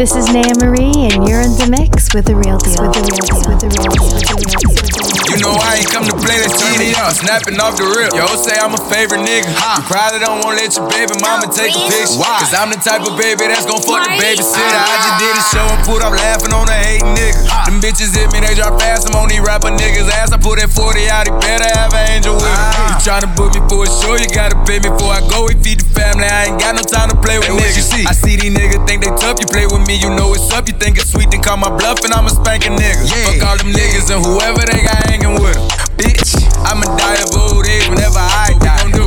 This 0.00 0.16
is 0.16 0.32
Naya 0.32 0.56
Marie, 0.56 1.12
and 1.12 1.28
you're 1.28 1.44
in 1.44 1.52
the 1.60 1.68
mix 1.68 2.08
with 2.16 2.24
the 2.24 2.32
real 2.32 2.56
deal. 2.56 2.80
With 2.80 2.96
the 2.96 3.04
real 3.04 3.20
deal. 3.20 3.36
With 3.44 3.60
the 3.60 3.68
real 3.68 3.92
deal. 3.92 4.08
With 4.16 4.32
the 4.32 4.36
real 4.48 4.80
deal. 4.96 5.20
You 5.28 5.36
know 5.44 5.52
I 5.52 5.84
ain't 5.84 5.92
come 5.92 6.08
to 6.08 6.16
play, 6.16 6.40
let's 6.40 6.56
turn 6.56 6.80
it 6.80 6.96
up. 6.96 7.12
Snapping 7.12 7.60
off 7.60 7.76
the 7.76 7.84
rip. 7.84 8.16
Yo, 8.16 8.24
say 8.40 8.56
I'm 8.56 8.72
a 8.72 8.80
favorite 8.88 9.20
nigga. 9.28 9.52
Huh. 9.52 9.76
You 9.76 9.84
probably 9.84 10.24
don't 10.24 10.40
wanna 10.40 10.56
let 10.56 10.72
your 10.72 10.88
baby 10.88 11.20
mama 11.20 11.52
take 11.52 11.76
a 11.76 11.84
picture. 11.84 12.16
Why? 12.16 12.40
Cause 12.40 12.56
I'm 12.56 12.72
the 12.72 12.80
type 12.80 13.04
of 13.04 13.12
baby 13.20 13.44
that's 13.44 13.68
gon' 13.68 13.84
fuck 13.84 14.08
the 14.08 14.16
babysitter. 14.16 14.80
I 14.80 14.96
just 15.04 15.16
did 15.20 15.34
a 15.36 15.44
show 15.52 15.68
ah. 15.68 15.76
and 15.76 15.82
put 15.84 16.00
up 16.00 16.16
laughing 16.16 16.56
on 16.56 16.64
the 16.64 16.74
hating 16.80 17.12
nigga. 17.12 17.36
Them 17.68 17.76
bitches 17.84 18.16
hit 18.16 18.32
me, 18.32 18.40
they 18.40 18.56
drop 18.56 18.80
fast. 18.80 19.04
I'm 19.04 19.20
on 19.20 19.28
these 19.28 19.44
rapper 19.44 19.68
niggas' 19.68 20.08
ass. 20.16 20.32
I 20.32 20.40
put 20.40 20.64
that 20.64 20.72
40 20.72 21.12
out, 21.12 21.28
he 21.28 21.32
better 21.44 21.68
have 21.76 21.92
an 21.92 22.08
angel 22.08 22.40
with 22.40 22.48
him. 22.48 22.56
Ah. 22.56 22.96
You 22.96 23.04
tryna 23.04 23.28
book 23.36 23.52
me 23.52 23.60
for 23.68 23.84
a 23.84 23.90
show, 24.00 24.16
you 24.16 24.32
gotta 24.32 24.56
pay 24.64 24.80
me 24.80 24.88
before 24.88 25.12
I 25.12 25.20
go. 25.28 25.44
We 25.44 25.60
feed 25.60 25.84
the 25.84 25.89
family, 26.00 26.24
I 26.24 26.48
ain't 26.48 26.58
got 26.60 26.72
no 26.74 26.82
time 26.82 27.12
to 27.12 27.16
play 27.20 27.36
with 27.36 27.52
niggas. 27.52 27.76
You 27.76 27.84
see? 27.84 28.04
I 28.08 28.12
see 28.16 28.34
these 28.40 28.52
niggas 28.52 28.80
think 28.88 29.04
they 29.04 29.12
tough. 29.20 29.36
You 29.40 29.46
play 29.46 29.66
with 29.68 29.84
me, 29.84 30.00
you 30.00 30.08
know 30.08 30.32
it's 30.32 30.48
up. 30.56 30.66
You 30.68 30.74
think 30.74 30.96
it's 30.96 31.12
sweet, 31.12 31.30
then 31.30 31.42
call 31.44 31.60
my 31.60 31.68
bluff 31.68 32.00
and 32.04 32.12
I'ma 32.12 32.32
spank 32.32 32.64
a 32.64 32.72
nigga. 32.72 33.04
Fuck 33.28 33.44
all 33.44 33.56
them 33.60 33.72
niggas 33.76 34.08
and 34.08 34.24
whoever 34.24 34.64
they 34.64 34.80
got 34.80 34.98
hanging 35.12 35.36
with 35.36 35.54
them. 35.54 35.68
Bitch, 36.00 36.40
I'ma 36.64 36.88
die 36.96 37.20
of 37.20 37.36
old 37.36 37.66
age 37.68 37.86
whenever 37.88 38.18
I 38.18 38.56
die. 38.64 38.80
What 38.80 38.86
we 38.86 38.92
gon' 38.96 39.04
do? 39.04 39.06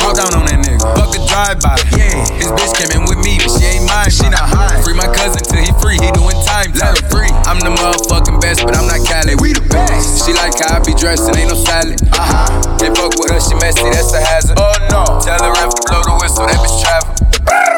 Walk 0.00 0.16
down 0.16 0.32
on 0.32 0.46
that 0.48 0.56
nigga. 0.56 0.59
Fuck 0.96 1.14
a 1.14 1.20
drive-by. 1.26 1.76
Yeah. 1.96 2.24
His 2.36 2.50
bitch 2.54 2.72
came 2.76 2.92
in 2.96 3.06
with 3.06 3.20
me, 3.22 3.38
but 3.38 3.50
she 3.54 3.66
ain't 3.66 3.86
mine. 3.86 4.10
She 4.10 4.26
not 4.28 4.46
high. 4.46 4.80
Free 4.82 4.94
my 4.94 5.08
cousin 5.10 5.42
till 5.42 5.62
he 5.62 5.70
free. 5.78 5.98
He 5.98 6.10
doing 6.12 6.38
time. 6.46 6.72
Let 6.78 6.98
her 6.98 7.04
free. 7.08 7.30
I'm 7.46 7.60
the 7.60 7.70
motherfucking 7.70 8.40
best, 8.40 8.64
but 8.64 8.76
I'm 8.76 8.86
not 8.86 9.04
Cali. 9.06 9.36
We 9.38 9.52
the 9.52 9.64
best. 9.70 10.26
She 10.26 10.32
like 10.32 10.58
how 10.58 10.76
I 10.76 10.84
be 10.84 10.94
dressed 10.94 11.28
and 11.28 11.36
ain't 11.36 11.50
no 11.50 11.58
salad. 11.58 12.00
Uh 12.12 12.18
huh. 12.18 12.78
They 12.78 12.88
fuck 12.94 13.14
with 13.18 13.30
her, 13.30 13.40
she 13.40 13.54
messy. 13.60 13.84
That's 13.90 14.12
a 14.12 14.20
hazard. 14.20 14.58
Oh 14.58 14.74
no. 14.90 15.20
Tell 15.20 15.38
her 15.38 15.52
to 15.52 15.78
blow 15.86 16.02
the 16.02 16.16
whistle. 16.20 16.46
That 16.46 16.58
bitch 16.58 16.82
travel. 16.82 17.19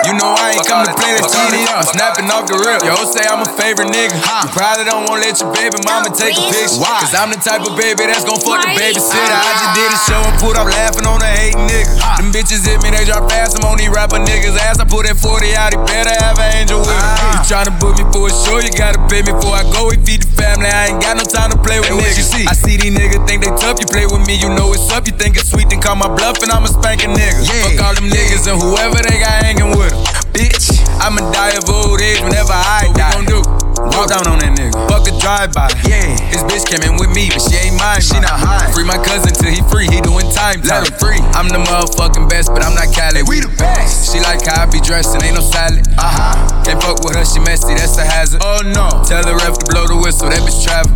You 0.09 0.19
know 0.19 0.35
I 0.35 0.59
ain't 0.59 0.67
come 0.67 0.83
to 0.87 0.95
play, 0.95 1.15
let's 1.15 1.31
turn. 1.31 1.53
I'm 1.53 1.87
snapping 1.87 2.31
off 2.31 2.47
the 2.47 2.59
rip. 2.59 2.83
Yo, 2.87 2.95
say 3.07 3.27
I'm 3.27 3.43
a 3.43 3.51
favorite 3.59 3.91
nigga. 3.91 4.15
You 4.15 4.51
probably 4.55 4.87
don't 4.87 5.05
wanna 5.11 5.27
let 5.27 5.37
your 5.43 5.51
baby 5.51 5.77
mama 5.85 6.09
take 6.15 6.39
a 6.39 6.45
picture. 6.49 6.79
Why? 6.79 7.03
Cause 7.03 7.13
I'm 7.13 7.35
the 7.35 7.41
type 7.43 7.67
of 7.67 7.75
baby 7.75 8.07
that's 8.07 8.23
gon' 8.23 8.39
fuck 8.39 8.63
the 8.63 8.73
babysitter. 8.73 9.37
I 9.37 9.53
just 9.59 9.73
did 9.75 9.91
a 9.91 10.01
show 10.07 10.21
and 10.23 10.37
put 10.39 10.55
up 10.55 10.71
laughing 10.71 11.05
on 11.05 11.19
the 11.19 11.29
hating 11.29 11.67
nigga. 11.67 11.91
Them 12.23 12.31
bitches 12.31 12.63
hit 12.63 12.81
me, 12.81 12.95
they 12.95 13.05
drop 13.05 13.27
fast. 13.27 13.59
I'm 13.59 13.67
on 13.67 13.77
these 13.83 13.91
rapper 13.91 14.23
niggas' 14.23 14.55
ass. 14.63 14.79
I 14.79 14.87
put 14.87 15.11
that 15.11 15.19
40 15.19 15.59
out, 15.59 15.75
he 15.75 15.79
better 15.85 16.15
have 16.23 16.39
an 16.39 16.63
angel 16.63 16.81
with 16.81 16.95
him. 16.95 17.11
You 17.35 17.43
tryna 17.45 17.75
book 17.83 17.99
me 17.99 18.07
for 18.15 18.31
a 18.31 18.33
show, 18.33 18.63
you 18.63 18.71
gotta 18.73 19.03
pay 19.11 19.27
me 19.27 19.35
before 19.35 19.59
I 19.59 19.67
go. 19.75 19.91
We 19.91 19.99
feed 20.07 20.23
the 20.23 20.31
family, 20.39 20.71
I 20.71 20.95
ain't 20.95 21.03
got 21.03 21.19
no 21.19 21.27
time 21.27 21.51
to 21.51 21.59
play 21.59 21.83
with 21.83 21.91
niggas. 21.91 22.17
You 22.17 22.27
see? 22.27 22.45
I 22.47 22.55
see 22.55 22.79
these 22.79 22.95
niggas 22.95 23.27
think 23.27 23.43
they 23.43 23.53
tough. 23.59 23.83
You 23.83 23.91
play 23.91 24.07
with 24.07 24.23
me, 24.27 24.39
you 24.39 24.51
know 24.55 24.71
it's 24.71 24.87
up. 24.95 25.07
You 25.07 25.15
think 25.15 25.35
it's 25.35 25.51
sweet, 25.51 25.69
then 25.69 25.83
call 25.83 25.99
my 25.99 26.11
bluff, 26.11 26.39
and 26.43 26.51
I'ma 26.51 26.71
spank 26.71 26.93
a 26.93 27.03
spanking 27.03 27.17
nigga. 27.17 27.41
Yeah. 27.49 27.63
Fuck 27.65 27.85
all 27.87 27.95
them 27.95 28.09
niggas 28.11 28.45
and 28.51 28.61
whoever 28.61 29.01
they 29.03 29.19
got 29.19 29.43
hanging 29.43 29.77
with 29.77 29.92
Bitch, 30.33 30.81
I'ma 31.01 31.21
die 31.33 31.57
of 31.57 31.69
old 31.69 32.01
age 32.01 32.21
whenever 32.23 32.53
I 32.53 32.89
what 32.89 32.97
die. 32.97 33.13
What 33.15 33.21
we 33.21 33.27
gon' 33.27 33.43
do? 33.45 33.63
Walk 33.93 34.09
down 34.09 34.25
on 34.31 34.39
that 34.41 34.55
nigga. 34.55 34.73
Fuck 34.89 35.05
a 35.11 35.13
drive-by. 35.19 35.69
Yeah. 35.85 36.17
His 36.31 36.41
bitch 36.47 36.65
came 36.65 36.81
in 36.87 36.97
with 36.97 37.11
me, 37.11 37.29
but 37.29 37.43
she 37.43 37.59
ain't 37.59 37.77
mine. 37.77 38.01
She 38.01 38.17
not 38.23 38.39
high. 38.39 38.71
Free 38.73 38.87
my 38.87 38.97
cousin 38.97 39.35
till 39.35 39.51
he 39.51 39.61
free. 39.69 39.91
He 39.91 40.01
doing 40.01 40.31
time. 40.31 40.63
Let 40.63 40.87
him 40.87 40.95
free. 40.97 41.21
I'm 41.35 41.51
the 41.51 41.61
motherfucking 41.61 42.31
best, 42.31 42.55
but 42.55 42.63
I'm 42.65 42.73
not 42.79 42.95
Cali. 42.95 43.27
We 43.27 43.43
the 43.43 43.53
best. 43.59 44.15
She 44.15 44.23
like 44.23 44.47
how 44.47 44.65
I 44.65 44.71
be 44.71 44.81
dressed 44.81 45.13
and 45.13 45.23
ain't 45.23 45.35
no 45.37 45.45
salad. 45.45 45.85
Uh 45.99 46.09
huh. 46.09 46.65
Can't 46.65 46.81
fuck 46.81 47.03
with 47.05 47.19
her, 47.19 47.27
she 47.27 47.41
messy. 47.43 47.75
That's 47.75 47.99
a 47.99 48.07
hazard. 48.07 48.41
Oh 48.45 48.63
no. 48.63 49.03
Tell 49.05 49.21
the 49.21 49.35
ref 49.35 49.59
to 49.61 49.67
blow 49.67 49.85
the 49.91 49.99
whistle. 49.99 50.31
That 50.31 50.41
bitch 50.47 50.63
travel. 50.63 50.95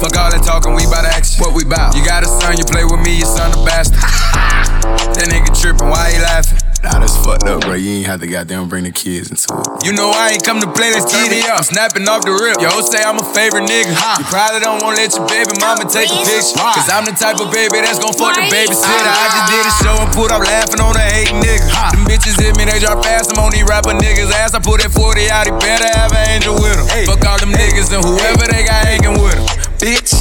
Fuck 0.00 0.14
all 0.16 0.30
that 0.30 0.44
talking, 0.44 0.74
we 0.74 0.84
bout 0.86 1.04
action. 1.04 1.40
What 1.40 1.54
we 1.54 1.64
bout? 1.64 1.96
You 1.96 2.04
got 2.04 2.22
a 2.22 2.28
son, 2.28 2.58
you 2.58 2.64
play 2.64 2.84
with 2.84 3.00
me, 3.00 3.18
your 3.18 3.26
son 3.26 3.50
a 3.50 3.58
bastard. 3.64 3.98
that 5.16 5.26
nigga 5.32 5.48
trippin', 5.54 5.88
why 5.88 6.12
he 6.12 6.18
laughing? 6.20 6.58
Nah, 6.78 7.02
that's 7.02 7.18
fucked 7.26 7.42
up, 7.50 7.66
bro. 7.66 7.74
You 7.74 7.98
ain't 7.98 8.06
have 8.06 8.22
to 8.22 8.30
goddamn 8.30 8.70
bring 8.70 8.86
the 8.86 8.94
kids 8.94 9.34
into 9.34 9.50
it. 9.50 9.82
You 9.82 9.90
know 9.98 10.14
I 10.14 10.38
ain't 10.38 10.46
come 10.46 10.62
to 10.62 10.70
play, 10.70 10.94
this 10.94 11.10
TV 11.10 11.42
turn 11.42 11.50
up. 11.50 11.58
I'm 11.58 11.66
snapping 11.66 12.06
off 12.06 12.22
the 12.22 12.30
rip. 12.30 12.62
Yo, 12.62 12.70
say 12.86 13.02
I'm 13.02 13.18
a 13.18 13.26
favorite 13.34 13.66
nigga. 13.66 13.90
You 13.90 14.24
probably 14.30 14.62
don't 14.62 14.78
wanna 14.78 15.02
let 15.02 15.10
your 15.10 15.26
baby 15.26 15.58
mama 15.58 15.90
take 15.90 16.06
a 16.06 16.18
picture. 16.22 16.54
Cause 16.54 16.86
I'm 16.86 17.02
the 17.02 17.18
type 17.18 17.42
of 17.42 17.50
baby 17.50 17.82
that's 17.82 17.98
gon' 17.98 18.14
fuck 18.14 18.38
the 18.38 18.46
babysitter. 18.46 19.10
I 19.10 19.26
just 19.26 19.46
did 19.50 19.64
a 19.66 19.74
show 19.82 19.96
and 19.98 20.10
put 20.14 20.30
up 20.30 20.46
laughing 20.46 20.78
on 20.78 20.94
a 20.94 21.02
hating 21.02 21.42
nigga. 21.42 21.66
Them 21.98 22.06
bitches 22.06 22.38
hit 22.38 22.54
me, 22.54 22.62
they 22.70 22.78
drop 22.78 23.02
fast. 23.02 23.34
I'm 23.34 23.42
on 23.42 23.50
these 23.50 23.66
rapper 23.66 23.98
niggas' 23.98 24.30
ass. 24.38 24.54
I 24.54 24.62
put 24.62 24.78
that 24.78 24.94
40 24.94 25.26
out, 25.34 25.50
he 25.50 25.54
better 25.58 25.90
have 25.98 26.14
an 26.14 26.30
angel 26.30 26.54
with 26.62 26.78
him. 26.78 26.86
Fuck 27.10 27.26
all 27.26 27.42
them 27.42 27.50
niggas 27.50 27.90
and 27.90 28.06
whoever 28.06 28.46
they 28.46 28.62
got 28.62 28.86
hanging 28.86 29.18
with 29.18 29.34
him. 29.34 29.46
Bitch. 29.82 30.14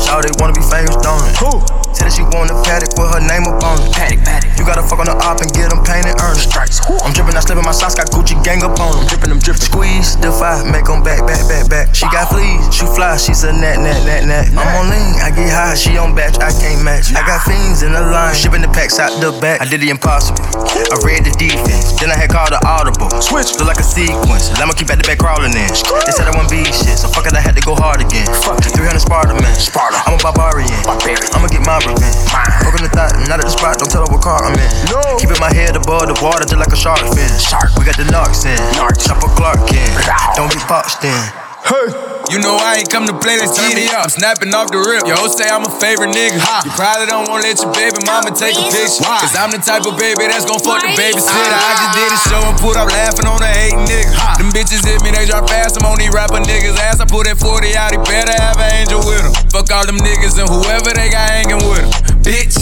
Shawty 0.00 0.32
wanna 0.40 0.56
be 0.56 0.64
famous, 0.64 0.96
don't 1.04 1.20
it? 1.28 1.36
Who? 1.36 1.87
Said 1.96 2.08
that 2.08 2.14
she 2.14 2.24
want 2.34 2.52
a 2.52 2.56
Patek 2.64 2.92
with 2.96 3.08
her 3.12 3.22
name 3.24 3.48
up 3.48 3.62
on 3.64 3.80
it. 3.80 3.92
Patek, 3.96 4.20
Patek. 4.24 4.60
You 4.60 4.64
gotta 4.68 4.84
fuck 4.84 5.00
on 5.00 5.08
the 5.08 5.16
op 5.24 5.40
and 5.40 5.50
get 5.52 5.70
them 5.72 5.80
painted, 5.84 6.18
earn 6.20 6.36
it. 6.36 6.44
Strikes. 6.44 6.84
I'm 7.04 7.12
drippin', 7.16 7.36
I 7.36 7.40
slippin' 7.40 7.64
my 7.64 7.72
socks, 7.72 7.96
got 7.96 8.12
Gucci 8.12 8.36
gang 8.44 8.60
up 8.66 8.76
on 8.76 8.98
them. 8.98 9.04
Drippin' 9.08 9.30
them, 9.30 9.40
drippin'. 9.40 9.64
Squeeze, 9.64 10.16
defy, 10.20 10.60
make 10.68 10.84
them 10.84 11.00
back, 11.00 11.24
back, 11.24 11.40
back, 11.48 11.64
back. 11.68 11.86
She 11.94 12.04
got 12.12 12.28
fleas, 12.28 12.68
she 12.74 12.84
fly, 12.92 13.16
she's 13.16 13.44
a 13.44 13.52
nat, 13.52 13.80
nat, 13.80 14.04
nat, 14.04 14.28
nat. 14.28 14.52
I'm 14.52 14.68
on 14.76 14.92
lean, 14.92 15.16
I 15.24 15.32
get 15.32 15.48
high, 15.48 15.74
she 15.78 15.96
on 15.96 16.12
batch, 16.12 16.36
I 16.38 16.52
can't 16.52 16.84
match. 16.84 17.14
I 17.16 17.24
got 17.24 17.46
fiends 17.46 17.80
in 17.80 17.92
the 17.96 18.04
line, 18.04 18.34
shipping 18.34 18.60
the 18.60 18.68
packs 18.68 18.98
out 18.98 19.14
the 19.22 19.32
back. 19.40 19.60
I 19.60 19.66
did 19.66 19.80
the 19.80 19.88
impossible. 19.88 20.44
I 20.44 20.96
read 21.00 21.24
the 21.24 21.32
defense, 21.40 21.96
then 21.96 22.12
I 22.12 22.16
had 22.20 22.28
called 22.28 22.52
the 22.52 22.60
audible. 22.68 23.08
Switch, 23.24 23.56
look 23.56 23.68
like 23.68 23.80
a 23.80 23.86
sequence. 23.86 24.52
I'ma 24.60 24.76
keep 24.76 24.90
at 24.92 25.00
the 25.00 25.06
back 25.08 25.18
crawling 25.18 25.56
in. 25.56 25.70
They 26.04 26.12
said 26.12 26.28
I 26.28 26.34
be 26.50 26.64
shit, 26.68 27.00
so 27.00 27.08
fuck 27.08 27.24
it, 27.24 27.32
I 27.32 27.40
had 27.40 27.56
to 27.56 27.62
go 27.62 27.74
hard 27.74 28.04
again. 28.04 28.26
300 28.26 29.00
Sparta, 29.00 29.34
man. 29.34 29.54
Sparta. 29.56 29.98
I'm 30.04 30.14
a 30.14 30.22
barbarian. 30.22 30.68
barbarian. 30.84 31.24
I'ma 31.32 31.48
get 31.48 31.64
my 31.64 31.77
revenge. 31.86 32.16
Fucking 32.64 32.82
the 32.82 32.90
thought, 32.90 33.14
not 33.28 33.38
at 33.38 33.46
the 33.46 33.54
spot, 33.54 33.78
don't 33.78 33.90
tell 33.90 34.06
her 34.06 34.10
what 34.10 34.22
car 34.22 34.42
I'm 34.42 34.56
in. 34.56 34.70
No. 34.90 35.00
Keeping 35.20 35.38
my 35.38 35.52
head 35.52 35.76
above 35.76 36.08
the 36.08 36.18
water 36.24 36.42
just 36.42 36.58
like 36.58 36.72
a 36.72 36.78
shark 36.78 37.00
fin. 37.14 37.30
Shark. 37.38 37.70
We 37.78 37.84
got 37.84 37.96
the 37.96 38.08
narcs 38.10 38.46
in. 38.48 38.58
Chopper 38.98 39.30
Clark 39.38 39.70
in. 39.70 39.90
Don't 40.34 40.50
get 40.50 40.66
boxed 40.66 41.04
in. 41.04 41.22
Hey. 41.62 42.17
You 42.28 42.36
know 42.44 42.60
I 42.60 42.84
ain't 42.84 42.92
come 42.92 43.08
to 43.08 43.16
play, 43.16 43.40
let's 43.40 43.56
get 43.56 43.72
it 43.72 43.88
up. 43.88 44.04
I'm 44.04 44.12
snapping 44.12 44.52
off 44.52 44.68
the 44.68 44.76
rip. 44.84 45.08
Yo, 45.08 45.16
say 45.32 45.48
I'm 45.48 45.64
a 45.64 45.72
favorite 45.80 46.12
nigga. 46.12 46.36
You 46.60 46.72
probably 46.76 47.08
don't 47.08 47.24
wanna 47.24 47.48
let 47.48 47.56
your 47.56 47.72
baby 47.72 48.04
mama 48.04 48.36
take 48.36 48.52
a 48.52 48.68
picture. 48.68 49.00
Cause 49.00 49.32
I'm 49.32 49.48
the 49.48 49.56
type 49.56 49.88
of 49.88 49.96
baby 49.96 50.28
that's 50.28 50.44
gon' 50.44 50.60
fuck 50.60 50.84
the 50.84 50.92
babysitter. 50.92 51.24
I 51.24 51.56
ah. 51.56 51.80
just 51.80 51.92
did 51.96 52.10
a 52.12 52.20
show 52.28 52.42
and 52.44 52.56
put 52.60 52.76
up 52.76 52.92
laughing 52.92 53.24
on 53.24 53.40
a 53.40 53.48
hating 53.48 53.80
nigga. 53.88 54.12
Them 54.36 54.52
bitches 54.52 54.84
hit 54.84 55.00
me, 55.00 55.08
they 55.08 55.24
drop 55.24 55.48
fast. 55.48 55.80
I'm 55.80 55.88
on 55.88 55.96
these 55.96 56.12
rapper 56.12 56.44
niggas' 56.44 56.76
ass. 56.76 57.00
I 57.00 57.08
put 57.08 57.24
that 57.24 57.40
40 57.40 57.72
out, 57.80 57.96
he 57.96 57.98
better 58.04 58.36
have 58.36 58.60
an 58.60 58.76
angel 58.76 59.00
with 59.08 59.24
him. 59.24 59.32
Fuck 59.48 59.72
all 59.72 59.88
them 59.88 59.96
niggas 59.96 60.36
and 60.36 60.52
whoever 60.52 60.92
they 60.92 61.08
got 61.08 61.32
hanging 61.32 61.64
with 61.64 61.80
him. 61.80 61.90
Bitch. 62.20 62.60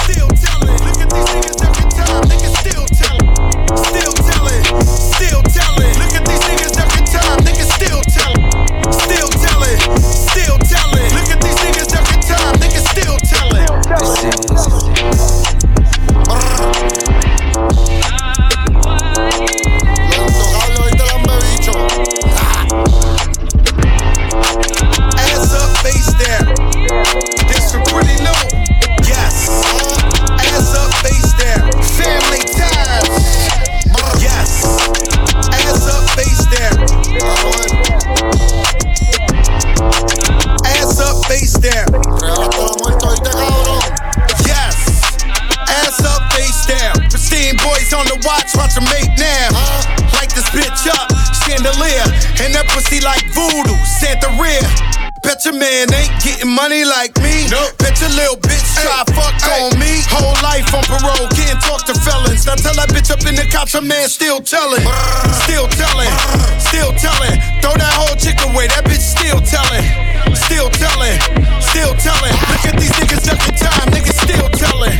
Still 0.00 0.32
tellin', 0.32 0.80
look 0.80 0.96
at 0.96 1.08
these 1.12 1.28
niggas 1.28 1.55
Ass 40.64 41.00
up, 41.00 41.24
face 41.26 41.54
down. 41.54 41.88
Yes. 44.44 44.76
Ass 45.68 46.04
up, 46.04 46.32
face 46.32 46.66
down. 46.66 46.94
Pristine 47.10 47.56
boys 47.56 47.92
on 47.92 48.06
the 48.06 48.16
watch, 48.24 48.52
make 48.92 49.10
now. 49.18 49.48
Light 50.12 50.30
this 50.34 50.48
bitch 50.50 50.86
up, 50.88 51.10
chandelier. 51.44 52.04
And 52.42 52.54
that 52.54 52.66
pussy 52.68 53.00
like 53.00 53.24
voodoo, 53.32 53.76
Santa 53.84 54.28
rear. 54.40 55.15
Bet 55.26 55.44
your 55.44 55.58
man 55.58 55.90
ain't 55.90 56.14
getting 56.22 56.54
money 56.54 56.84
like 56.86 57.10
me. 57.18 57.50
Nope. 57.50 57.74
Bet 57.82 57.98
your 57.98 58.14
little 58.14 58.38
bitch 58.38 58.62
try 58.78 59.02
fuck 59.10 59.34
on 59.58 59.74
me. 59.74 59.98
Whole 60.06 60.38
life 60.38 60.70
on 60.70 60.86
parole, 60.86 61.26
can't 61.34 61.58
talk 61.58 61.82
to 61.90 61.94
felons. 61.98 62.46
Now 62.46 62.54
tell 62.54 62.78
that 62.78 62.94
bitch 62.94 63.10
up 63.10 63.18
in 63.26 63.34
the 63.34 63.42
couch, 63.50 63.74
a 63.74 63.82
man 63.82 64.06
still 64.06 64.38
telling. 64.38 64.86
Still 65.42 65.66
telling, 65.74 66.14
still 66.62 66.94
telling. 66.94 67.42
Throw 67.58 67.74
that 67.74 67.94
whole 67.98 68.14
chick 68.14 68.38
away, 68.46 68.70
that 68.70 68.86
bitch 68.86 69.02
still 69.02 69.42
telling. 69.42 69.82
Still 70.46 70.70
telling, 70.78 71.18
still 71.58 71.90
telling. 71.98 72.34
Look 72.46 72.62
at 72.70 72.78
these 72.78 72.94
niggas 72.94 73.26
every 73.26 73.54
time, 73.58 73.86
niggas 73.90 74.22
still 74.22 74.46
telling. 74.54 74.94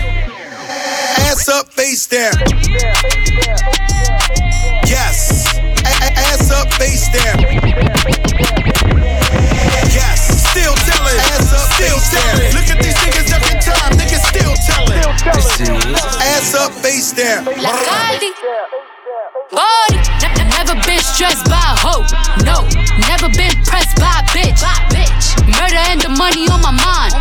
Ass 1.23 1.47
up, 1.47 1.71
face 1.71 2.03
down. 2.11 2.35
Yes. 4.91 5.55
A- 5.87 6.19
ass 6.19 6.51
up, 6.51 6.67
face 6.75 7.07
down. 7.15 8.56
Still 11.77 12.01
telling. 12.09 12.53
Look 12.57 12.69
at 12.73 12.79
these 12.81 12.97
niggas 13.05 13.29
every 13.37 13.57
time. 13.61 13.93
Niggas 14.01 14.25
still 14.33 14.55
telling. 14.65 14.97
Ass 16.25 16.55
up, 16.57 16.73
face 16.81 17.13
down. 17.13 17.45
La 17.61 17.73
Caldi. 17.85 18.33
Body. 19.53 20.01
Ne- 20.25 20.35
ne- 20.41 20.49
Never 20.57 20.75
been 20.89 21.03
stressed 21.05 21.45
by 21.47 21.61
a 21.61 21.77
hoe. 21.77 22.05
No. 22.49 22.65
Never 23.13 23.29
been 23.37 23.53
pressed 23.69 23.97
by 24.01 24.09
a 24.09 24.25
bitch. 24.33 24.61
Murder 25.47 25.83
and 25.93 26.01
the 26.01 26.09
money 26.09 26.49
on 26.49 26.61
my 26.65 26.73
mind. 26.73 27.13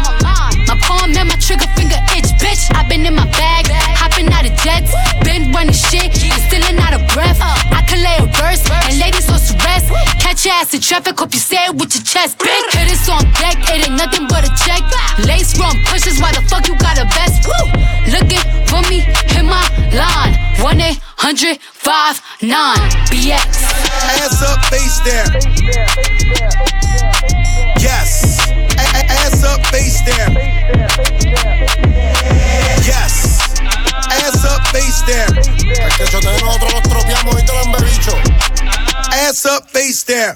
My 0.67 0.77
palm 0.81 1.11
and 1.13 1.29
my 1.29 1.37
trigger 1.37 1.67
finger 1.75 1.99
itch, 2.17 2.31
bitch. 2.41 2.73
i 2.73 2.87
been 2.87 3.05
in 3.05 3.13
my 3.13 3.27
bag, 3.37 3.67
hopping 3.99 4.31
out 4.33 4.45
of 4.49 4.55
jets. 4.63 4.91
Been 5.23 5.51
running 5.51 5.75
shit, 5.75 6.09
and 6.23 6.41
still 6.47 6.63
out 6.79 6.93
of 6.95 7.05
breath. 7.13 7.39
Uh. 7.41 7.75
I 7.75 7.83
can 7.85 8.01
lay 8.01 8.17
a 8.17 8.25
verse, 8.25 8.63
and 8.87 8.97
ladies 8.97 9.29
on 9.29 9.33
rest. 9.33 9.34
Catch 10.19 10.45
your 10.45 10.53
ass 10.55 10.73
in 10.73 10.81
traffic, 10.81 11.19
hope 11.19 11.33
you 11.33 11.39
say 11.39 11.65
it 11.65 11.75
with 11.75 11.93
your 11.95 12.03
chest, 12.03 12.39
bitch. 12.39 12.71
Hit 12.73 12.91
us 12.91 13.09
on 13.09 13.23
deck, 13.39 13.57
it 13.69 13.87
ain't 13.87 13.97
nothing 13.97 14.27
but 14.27 14.43
a 14.43 14.51
check. 14.65 14.83
Lace 15.25 15.57
run 15.59 15.75
pushes, 15.85 16.19
why 16.19 16.31
the 16.31 16.41
fuck 16.49 16.67
you 16.67 16.77
got 16.77 16.97
a 16.97 17.05
vest? 17.13 17.45
Woo! 17.47 17.65
Looking 18.11 18.43
for 18.67 18.81
me, 18.89 18.99
hit 19.31 19.45
my 19.45 19.63
line. 19.93 20.33
1 20.61 20.81
800 20.81 21.59
59 21.61 22.77
BX. 23.11 23.35
Ass 24.17 24.41
up, 24.41 24.65
face 24.65 24.99
down. 25.05 25.29
Yes. 27.79 28.49
Ass 28.77 29.43
up, 29.43 29.65
face 29.67 30.01
down. 30.05 30.33
face 39.35 40.05
down. 40.07 40.35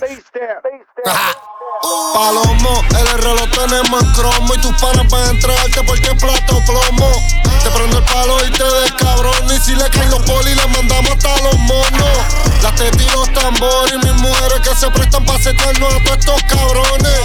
Palomo, 2.14 2.84
el 2.90 3.08
reloj 3.24 3.50
tenemos 3.52 4.04
en 4.04 4.12
cromo 4.12 4.54
y 4.54 4.58
tus 4.60 4.74
panas 4.82 5.08
van 5.10 5.24
a 5.24 5.30
entrarte 5.30 5.84
porque 5.84 6.14
plato 6.16 6.60
plomo. 6.66 7.10
Te 7.64 7.70
prendo 7.72 7.98
el 7.98 8.04
palo 8.04 8.46
y 8.46 8.52
te 8.52 8.64
descabrón 8.64 9.46
y 9.46 9.60
si 9.60 9.76
le 9.76 9.90
caen 9.90 10.10
los 10.10 10.22
polis 10.24 10.56
le 10.56 10.68
mandamos 10.68 11.12
hasta 11.12 11.42
los 11.44 11.58
monos. 11.60 12.18
Las 12.62 12.76
tetas 12.76 13.14
los 13.14 13.32
tambores 13.32 13.94
y 13.94 13.98
mis 14.00 14.14
mujeres 14.22 14.60
que 14.60 14.76
se 14.76 14.92
prestan 14.92 15.24
para 15.24 15.40
secarnos 15.40 15.94
a 15.94 16.04
todos 16.04 16.18
estos 16.18 16.44
cabrones. 16.44 17.22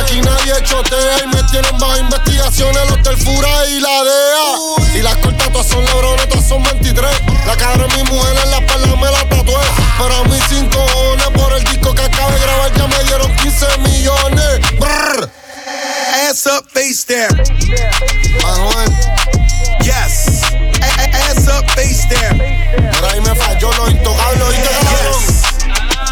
Aquí 0.00 0.20
nadie 0.22 0.54
chotea 0.62 1.24
y 1.24 1.26
me 1.26 1.42
tienen 1.50 1.76
bajo 1.78 1.98
investigaciones 1.98 2.90
los 2.90 3.02
del 3.02 3.18
y 3.18 3.80
la 3.80 4.04
DEA. 4.04 4.98
Y 4.98 5.02
las 5.02 5.16
cortas 5.18 5.52
todas 5.52 5.68
son 5.68 5.84
lebrones, 5.84 6.28
todas 6.28 6.48
son 6.48 6.62
23. 6.62 7.10
La 7.46 7.56
cara 7.56 7.86
de 7.86 7.96
mi 7.96 8.10
mujer 8.10 8.36
en 8.44 8.50
la 8.50 8.58
espalda 8.58 8.96
me 8.96 9.10
la 9.10 9.28
tatué, 9.28 9.60
down. 16.44 17.34
Manuel. 18.42 18.90
Yes. 19.82 20.42
ass 20.80 21.48
up, 21.48 21.68
face 21.70 22.06
down. 22.08 22.38
Por 22.38 23.04
ahí 23.08 23.20
me 23.20 23.34
falló 23.34 23.72
lo 23.72 23.90
intocable, 23.90 24.44
Yes. 24.54 25.42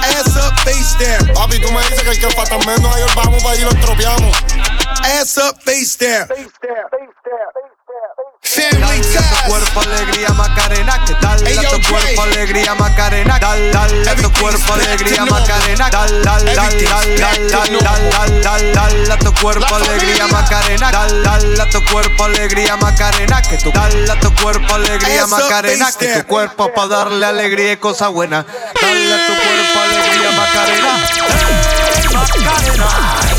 Ass 0.02 0.36
up, 0.36 0.58
face 0.64 0.98
down. 0.98 1.32
Papi, 1.34 1.60
tú 1.60 1.70
me 1.70 1.80
dices 1.82 2.02
que 2.02 2.10
el 2.10 2.18
que 2.18 2.30
falta 2.30 2.58
menos 2.58 2.92
ayer 2.94 3.08
vamos 3.14 3.42
para 3.42 3.54
allí 3.54 3.62
lo 3.62 3.70
estropeamos. 3.70 4.36
Ass 5.02 5.38
up, 5.38 5.60
face 5.62 5.96
down. 5.98 6.26
Dale 6.28 7.86
a 8.62 9.22
tu 9.28 9.36
cuerpo 9.48 9.80
alegría 9.80 10.30
Macarena, 10.30 11.04
que 11.04 11.14
dale 11.20 11.59
a 11.59 11.62
tu 11.70 11.80
cuerpo 11.88 12.22
alegría 12.22 12.74
Macarena, 12.74 13.38
dale, 13.38 13.70
dale 13.70 14.11
a 14.11 14.16
tu 14.16 14.32
cuerpo 14.32 14.72
alegría 14.72 15.26
Macarena, 15.26 15.90
dale, 15.90 16.22
dale, 16.22 16.54
dale, 16.54 16.84
dale, 16.84 17.16
dale, 17.18 17.50
dale, 17.50 18.40
dale, 18.40 18.72
dale 18.72 19.12
a 19.12 19.18
tu 19.18 19.34
cuerpo 19.34 19.74
alegría 19.74 20.26
Macarena, 20.28 20.90
dale, 20.90 21.22
dale 21.22 21.62
a 21.62 21.68
tu 21.68 21.84
cuerpo 21.84 22.24
alegría 22.24 22.76
Macarena, 22.76 23.42
que 23.42 23.59
tu 23.59 23.70
dale 23.70 24.11
a 24.11 24.20
tu 24.20 24.34
cuerpo 24.34 24.74
alegría 24.74 25.26
Macarena, 25.26 25.92
que 25.92 26.07
tu 26.07 26.26
cuerpo 26.26 26.72
para 26.72 26.88
darle 26.88 27.26
alegría 27.26 27.72
y 27.72 27.76
cosa 27.76 28.09
buena, 28.09 28.46
dale 28.80 29.14
a 29.14 29.26
tu 29.26 29.34
cuerpo 29.34 29.80
alegría 29.80 30.30
Macarena, 30.32 30.98
Macarena. 32.07 33.36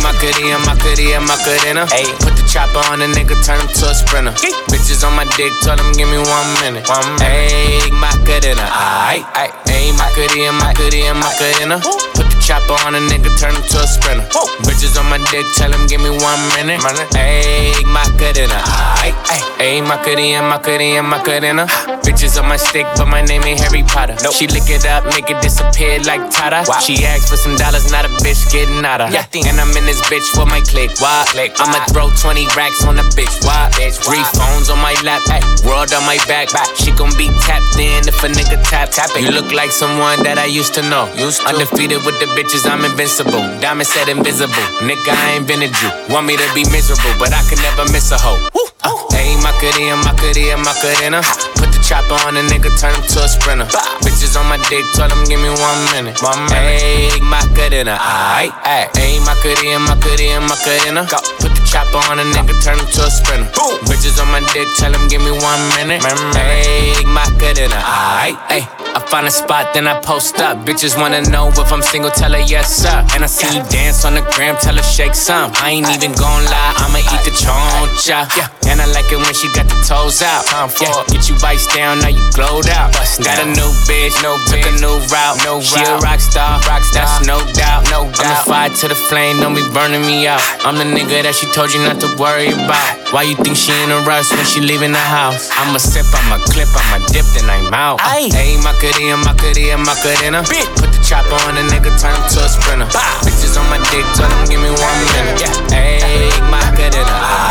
Ayy, 0.00 0.56
Macarena, 0.64 1.20
Macarena. 1.20 1.86
Ayy, 1.92 2.08
put 2.20 2.36
the 2.36 2.44
chopper 2.48 2.80
on 2.90 3.02
a 3.02 3.06
nigga, 3.06 3.36
turn 3.44 3.60
him 3.60 3.68
to 3.68 3.90
a 3.90 3.94
sprinter. 3.94 4.32
Bitches 4.72 5.04
on 5.06 5.14
my 5.14 5.24
dick, 5.36 5.52
tell 5.62 5.76
them 5.76 5.92
give 5.92 6.08
me 6.08 6.16
one 6.16 6.48
minute. 6.60 6.88
One 6.88 7.04
minute. 7.20 7.52
Ayy, 7.52 7.92
Macarena, 7.92 8.64
aight, 8.64 9.24
aight. 9.36 9.52
Ayy, 9.68 9.92
Macarena, 9.96 10.52
Macarena, 10.52 11.14
Macarena. 11.14 11.76
Put 12.16 12.26
the 12.32 12.39
chopper 12.50 12.74
on 12.82 12.98
a 12.98 13.02
nigga, 13.06 13.30
turn 13.38 13.54
him 13.54 13.62
to 13.62 13.78
a 13.78 13.86
sprinter. 13.86 14.26
Bitches 14.66 14.98
on 14.98 15.06
my 15.06 15.22
dick, 15.30 15.46
tell 15.54 15.70
him 15.70 15.86
give 15.86 16.02
me 16.02 16.10
one 16.10 16.42
minute. 16.58 16.82
Ayy, 17.14 17.78
Macarena, 17.86 18.58
aight, 18.98 19.14
aight. 19.30 19.46
Ayy, 19.62 19.86
Macarena, 19.86 20.42
Macarena, 20.42 21.02
Macarena. 21.02 21.64
Bitches 22.02 22.42
on 22.42 22.48
my 22.48 22.56
stick, 22.56 22.86
but 22.96 23.06
my 23.06 23.22
name 23.22 23.44
ain't 23.44 23.60
Harry 23.60 23.84
Potter. 23.84 24.16
Nope. 24.24 24.34
She 24.34 24.48
lick 24.48 24.66
it 24.66 24.84
up, 24.84 25.06
make 25.14 25.30
it 25.30 25.40
disappear 25.40 26.02
like 26.02 26.26
Tata. 26.34 26.66
Wow. 26.66 26.80
She 26.82 27.04
asked 27.06 27.30
for 27.30 27.36
some 27.36 27.54
dollars, 27.54 27.86
not 27.92 28.04
a 28.04 28.10
bitch 28.18 28.50
getting 28.50 28.82
out 28.84 29.00
of. 29.00 29.12
Yeah. 29.14 29.30
And 29.46 29.60
I'm 29.60 29.70
in 29.78 29.86
this 29.86 30.02
bitch 30.10 30.26
for 30.34 30.44
my 30.44 30.58
click. 30.66 30.90
Why? 30.98 31.22
Click. 31.30 31.54
I'ma 31.60 31.84
throw 31.94 32.10
20 32.10 32.50
racks 32.58 32.82
on 32.84 32.98
a 32.98 33.06
bitch. 33.14 33.30
Why? 33.46 33.70
Bitch, 33.78 34.02
Three 34.02 34.24
phones 34.34 34.70
on 34.70 34.78
my 34.82 34.96
lap, 35.06 35.22
ay. 35.30 35.38
world 35.62 35.94
on 35.94 36.02
my 36.02 36.18
back. 36.26 36.50
back. 36.50 36.66
She 36.74 36.90
gon' 36.98 37.14
be 37.14 37.30
tapped 37.46 37.78
in 37.78 38.02
if 38.10 38.18
a 38.24 38.28
nigga 38.28 38.58
tap. 38.66 38.90
tap 38.90 39.14
it. 39.14 39.22
You 39.22 39.30
look 39.30 39.52
like 39.52 39.70
someone 39.70 40.18
that 40.24 40.34
I 40.38 40.46
used 40.50 40.74
to 40.74 40.82
know. 40.82 41.06
Used 41.14 41.42
to. 41.42 41.52
Undefeated 41.52 42.02
with 42.02 42.18
the 42.18 42.26
bitches, 42.40 42.64
I'm 42.64 42.84
invincible. 42.84 43.44
Diamond 43.60 43.86
said 43.86 44.08
invisible. 44.08 44.64
Nigga, 44.80 45.12
I 45.12 45.36
ain't 45.36 45.44
invented 45.44 45.76
you. 45.84 45.92
Want 46.08 46.26
me 46.26 46.36
to 46.40 46.48
be 46.56 46.64
miserable, 46.72 47.12
but 47.20 47.36
I 47.36 47.44
can 47.44 47.60
never 47.60 47.84
miss 47.92 48.08
a 48.12 48.16
hoe. 48.16 48.40
Uh, 48.80 48.96
Ayy, 49.12 49.36
Macarena, 49.44 50.00
Macarena, 50.00 50.56
Macarena. 50.56 51.20
Put 51.20 51.59
the 51.59 51.59
chopper 51.90 52.14
on 52.22 52.38
a 52.38 52.42
nigga, 52.46 52.70
turn 52.78 52.94
him 52.94 53.02
to 53.02 53.18
a 53.18 53.26
sprinter. 53.26 53.66
Bitches 54.06 54.38
on 54.38 54.46
my 54.46 54.62
dick, 54.70 54.86
tell 54.94 55.10
them 55.10 55.26
give 55.26 55.42
me 55.42 55.50
one 55.50 55.80
minute. 55.90 56.22
One 56.22 56.38
minute. 56.46 56.78
Ayy, 56.78 57.18
Macarena, 57.18 57.98
aight, 57.98 58.54
aight. 58.62 58.94
Ayy, 58.94 59.18
Macarena, 59.26 59.82
Macarena, 59.82 60.38
Macarena. 60.46 61.02
Go. 61.10 61.18
Put 61.42 61.50
the 61.50 61.62
chopper 61.66 61.98
on 62.06 62.22
a 62.22 62.26
nigga, 62.30 62.54
turn 62.62 62.78
him 62.78 62.86
to 62.86 63.02
a 63.02 63.10
sprinter. 63.10 63.50
Boom. 63.58 63.74
Bitches 63.90 64.22
on 64.22 64.30
my 64.30 64.38
dick, 64.54 64.70
tell 64.78 64.92
them 64.92 65.08
give 65.10 65.18
me 65.18 65.34
one 65.34 65.62
minute. 65.74 65.98
Ayy, 66.06 67.02
Macarena, 67.10 67.82
aight, 67.82 68.38
ayy. 68.54 68.62
I 68.94 68.98
find 69.10 69.26
a 69.26 69.30
spot, 69.30 69.74
then 69.74 69.88
I 69.88 70.00
post 70.00 70.38
up. 70.38 70.58
Bitches 70.64 70.96
wanna 70.96 71.22
know 71.26 71.48
if 71.48 71.72
I'm 71.72 71.82
single, 71.82 72.12
tell 72.12 72.30
her 72.30 72.38
yes, 72.38 72.70
sir. 72.70 73.02
And 73.14 73.24
I 73.24 73.26
see 73.26 73.50
you 73.50 73.64
dance 73.66 74.04
on 74.04 74.14
the 74.14 74.22
gram, 74.38 74.54
tell 74.62 74.76
her 74.76 74.82
shake 74.82 75.16
some. 75.16 75.50
I 75.56 75.70
ain't 75.70 75.90
even 75.90 76.12
gon' 76.12 76.44
lie, 76.46 76.74
I'ma 76.78 76.98
eat 76.98 77.22
the 77.26 77.34
choncha. 77.34 78.30
Yeah. 78.38 78.59
And 78.70 78.78
I 78.78 78.86
like 78.94 79.10
it 79.10 79.18
when 79.18 79.34
she 79.34 79.50
got 79.50 79.66
the 79.66 79.74
toes 79.82 80.22
out. 80.22 80.46
Yeah. 80.78 80.94
Get 81.10 81.26
you 81.26 81.34
vice 81.42 81.66
down, 81.74 81.98
now 81.98 82.14
you 82.14 82.22
glowed 82.38 82.70
out. 82.70 82.94
Got 82.94 83.42
a 83.42 83.46
new 83.50 83.70
bitch, 83.90 84.14
no 84.22 84.38
took 84.46 84.62
a 84.62 84.72
new 84.78 84.94
route. 85.10 85.42
No 85.42 85.58
she 85.58 85.82
a 85.82 85.98
rock 85.98 86.22
star, 86.22 86.62
rock 86.70 86.86
star. 86.86 87.02
That's 87.02 87.26
no 87.26 87.42
doubt, 87.58 87.90
no 87.90 88.06
doubt. 88.06 88.22
I'm 88.22 88.30
the 88.30 88.38
fire 88.46 88.70
to 88.70 88.86
the 88.86 88.94
flame, 88.94 89.42
don't 89.42 89.58
be 89.58 89.66
burning 89.74 90.06
me 90.06 90.30
out. 90.30 90.38
I'm 90.62 90.78
the 90.78 90.86
nigga 90.86 91.26
that 91.26 91.34
she 91.34 91.50
told 91.50 91.74
you 91.74 91.82
not 91.82 91.98
to 91.98 92.08
worry 92.14 92.54
about. 92.54 93.10
Why 93.10 93.26
you 93.26 93.34
think 93.42 93.58
she 93.58 93.74
in 93.74 93.90
a 93.90 94.06
rush 94.06 94.30
when 94.30 94.46
she 94.46 94.62
leaving 94.62 94.94
the 94.94 95.02
house? 95.02 95.50
I'ma 95.58 95.82
sip, 95.82 96.06
I'ma 96.14 96.38
clip, 96.46 96.70
I'ma 96.70 97.02
dip, 97.10 97.26
then 97.34 97.50
I'm 97.50 97.74
out. 97.74 97.98
Ayy, 98.06 98.62
Macarena, 98.62 99.18
Macarena, 99.18 99.82
Macarena. 99.82 100.46
Put 100.78 100.94
the 100.94 101.00
chopper 101.02 101.34
on 101.50 101.58
a 101.58 101.66
nigga, 101.66 101.90
turn 101.98 102.14
him 102.14 102.22
to 102.22 102.38
a 102.38 102.48
sprinter. 102.48 102.86
Bitches 103.26 103.58
on 103.58 103.66
my 103.66 103.82
dick, 103.90 104.06
tell 104.14 104.30
them 104.30 104.46
give 104.46 104.62
me 104.62 104.70
one 104.70 104.98
minute. 105.10 105.42
Yeah. 105.42 105.74
Ayy, 105.74 106.30
Macarena, 106.46 107.02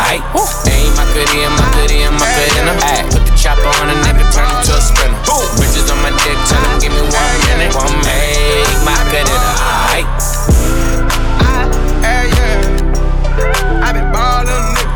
aight. 0.08 0.24
Ayy, 0.64 0.88
Macarena, 1.10 1.50
Macarena, 1.50 2.10
Macarena. 2.12 2.72
Ayy, 2.86 3.02
put 3.10 3.26
the 3.26 3.34
chopper 3.34 3.66
on 3.82 3.90
a 3.90 3.94
nigga, 4.06 4.22
turn 4.30 4.46
him 4.46 4.62
to 4.62 4.78
a 4.78 4.80
sprinter. 4.80 5.18
Bitches 5.58 5.90
on 5.90 5.98
my 6.02 6.10
dick, 6.22 6.38
tell 6.46 6.62
them 6.62 6.78
give 6.78 6.92
me 6.94 7.02
one 7.02 7.34
minute. 7.50 7.74
One 7.74 7.90
minute. 7.98 8.06
Ayy, 8.06 8.78
Macarena, 8.86 9.34
aight. 9.90 10.06
Hey, 12.06 12.30
yeah. 12.30 12.62
I 13.82 13.90
been 13.92 14.06
ballin', 14.14 14.70
nigga. 14.70 14.86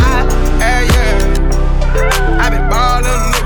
I, 0.00 0.24
hey, 0.64 0.88
yeah. 0.88 2.40
I 2.40 2.48
been 2.48 2.64
ballin', 2.72 3.20
nigga. 3.36 3.44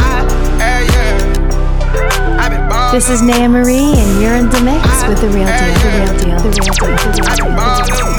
I, 0.00 0.24
hey, 0.56 0.88
yeah. 0.88 2.40
I 2.40 2.48
been 2.48 2.64
ballin'. 2.68 2.96
This 2.96 3.10
is 3.10 3.20
Naya 3.20 3.48
Marie, 3.48 3.92
and 3.92 4.22
you're 4.22 4.36
in 4.36 4.48
the 4.48 4.60
mix 4.64 5.04
with 5.06 5.20
the 5.20 5.28
real 5.28 5.44
deal. 5.44 5.68
The 5.68 5.92
real 6.00 6.16
deal. 6.16 6.40
The 6.40 6.48
real 6.48 6.64
deal. 6.64 6.80
The 6.80 6.88
real 6.88 7.12
deal. 7.12 7.28
The 7.28 7.52
real 7.52 7.84
deal. 7.84 8.11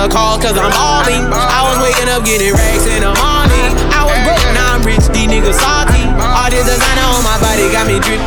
Answer 0.00 0.12
calls 0.12 0.40
cause 0.40 0.56
I'm 0.56 0.72
balling. 0.72 1.28
I 1.28 1.60
was 1.68 1.76
waking 1.84 2.08
up 2.08 2.24
getting 2.24 2.52
racks 2.56 2.86
in 2.88 3.04
the 3.04 3.12
morning. 3.20 3.68
I 3.92 4.08
was 4.08 4.16
broke, 4.24 4.48
now 4.56 4.74
I'm 4.76 4.82
rich, 4.82 5.04
these 5.12 5.28
niggas 5.28 5.60
salty. 5.60 6.04
All 6.16 6.48
this 6.48 6.64
designer 6.64 7.04
on 7.04 7.20
my 7.20 7.36
body 7.40 7.68
got 7.68 7.84
me 7.84 8.00
drip. 8.00 8.20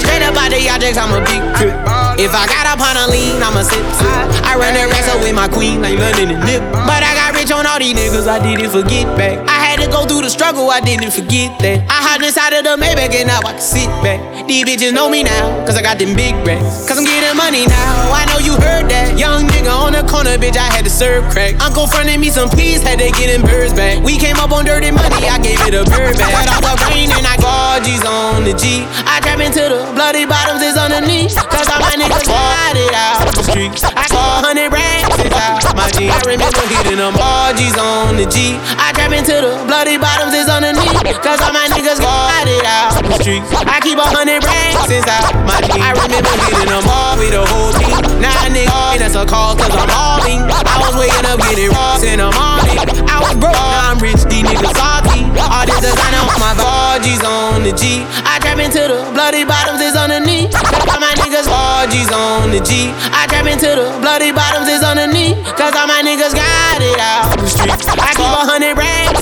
Straight 0.00 0.24
up 0.24 0.36
out 0.36 0.50
the 0.50 0.60
objects, 0.72 0.96
I'm 0.96 1.12
a 1.12 1.20
big 1.20 1.42
trip. 1.56 1.76
If 2.16 2.32
I 2.32 2.44
got 2.48 2.64
up 2.68 2.80
on 2.80 2.96
a 2.96 3.06
lean, 3.12 3.40
I'ma 3.40 3.62
sip, 3.62 3.84
sip. 3.96 4.08
I 4.44 4.56
run 4.56 4.74
the 4.74 4.88
rest 4.88 5.08
up 5.08 5.20
with 5.20 5.34
my 5.34 5.48
queen, 5.48 5.80
like 5.80 5.98
London 5.98 6.36
and 6.36 6.42
Nip. 6.44 6.60
But 6.72 7.04
I 7.04 7.12
got 7.16 7.36
rich 7.36 7.52
on 7.52 7.64
all 7.66 7.78
these 7.78 7.94
niggas, 7.94 8.26
I 8.28 8.40
didn't 8.40 8.72
forget 8.72 9.06
back. 9.16 9.38
I 9.48 9.58
had 9.60 9.80
to 9.84 9.88
go 9.88 10.06
through 10.06 10.22
the 10.22 10.30
struggle, 10.30 10.68
I 10.70 10.80
didn't 10.80 11.12
forget 11.12 11.52
that. 11.60 11.84
I 11.88 11.98
hopped 12.04 12.24
inside 12.24 12.52
of 12.56 12.64
the 12.64 12.76
Maybach 12.76 13.14
and 13.14 13.28
now 13.28 13.40
I 13.44 13.52
can 13.52 13.60
sit 13.60 13.88
back. 14.02 14.20
These 14.48 14.64
bitches 14.64 14.92
know 14.92 15.08
me 15.08 15.22
now, 15.22 15.64
cause 15.64 15.76
I 15.76 15.82
got 15.82 15.98
them 15.98 16.16
big 16.16 16.34
racks. 16.44 16.88
Cause 16.88 16.98
I'm 16.98 17.04
getting 17.04 17.19
money 17.34 17.66
now, 17.66 18.10
I 18.12 18.24
know 18.30 18.38
you 18.38 18.54
heard 18.58 18.90
that. 18.90 19.18
Young 19.18 19.46
nigga 19.48 19.72
on 19.72 19.92
the 19.92 20.04
corner, 20.06 20.36
bitch, 20.38 20.56
I 20.56 20.68
had 20.70 20.84
to 20.84 20.92
serve 20.92 21.28
crack. 21.30 21.60
Uncle 21.60 21.86
fronted 21.86 22.18
me 22.18 22.30
some 22.30 22.48
peas, 22.50 22.82
had 22.82 22.98
to 22.98 23.10
get 23.12 23.28
them 23.30 23.42
birds 23.42 23.72
back. 23.72 24.02
We 24.02 24.16
came 24.18 24.36
up 24.36 24.52
on 24.52 24.64
dirty 24.64 24.90
money, 24.90 25.28
I 25.28 25.38
gave 25.38 25.60
it 25.66 25.74
a 25.74 25.84
bird 25.88 26.16
back. 26.18 26.32
Cut 26.32 26.48
off 26.50 26.62
the 26.64 26.74
brain 26.86 27.10
and 27.12 27.26
I 27.26 27.36
got 27.36 27.84
G's 27.84 28.04
on 28.04 28.44
the 28.44 28.54
G. 28.54 28.84
I 29.06 29.20
trap 29.20 29.40
into 29.40 29.62
the 29.62 29.90
bloody 29.94 30.26
bottoms 30.26 30.62
is 30.62 30.76
underneath. 30.76 31.36
Cause 31.50 31.68
all 31.68 31.80
my 31.80 31.94
niggas 31.94 32.26
got 32.26 32.76
it 32.76 32.94
out 32.94 33.30
the 33.34 33.44
streets. 33.44 33.84
I 33.84 34.06
saw 34.06 34.40
a 34.40 34.46
hundred 34.46 34.72
racks 34.72 35.18
inside 35.18 35.69
my. 35.96 36.10
I 36.10 36.18
remember 36.26 36.62
hitting 36.66 36.98
them 36.98 37.14
G's 37.56 37.76
on 37.78 38.16
the 38.16 38.26
G. 38.26 38.58
I 38.78 38.92
trap 38.94 39.12
into 39.12 39.34
the 39.34 39.58
bloody 39.66 39.98
bottoms 39.98 40.34
is 40.34 40.46
underneath. 40.46 41.02
Cause 41.22 41.40
all 41.42 41.52
my 41.52 41.66
niggas 41.72 41.98
got 41.98 42.46
it 42.46 42.64
out 42.64 43.00
the 43.02 43.16
streets. 43.18 43.48
I 43.66 43.80
keep 43.80 43.98
a 43.98 44.06
hundred 44.06 44.44
racks 44.44 44.90
inside 44.90 45.34
my 45.42 45.58
jeans. 45.66 45.82
I 45.82 45.90
remember 45.98 46.30
hitting 46.46 46.70
them 46.70 46.86
all 46.86 47.18
with 47.18 47.32
the 47.34 47.42
whole 47.42 47.72
team. 47.74 48.22
Now 48.22 48.34
a 48.46 48.48
nigga 48.52 49.00
that's 49.00 49.16
a 49.16 49.24
call 49.26 49.56
cause 49.56 49.72
I'm 49.74 49.88
balling. 49.90 50.46
I 50.46 50.76
was 50.78 50.94
waking 50.94 51.26
up 51.26 51.40
getting 51.50 51.70
rocks 51.74 52.04
in 52.06 52.22
the 52.22 52.30
morning. 52.30 52.78
I 53.10 53.18
was 53.18 53.34
broke, 53.40 53.56
now 53.56 53.90
I'm 53.90 53.98
rich, 53.98 54.22
these 54.30 54.46
niggas 54.46 54.76
salty. 54.76 55.26
All 55.50 55.64
this 55.66 55.80
designer 55.82 56.22
on 56.22 56.38
my 56.38 56.54
G's 57.02 57.22
on 57.24 57.64
the 57.64 57.72
G. 57.72 58.06
I 58.22 58.38
trap 58.38 58.62
into 58.62 58.86
the 58.86 59.10
bloody 59.10 59.42
bottoms 59.42 59.80
is 59.82 59.96
underneath. 59.96 60.52
My 60.54 60.62
niggas 60.70 61.00
all 61.00 61.09
G's 61.09 61.09
on 61.88 62.12
on 62.12 62.50
the 62.50 62.60
G. 62.60 62.92
I 63.08 63.24
trap 63.28 63.48
into 63.48 63.72
the 63.72 63.88
bloody 64.04 64.32
bottoms 64.32 64.68
is 64.68 64.82
underneath. 64.84 65.36
Cause 65.56 65.72
all 65.72 65.86
my 65.88 66.04
niggas 66.04 66.36
got 66.36 66.76
it 66.82 66.98
out 67.00 67.32
the 67.40 67.48
streets. 67.48 67.88
I 67.88 68.12
keep 68.12 68.28
a 68.28 68.44
hundred 68.44 68.76
racks 68.76 69.19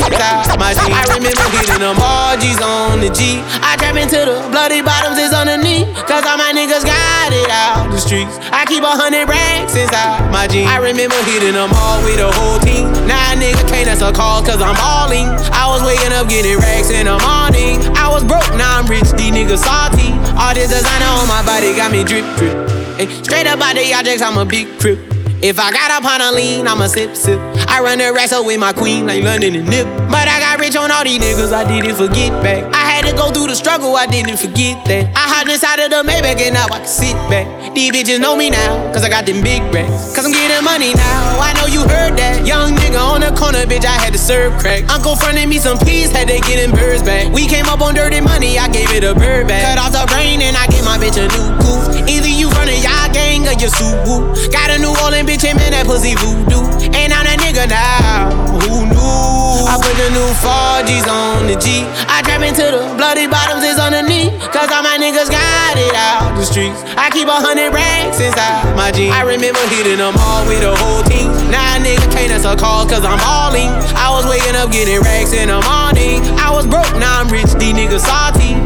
my 0.68 0.74
jeans. 0.76 0.92
I 0.92 1.04
remember 1.16 1.46
hitting 1.56 1.80
them 1.80 1.96
all 1.96 2.36
G's 2.36 2.60
on 2.60 3.00
the 3.00 3.08
G. 3.08 3.40
I 3.64 3.76
trap 3.80 3.96
into 3.96 4.20
the 4.20 4.36
bloody 4.52 4.84
bottoms 4.84 5.16
is 5.16 5.32
underneath. 5.32 5.88
Cause 6.04 6.24
all 6.28 6.36
my 6.36 6.52
niggas 6.52 6.84
got 6.84 7.32
it 7.32 7.48
out 7.48 7.88
the 7.88 7.96
streets. 7.96 8.36
I 8.52 8.68
keep 8.68 8.84
a 8.84 8.92
hundred 8.92 9.28
racks 9.28 9.76
inside 9.76 10.28
my 10.28 10.44
jeans. 10.46 10.68
I 10.68 10.76
remember 10.78 11.16
hitting 11.24 11.56
them 11.56 11.72
all 11.72 12.04
with 12.04 12.20
the 12.20 12.28
whole 12.28 12.60
team. 12.60 12.92
Now 13.08 13.16
nah, 13.16 13.40
nigga 13.40 13.62
can't 13.68 13.88
answer 13.88 14.12
call 14.12 14.44
cause 14.44 14.60
I'm 14.60 14.76
balling. 14.76 15.28
I 15.56 15.64
was 15.72 15.80
waking 15.84 16.12
up 16.12 16.28
getting 16.28 16.58
racks 16.60 16.92
in 16.92 17.08
the 17.08 17.16
morning. 17.16 17.80
I 17.96 18.12
was 18.12 18.24
broke, 18.24 18.48
now 18.56 18.76
I'm 18.76 18.86
rich. 18.86 19.08
These 19.16 19.32
niggas 19.32 19.64
salty. 19.64 20.12
All 20.36 20.52
this 20.52 20.68
designer 20.68 21.08
on 21.16 21.28
my 21.28 21.40
body 21.44 21.72
got 21.72 21.88
me 21.92 22.04
drip 22.04 22.26
drip. 22.36 22.56
Hey, 23.00 23.08
straight 23.22 23.46
up 23.46 23.60
out 23.62 23.76
the 23.76 23.94
objects, 23.94 24.20
I'm 24.20 24.36
a 24.36 24.44
big 24.44 24.68
crip. 24.80 25.17
If 25.40 25.60
I 25.60 25.70
got 25.70 25.94
up 25.94 26.04
on 26.04 26.20
a 26.20 26.34
lean, 26.34 26.66
I'ma 26.66 26.88
sip, 26.88 27.14
sip. 27.14 27.38
I 27.70 27.78
run 27.78 27.98
the 27.98 28.10
up 28.10 28.44
with 28.44 28.58
my 28.58 28.72
queen, 28.72 29.06
like 29.06 29.22
London 29.22 29.54
and 29.54 29.70
Nip. 29.70 29.86
But 30.10 30.26
I 30.26 30.42
got 30.42 30.58
rich 30.58 30.74
on 30.74 30.90
all 30.90 31.04
these 31.04 31.22
niggas, 31.22 31.54
I 31.54 31.62
didn't 31.62 31.94
forget 31.94 32.34
back. 32.42 32.66
I 32.74 32.82
had 32.82 33.06
to 33.06 33.14
go 33.14 33.30
through 33.30 33.46
the 33.46 33.54
struggle, 33.54 33.94
I 33.94 34.06
didn't 34.06 34.36
forget 34.36 34.82
that. 34.90 35.06
I 35.14 35.24
hopped 35.30 35.46
inside 35.46 35.78
of 35.78 35.94
the 35.94 36.02
Maybach 36.02 36.42
and 36.42 36.58
now 36.58 36.66
I 36.66 36.82
can 36.82 36.90
sit 36.90 37.14
back. 37.30 37.46
These 37.72 37.92
bitches 37.94 38.18
know 38.18 38.34
me 38.34 38.50
now, 38.50 38.90
cause 38.90 39.04
I 39.04 39.08
got 39.08 39.26
them 39.26 39.38
big 39.38 39.62
racks. 39.70 40.10
Cause 40.10 40.26
I'm 40.26 40.34
getting 40.34 40.64
money 40.64 40.90
now, 40.98 41.38
I 41.38 41.54
know 41.54 41.70
you 41.70 41.86
heard 41.86 42.18
that. 42.18 42.42
Young 42.42 42.74
nigga 42.74 42.98
on 42.98 43.22
the 43.22 43.30
corner, 43.38 43.62
bitch, 43.62 43.86
I 43.86 43.94
had 43.94 44.10
to 44.14 44.18
serve 44.18 44.58
crack. 44.58 44.90
Uncle 44.90 45.14
fronted 45.14 45.48
me 45.48 45.62
some 45.62 45.78
peas, 45.78 46.10
had 46.10 46.26
to 46.26 46.42
get 46.50 46.58
them 46.58 46.74
birds 46.74 47.06
back. 47.06 47.30
We 47.30 47.46
came 47.46 47.70
up 47.70 47.80
on 47.80 47.94
dirty 47.94 48.20
money, 48.20 48.58
I 48.58 48.66
gave 48.66 48.90
it 48.90 49.04
a 49.06 49.14
bird 49.14 49.46
back. 49.46 49.62
Cut 49.62 49.78
off 49.78 49.94
the 49.94 50.02
brain 50.10 50.42
and 50.42 50.56
I 50.56 50.66
gave 50.66 50.82
my 50.82 50.98
bitch 50.98 51.14
a 51.14 51.30
new 51.30 51.46
goof. 51.62 51.86
Either 52.10 52.26
you 52.26 52.50
running 52.58 52.82
y'all 52.82 53.06
gang 53.14 53.46
or 53.46 53.54
you 53.54 53.68
Subaru. 53.68 54.34
Got 54.50 54.74
a 54.74 54.78
New 54.80 54.96
Orleans 55.04 55.27
bitch, 55.28 55.44
and 55.44 55.60
man, 55.60 55.76
that 55.76 55.84
pussy 55.84 56.16
voodoo. 56.16 56.64
Ain't 56.96 57.12
on 57.12 57.28
that 57.28 57.36
nigga 57.44 57.68
now. 57.68 58.32
Who 58.64 58.88
knew? 58.88 59.68
I 59.68 59.76
put 59.76 59.92
the 60.00 60.08
new 60.16 60.30
4Gs 60.40 61.04
on 61.04 61.44
the 61.44 61.56
G. 61.60 61.84
I 62.08 62.24
trap 62.24 62.40
into 62.40 62.64
the 62.64 62.88
bloody 62.96 63.28
bottoms 63.28 63.60
is 63.60 63.76
underneath. 63.76 64.32
Cause 64.48 64.72
all 64.72 64.80
my 64.80 64.96
niggas 64.96 65.28
got 65.28 65.76
it 65.76 65.92
out 65.92 66.32
the 66.40 66.48
streets. 66.48 66.80
I 66.96 67.12
keep 67.12 67.28
a 67.28 67.36
hundred 67.36 67.76
racks 67.76 68.16
inside 68.16 68.72
my 68.72 68.88
jeans. 68.88 69.12
I 69.12 69.28
remember 69.28 69.60
hitting 69.68 70.00
them 70.00 70.16
all 70.16 70.48
with 70.48 70.64
the 70.64 70.72
whole 70.72 71.04
team. 71.04 71.28
Now 71.52 71.76
nah, 71.76 71.84
nigga 71.84 72.08
can't 72.08 72.32
answer 72.32 72.56
call 72.56 72.88
cause 72.88 73.04
I'm 73.04 73.20
balling. 73.20 73.68
I 73.92 74.08
was 74.08 74.24
waking 74.24 74.56
up 74.56 74.72
getting 74.72 75.04
racks 75.04 75.36
in 75.36 75.52
the 75.52 75.60
morning. 75.60 76.24
I 76.40 76.48
was 76.48 76.64
broke, 76.64 76.88
now 76.96 77.20
I'm 77.20 77.28
rich, 77.28 77.52
these 77.60 77.76
niggas 77.76 78.08
salty. 78.08 78.56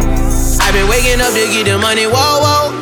I've 0.63 0.71
been 0.71 0.87
waking 0.87 1.19
up 1.19 1.35
to 1.35 1.43
get 1.51 1.67
the 1.67 1.83
money, 1.83 2.07
whoa, 2.07 2.39
whoa. 2.39 2.82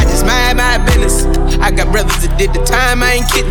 Just 0.21 0.29
mind 0.29 0.61
my 0.61 0.77
business. 0.85 1.25
I 1.57 1.73
got 1.73 1.89
brothers 1.89 2.21
that 2.21 2.37
did 2.37 2.53
the 2.53 2.61
time, 2.61 3.01
I 3.01 3.17
ain't 3.17 3.25
kidding. 3.33 3.49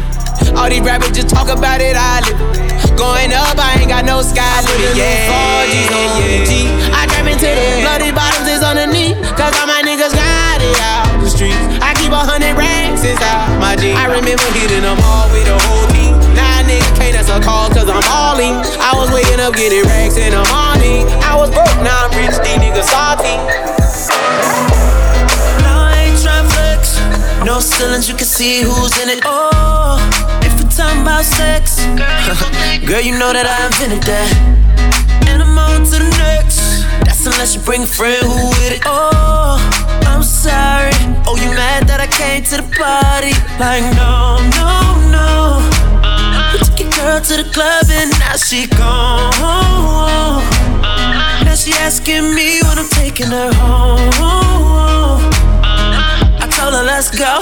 All 0.55 0.71
these 0.71 0.87
rappers 0.87 1.11
just 1.11 1.27
talk 1.27 1.51
about 1.51 1.83
it, 1.83 1.99
I 1.99 2.23
live 2.23 2.39
it. 2.39 2.95
Going 2.95 3.35
up, 3.35 3.59
I 3.59 3.83
ain't 3.83 3.91
got 3.91 4.07
no 4.07 4.23
sky 4.23 4.63
limit. 4.71 4.95
Yeah, 4.95 5.67
4G's 5.67 5.91
on 5.91 6.23
the 6.23 6.47
G. 6.47 6.71
I 6.95 7.11
trap 7.11 7.27
into 7.27 7.51
the 7.51 7.83
bloody 7.83 8.15
bottoms 8.15 8.47
is 8.47 8.63
underneath. 8.63 9.19
Cause 9.35 9.51
all 9.59 9.67
my 9.67 9.83
niggas 9.83 10.15
got 10.15 10.63
it 10.63 10.79
out 10.79 11.11
the 11.19 11.27
streets. 11.27 11.59
I 11.83 11.91
keep 11.99 12.15
a 12.15 12.23
hundred 12.23 12.55
racks 12.55 13.03
inside 13.03 13.51
my 13.59 13.75
jeans. 13.75 13.99
I 13.99 14.07
remember 14.07 14.47
hitting 14.55 14.87
them 14.87 15.03
all 15.03 15.27
with 15.35 15.51
the 15.51 15.59
whole 15.67 15.91
team. 15.91 16.15
Nah, 16.39 16.63
nigga 16.71 16.87
can't 16.95 17.19
answer 17.19 17.43
call 17.43 17.67
cause 17.75 17.91
I'm 17.91 18.07
all 18.15 18.39
in. 18.39 18.55
I 18.79 18.95
was 18.95 19.11
waking 19.11 19.43
up 19.43 19.59
getting 19.59 19.83
racks 19.91 20.15
in 20.15 20.31
the 20.31 20.45
morning. 20.55 21.03
I 21.27 21.35
was 21.35 21.51
broke, 21.51 21.83
now 21.83 22.07
I'm 22.07 22.15
rich, 22.15 22.39
these 22.47 22.63
niggas 22.63 22.87
salty. 22.87 24.70
No 27.45 27.59
ceilings, 27.59 28.07
you 28.07 28.15
can 28.15 28.27
see 28.27 28.61
who's 28.63 29.01
in 29.01 29.09
it. 29.09 29.21
Oh, 29.25 29.97
if 30.45 30.53
we're 30.63 30.69
talking 30.69 31.01
about 31.01 31.25
sex, 31.25 31.85
girl, 32.87 33.01
you 33.01 33.19
know 33.19 33.33
that 33.33 33.49
I 33.49 33.65
invented 33.65 34.03
that. 34.05 34.29
And 35.27 35.43
I'm 35.43 35.57
on 35.57 35.85
to 35.85 35.97
the 36.05 36.11
next. 36.21 36.85
That's 37.05 37.25
unless 37.25 37.55
you 37.55 37.63
bring 37.63 37.85
a 37.85 37.87
friend 37.87 38.21
who 38.21 38.49
with 38.51 38.73
it. 38.77 38.83
Oh, 38.85 39.57
I'm 40.05 40.23
sorry. 40.23 40.93
Oh, 41.25 41.37
you 41.41 41.49
mad 41.57 41.89
that 41.89 42.01
I 42.01 42.09
came 42.13 42.45
to 42.53 42.61
the 42.61 42.69
party? 42.77 43.33
Like, 43.57 43.89
no, 43.97 44.37
no, 44.61 45.01
no. 45.09 45.65
We 46.53 46.61
took 46.61 46.77
your 46.77 46.93
girl 46.93 47.21
to 47.25 47.35
the 47.41 47.49
club 47.57 47.89
and 47.89 48.11
now 48.21 48.37
she 48.37 48.67
gone. 48.69 49.33
Now 51.45 51.55
she 51.55 51.73
asking 51.73 52.35
me 52.35 52.61
when 52.69 52.79
I'm 52.79 52.89
taking 52.89 53.33
her 53.33 53.51
home 53.55 54.11
told 56.61 56.87
let's 56.87 57.11
go. 57.11 57.39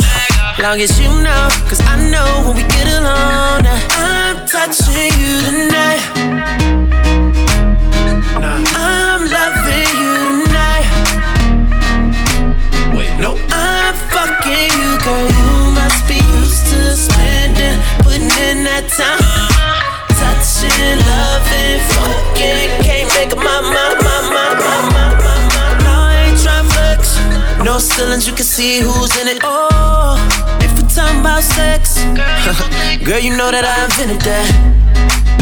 Long 0.62 0.80
as 0.80 0.98
you 1.00 1.08
know, 1.08 1.44
cause 1.68 1.80
I 1.82 1.96
know 2.10 2.28
when 2.44 2.56
we 2.56 2.64
get 2.76 2.86
alone, 2.98 3.64
I'm 3.98 4.46
touching 4.46 5.12
you 5.20 5.34
tonight. 5.48 6.02
I'm 8.78 9.22
loving 9.36 9.90
you 10.02 10.14
tonight. 10.46 10.86
Wait, 12.96 13.12
no. 13.22 13.30
I'm 13.50 13.94
fucking 14.12 14.70
you, 14.78 14.90
girl. 15.04 15.26
You 15.38 15.52
must 15.78 16.00
be 16.10 16.18
used 16.38 16.64
to 16.70 16.80
spending, 16.96 17.78
putting 18.02 18.30
in 18.46 18.64
that 18.68 18.86
time. 18.98 19.22
Touching, 20.20 20.96
loving, 21.10 21.78
fucking. 21.94 22.68
Can't 22.86 23.08
make 23.14 23.32
up 23.32 23.38
my 23.38 23.60
mind, 23.74 24.07
No 27.68 27.78
ceilings, 27.78 28.26
you 28.26 28.32
can 28.32 28.46
see 28.46 28.80
who's 28.80 29.14
in 29.20 29.28
it. 29.28 29.40
Oh, 29.42 30.16
if 30.64 30.72
we're 30.72 30.88
talking 30.88 31.20
about 31.20 31.42
sex, 31.42 32.02
girl, 33.04 33.20
you 33.20 33.36
know 33.36 33.50
that 33.52 33.60
I 33.60 33.84
invented 33.84 34.24
that. 34.24 34.48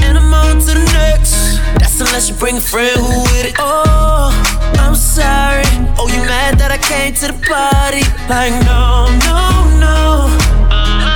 And 0.02 0.18
I'm 0.18 0.34
on 0.34 0.58
to 0.58 0.74
the 0.74 0.82
next. 0.90 1.62
That's 1.78 2.00
unless 2.00 2.28
you 2.28 2.34
bring 2.34 2.56
a 2.56 2.60
friend 2.60 2.98
who 2.98 3.22
with 3.30 3.46
it. 3.46 3.54
Oh, 3.60 4.34
I'm 4.82 4.96
sorry. 4.96 5.70
Oh, 5.94 6.10
you 6.10 6.18
mad 6.26 6.58
that 6.58 6.72
I 6.74 6.78
came 6.82 7.14
to 7.14 7.30
the 7.30 7.38
party? 7.46 8.02
Like, 8.26 8.50
no, 8.66 9.06
no, 9.22 9.62
no. 9.78 10.26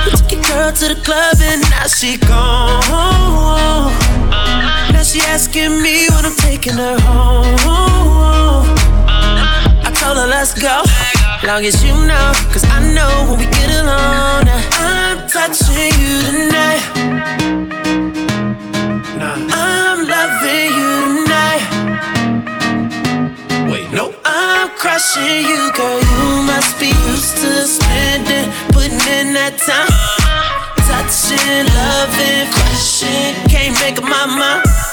You 0.07 0.15
took 0.15 0.31
your 0.31 0.43
girl 0.47 0.71
to 0.71 0.95
the 0.95 0.99
club 1.03 1.35
and 1.43 1.59
now 1.75 1.91
she 1.91 2.15
gone. 2.23 2.87
Now 4.95 5.03
she 5.03 5.19
asking 5.27 5.75
me 5.83 6.07
when 6.07 6.23
I'm 6.23 6.39
taking 6.39 6.79
her 6.79 6.97
home 7.03 8.80
told 10.01 10.17
her 10.17 10.27
let's 10.27 10.53
go. 10.53 10.81
Long 11.43 11.63
as 11.65 11.83
you 11.83 11.93
know, 11.93 12.27
cause 12.51 12.65
I 12.65 12.79
know 12.95 13.11
when 13.29 13.39
we 13.39 13.45
get 13.45 13.69
alone, 13.81 14.45
I'm 14.81 15.17
touching 15.29 15.93
you 16.01 16.15
tonight. 16.29 16.81
I'm 19.53 19.99
loving 20.15 20.69
you 20.79 20.93
tonight. 21.13 21.63
Wait, 23.71 23.87
no, 23.93 24.13
I'm 24.25 24.69
crushing 24.81 25.45
you, 25.49 25.61
girl. 25.77 25.99
You 26.13 26.25
must 26.49 26.79
be 26.79 26.89
used 27.09 27.37
to 27.43 27.51
spending, 27.67 28.49
putting 28.73 29.01
in 29.17 29.33
that 29.37 29.55
time. 29.69 29.93
Touching, 30.89 31.65
loving, 31.77 32.45
crushing, 32.55 33.33
can't 33.49 33.75
make 33.81 33.97
up 34.01 34.05
my 34.05 34.25
mind. 34.25 34.90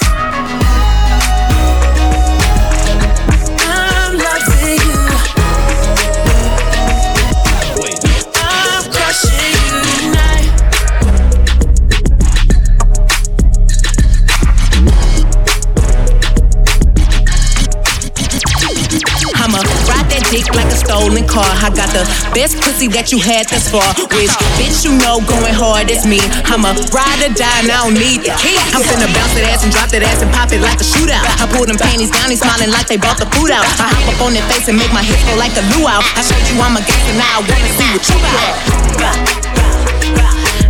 Car. 21.39 21.55
I 21.63 21.71
got 21.71 21.91
the 21.95 22.03
best 22.35 22.59
pussy 22.59 22.91
that 22.99 23.15
you 23.15 23.23
had 23.23 23.47
thus 23.47 23.71
far. 23.71 23.87
Which 24.11 24.35
bitch 24.59 24.83
you 24.83 24.99
know 24.99 25.23
going 25.23 25.55
hard 25.55 25.87
is 25.87 26.03
me. 26.03 26.19
I'm 26.51 26.67
a 26.67 26.75
ride 26.91 27.23
or 27.23 27.31
die 27.31 27.63
and 27.63 27.71
I 27.71 27.87
don't 27.87 27.95
need 27.95 28.27
the 28.27 28.35
key. 28.43 28.59
I'm 28.75 28.83
finna 28.83 29.07
bounce 29.15 29.39
that 29.39 29.47
ass 29.47 29.63
and 29.63 29.71
drop 29.71 29.95
that 29.95 30.03
ass 30.03 30.19
and 30.19 30.31
pop 30.35 30.51
it 30.51 30.59
like 30.59 30.83
a 30.83 30.87
shootout. 30.87 31.23
I 31.39 31.47
pull 31.55 31.63
them 31.71 31.79
panties 31.79 32.11
down, 32.11 32.35
he's 32.35 32.43
smiling 32.43 32.75
like 32.75 32.91
they 32.91 32.99
bought 32.99 33.23
the 33.23 33.31
food 33.39 33.55
out. 33.55 33.63
I 33.79 33.87
hop 33.87 34.05
up 34.11 34.19
on 34.27 34.35
their 34.35 34.47
face 34.51 34.67
and 34.67 34.75
make 34.75 34.91
my 34.91 35.05
hips 35.07 35.23
go 35.31 35.39
like 35.39 35.55
a 35.55 35.63
luau. 35.79 35.87
Out. 35.89 36.05
I 36.19 36.23
showed 36.27 36.45
you 36.53 36.61
I'm 36.61 36.77
a 36.77 36.83
gangster, 36.85 37.17
now 37.17 37.39
I 37.39 37.49
wanna 37.49 37.71
see 37.79 37.89
what 37.97 38.05
you 38.05 38.19
got. 38.21 39.17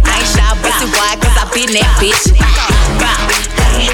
I 0.05 0.15
ain't 0.15 0.31
shy, 0.31 0.47
pussy 0.63 0.87
wide, 0.95 1.19
cause 1.19 1.35
I 1.35 1.45
been 1.51 1.73
that 1.75 1.91
bitch. 1.99 3.58
Hey, 3.79 3.87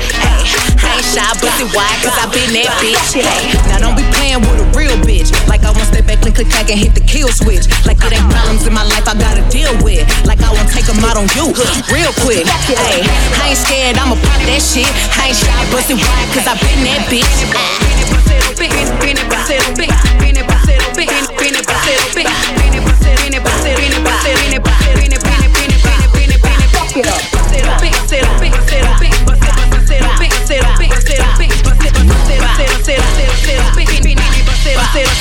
I 0.80 0.96
ain't 0.96 1.04
shy, 1.04 1.28
pussy 1.36 1.68
wide, 1.76 1.98
cause 2.00 2.16
I 2.16 2.24
been 2.32 2.56
that 2.56 2.72
bitch. 2.80 3.20
Hey, 3.20 3.52
now 3.68 3.84
don't 3.84 3.96
be 3.96 4.04
playing 4.16 4.40
with 4.40 4.64
a 4.64 4.68
real 4.72 4.96
bitch. 5.04 5.28
Like 5.44 5.60
I 5.64 5.70
won't 5.76 5.84
step 5.84 6.08
back, 6.08 6.24
click, 6.24 6.40
click, 6.40 6.48
clack, 6.48 6.72
and 6.72 6.80
hit 6.80 6.96
the 6.96 7.04
kill 7.04 7.28
switch. 7.28 7.68
Like 7.84 8.00
it 8.00 8.16
ain't 8.16 8.28
problems 8.32 8.64
in 8.64 8.72
my 8.72 8.84
life 8.88 9.04
I 9.04 9.14
gotta 9.14 9.44
deal 9.52 9.72
with. 9.84 10.08
Like 10.24 10.40
I 10.40 10.48
won't 10.56 10.72
take 10.72 10.88
them 10.88 11.04
out 11.04 11.20
on 11.20 11.28
you, 11.36 11.52
real 11.92 12.12
quick. 12.24 12.48
Hey, 12.64 13.04
I 13.44 13.52
ain't 13.52 13.60
scared, 13.60 14.00
I'ma 14.00 14.16
pop 14.16 14.40
that 14.48 14.62
shit. 14.64 14.88
I 15.20 15.32
ain't 15.32 15.36
shy, 15.36 15.52
pussy 15.68 15.94
wide, 16.00 16.28
cause 16.32 16.48
I 16.48 16.56
been 16.64 16.80
that 16.88 17.04
bitch. 17.12 17.84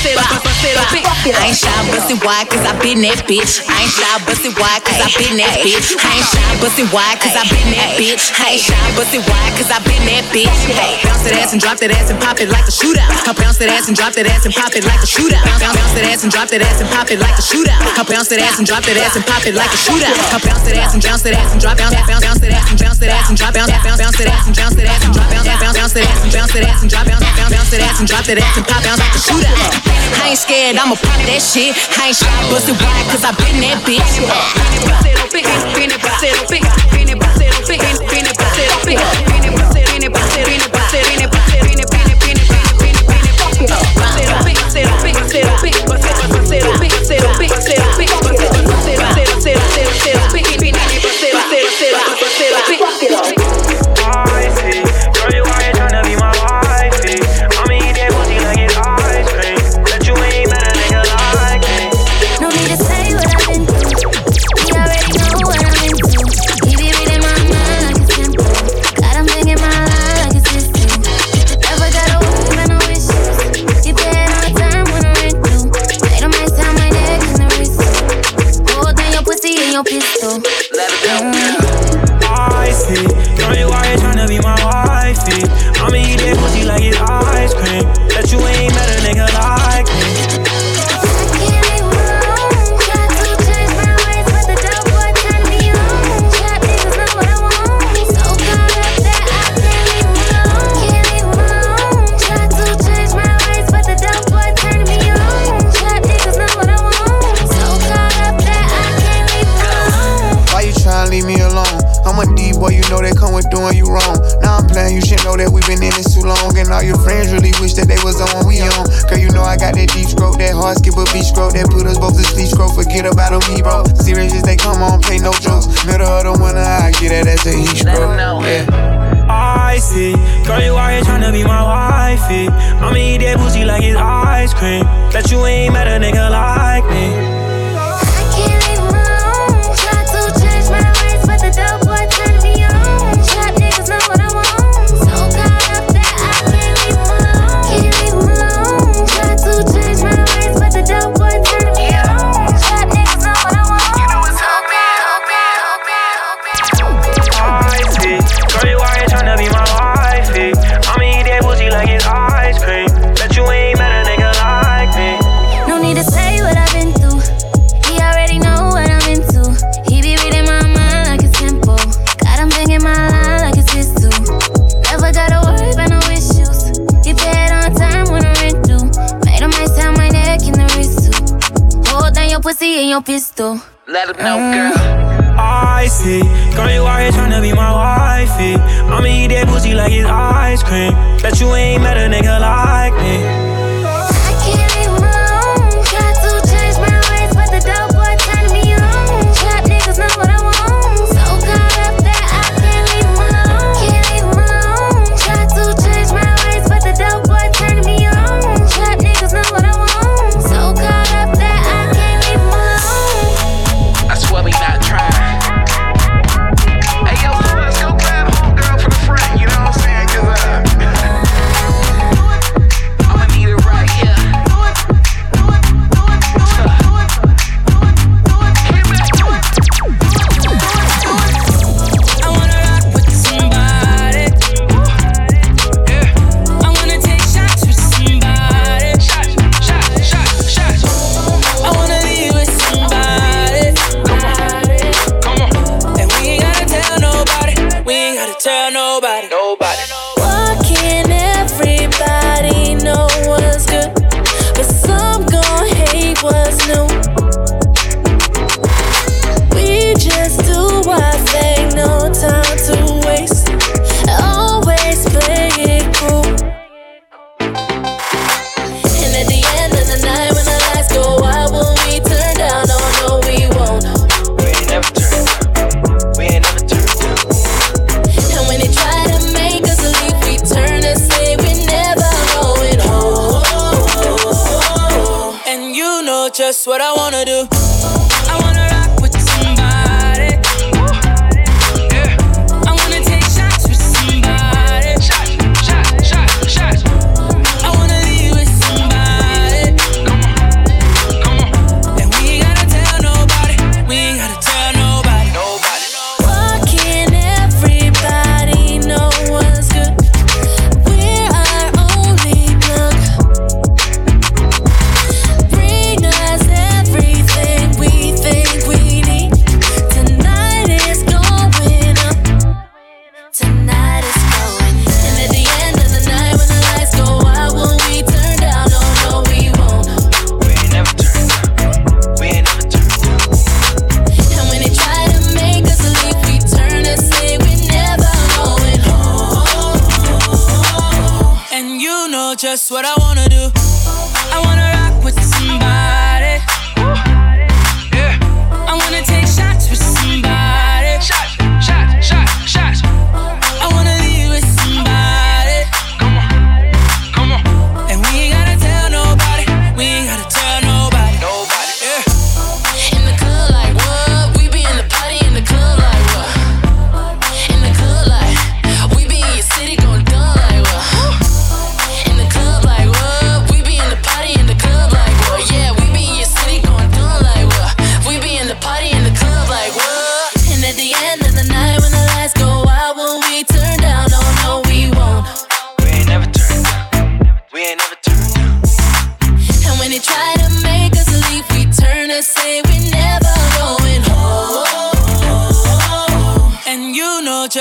se 0.04 0.14
va. 0.16 0.33
I 1.32 1.48
ain't 1.48 1.56
shy, 1.56 1.72
bustin' 1.88 2.20
wide, 2.20 2.52
cause 2.52 2.60
I 2.68 2.76
been 2.84 3.00
that 3.00 3.24
bitch. 3.24 3.64
I 3.64 3.80
ain't 3.80 3.96
shy, 3.96 4.12
bustin' 4.28 4.52
wide, 4.60 4.84
cause 4.84 5.00
I 5.00 5.08
been 5.16 5.40
that 5.40 5.56
bitch. 5.64 5.96
I 5.96 6.20
ain't 6.20 6.28
shy, 6.28 6.44
bustin' 6.60 6.88
wide, 6.92 7.16
cause 7.16 7.32
I 7.32 7.48
been 7.48 7.64
that 7.72 7.96
bitch. 7.96 8.28
I 8.36 8.52
ain't 8.52 8.60
shy, 8.60 8.76
bustin' 8.92 9.24
wide, 9.24 9.52
cause 9.56 9.72
I 9.72 9.80
been 9.88 10.04
that 10.04 10.28
bitch. 10.28 10.52
Bounce 11.00 11.24
that 11.24 11.40
ass 11.40 11.56
and 11.56 11.60
drop 11.64 11.80
that 11.80 11.96
ass 11.96 12.12
and 12.12 12.20
pop 12.20 12.36
it 12.44 12.52
like 12.52 12.68
a 12.68 12.74
shootout. 12.74 13.08
I 13.08 13.32
bounce 13.32 13.56
that 13.56 13.72
ass 13.72 13.88
and 13.88 13.96
drop 13.96 14.12
that 14.12 14.28
ass 14.28 14.44
and 14.44 14.52
pop 14.52 14.76
it 14.76 14.84
like 14.84 15.00
a 15.00 15.08
shootout. 15.08 15.40
Bounce, 15.48 15.64
bounce 15.64 15.92
that 15.96 16.04
ass 16.12 16.20
and 16.28 16.28
drop 16.28 16.48
that 16.52 16.60
ass 16.60 16.76
and 16.84 16.88
pop 16.92 17.08
it 17.08 17.16
like 17.16 17.36
a 17.40 17.40
shootout. 17.40 17.80
I 17.96 18.04
bounce 18.04 18.28
that 18.28 18.40
ass 18.44 18.58
and 18.60 18.66
drop 18.68 18.84
that 18.84 18.96
ass 19.00 19.16
and 19.16 19.24
pop 19.24 19.44
it 19.48 19.54
like 19.56 19.72
a 19.72 19.80
shootout. 19.80 20.12
I 20.28 20.36
bounce 20.44 20.64
that 20.68 20.76
ass 20.76 20.92
and 20.92 21.00
bounce 21.00 21.24
that 21.24 21.32
ass 21.40 21.56
and 21.56 21.60
drop 21.64 21.80
bounce 21.80 21.96
bounce 22.04 22.20
bounce 22.20 22.40
that 22.44 22.52
ass 22.52 22.68
and 22.68 22.76
bounce 22.84 23.00
that 23.00 23.08
ass 23.16 23.28
and 23.32 23.36
drop 23.40 23.52
bounce 23.56 23.72
bounce 23.72 23.96
bounce 23.96 24.16
that 24.20 24.28
ass 24.28 24.44
and 24.44 24.52
bounce 24.52 24.76
that 24.76 24.92
ass 24.92 25.00
and 25.08 25.12
drop 25.16 25.32
bounce 25.32 25.48
bounce 25.48 25.72
bounce 25.72 25.92
that 25.96 26.04
ass 26.04 26.20
and 26.20 26.32
bounce 26.36 26.52
that 26.52 26.68
ass 26.68 26.82
and 26.84 26.90
drop 26.92 27.04
bounce 27.08 27.24
bounce 27.24 27.52
bounce 27.56 27.70
that 27.72 27.80
ass 27.80 27.96
and 27.96 28.08
drop 28.12 28.24
that 28.28 28.36
ass 28.36 28.56
and 28.60 28.66
pop 28.68 28.82
bounce 28.84 29.00
like 29.00 29.16
a 29.16 29.20
shootout. 29.24 29.56
I 30.20 30.28
ain't 30.28 30.38
scared, 30.38 30.76
I'ma 30.76 30.96
that 31.26 31.40
shit. 31.40 31.74
I 31.98 32.08
ain't 32.08 32.16
shy, 32.16 32.30
busted 32.50 32.76
wide, 32.80 33.06
cause 33.10 33.24
I 33.24 33.32
been 33.38 33.60
that 33.62 33.82
bitch. 33.86 34.14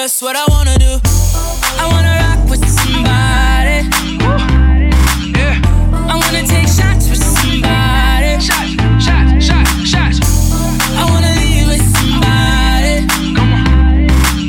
Just 0.03 0.21
what 0.21 0.35
I 0.35 0.43
wanna 0.49 0.77
do. 0.77 0.99
I 1.79 1.87
wanna 1.87 2.13
rock 2.19 2.49
with 2.49 2.59
somebody. 2.67 3.87
Yeah. 5.31 5.55
I 6.11 6.15
wanna 6.19 6.43
take 6.45 6.67
shots 6.67 7.07
with 7.07 7.23
somebody. 7.23 8.35
Shots, 8.43 8.75
shots, 8.99 9.45
shots, 9.47 9.71
shots. 9.87 10.19
I 10.99 11.07
wanna 11.07 11.31
leave 11.39 11.67
with 11.71 11.85
somebody. 11.95 13.07
Come 13.31 13.53
on, 13.55 13.69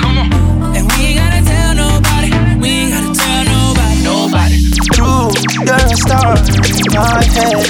come 0.02 0.18
on. 0.18 0.76
And 0.76 0.90
we 0.90 1.14
ain't 1.14 1.18
gotta 1.22 1.42
tell 1.46 1.72
nobody. 1.86 2.30
We 2.58 2.68
ain't 2.70 2.90
gotta 2.94 3.14
tell 3.14 3.44
nobody. 3.54 4.02
Nobody. 4.10 4.58
True, 4.90 5.30
you're 5.54 5.86
a 5.86 5.96
star 6.02 6.34
in 6.82 6.90
my 6.98 7.22
head. 7.30 7.62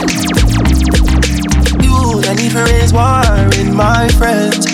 You, 1.84 1.96
I 2.24 2.32
need 2.32 2.52
to 2.52 2.64
raise 2.64 2.94
war 2.94 3.28
in 3.60 3.74
my 3.76 4.08
friends. 4.16 4.73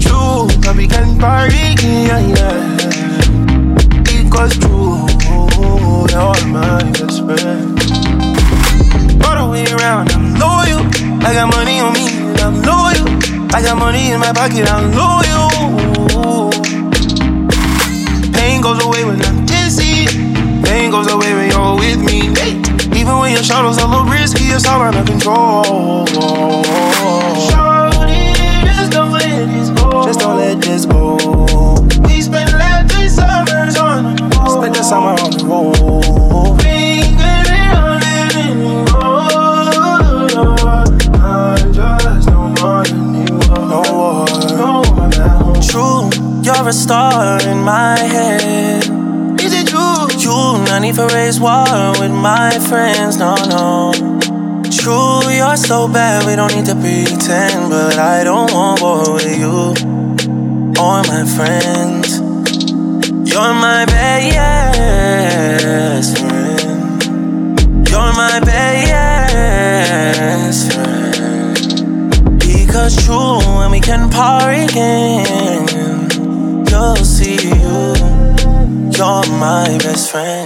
True, 0.00 0.46
we 0.76 0.86
can 0.86 1.18
party, 1.18 1.74
yeah, 1.82 2.20
yeah. 2.20 2.76
Because 4.02 4.58
true, 4.58 5.06
you're 6.10 6.46
my 6.52 6.82
best 6.92 7.24
friend. 7.24 7.78
All 9.24 9.36
the 9.40 9.48
way 9.50 9.64
around, 9.72 10.12
I'm 10.12 10.34
loyal. 10.34 10.82
I 11.24 11.32
got 11.32 11.48
money 11.54 11.80
on 11.80 11.92
me, 11.94 12.06
I'm 12.42 12.62
loyal. 12.62 13.08
I 13.54 13.62
got 13.62 13.78
money 13.78 14.10
in 14.10 14.20
my 14.20 14.32
pocket, 14.32 14.68
I'm 14.68 14.92
loyal. 14.92 16.50
Pain 18.32 18.60
goes 18.60 18.82
away 18.84 19.04
when 19.04 19.22
I'm. 19.22 19.45
Goes 20.88 21.08
away 21.12 21.34
when 21.34 21.50
you're 21.50 21.74
with 21.74 21.98
me. 21.98 22.30
Even 22.98 23.18
when 23.18 23.32
your 23.32 23.42
shadow's 23.42 23.76
are 23.78 23.86
a 23.86 23.90
little 23.90 24.06
risky, 24.06 24.44
it's 24.44 24.64
all 24.66 24.80
under 24.80 25.02
control. 25.04 26.06
Shorty, 26.06 26.22
just 28.64 28.92
don't 28.92 29.10
let 29.12 29.48
this 29.48 29.68
go. 29.70 30.04
Just 30.06 30.20
don't 30.20 30.36
let 30.38 30.60
this 30.62 30.86
go. 30.86 31.16
We 32.06 32.20
spent 32.22 32.52
last 32.52 32.92
three 32.94 33.08
summers 33.08 33.76
on 33.76 34.14
the 34.16 34.22
road. 34.38 34.60
Spent 34.62 34.74
the 34.76 34.82
summer 34.82 35.16
on 35.20 35.30
the 35.32 35.44
road. 35.44 36.62
We 36.62 36.68
ain't 36.68 37.18
getting 37.18 38.00
it 38.00 38.36
anymore. 38.36 38.86
I 41.20 41.22
just 41.74 42.28
don't 42.28 42.54
want 42.62 42.88
anymore. 42.90 43.68
No 43.68 43.82
war. 43.92 44.26
No. 44.56 44.82
True, 45.60 46.08
you're 46.42 46.68
a 46.68 46.72
star 46.72 47.40
in 47.42 47.58
my 47.64 47.98
head. 47.98 48.85
I 50.76 50.78
need 50.78 50.96
to 50.96 51.06
raise 51.06 51.40
war 51.40 51.64
with 51.98 52.10
my 52.10 52.50
friends. 52.68 53.16
No, 53.16 53.34
no. 53.48 53.92
True, 54.70 55.22
you're 55.32 55.56
so 55.56 55.88
bad, 55.88 56.26
we 56.26 56.36
don't 56.36 56.54
need 56.54 56.66
to 56.66 56.74
pretend. 56.74 57.70
But 57.70 57.98
I 57.98 58.22
don't 58.24 58.52
want 58.52 58.82
war 58.82 59.14
with 59.14 59.38
you 59.38 59.72
or 60.78 61.02
my 61.08 61.24
friends. 61.24 62.20
You're 63.26 63.54
my 63.54 63.86
best 63.86 64.98
friend. 66.18 67.02
You're 67.88 68.12
my 68.12 68.40
best 68.44 69.94
friend. 70.74 72.38
Because 72.38 72.96
true, 73.02 73.38
when 73.56 73.70
we 73.70 73.80
can 73.80 74.10
party 74.10 74.64
again, 74.64 75.66
you'll 76.68 76.96
see 76.96 77.48
you. 77.48 77.94
You're 78.92 79.26
my 79.40 79.78
best 79.80 80.10
friend. 80.10 80.45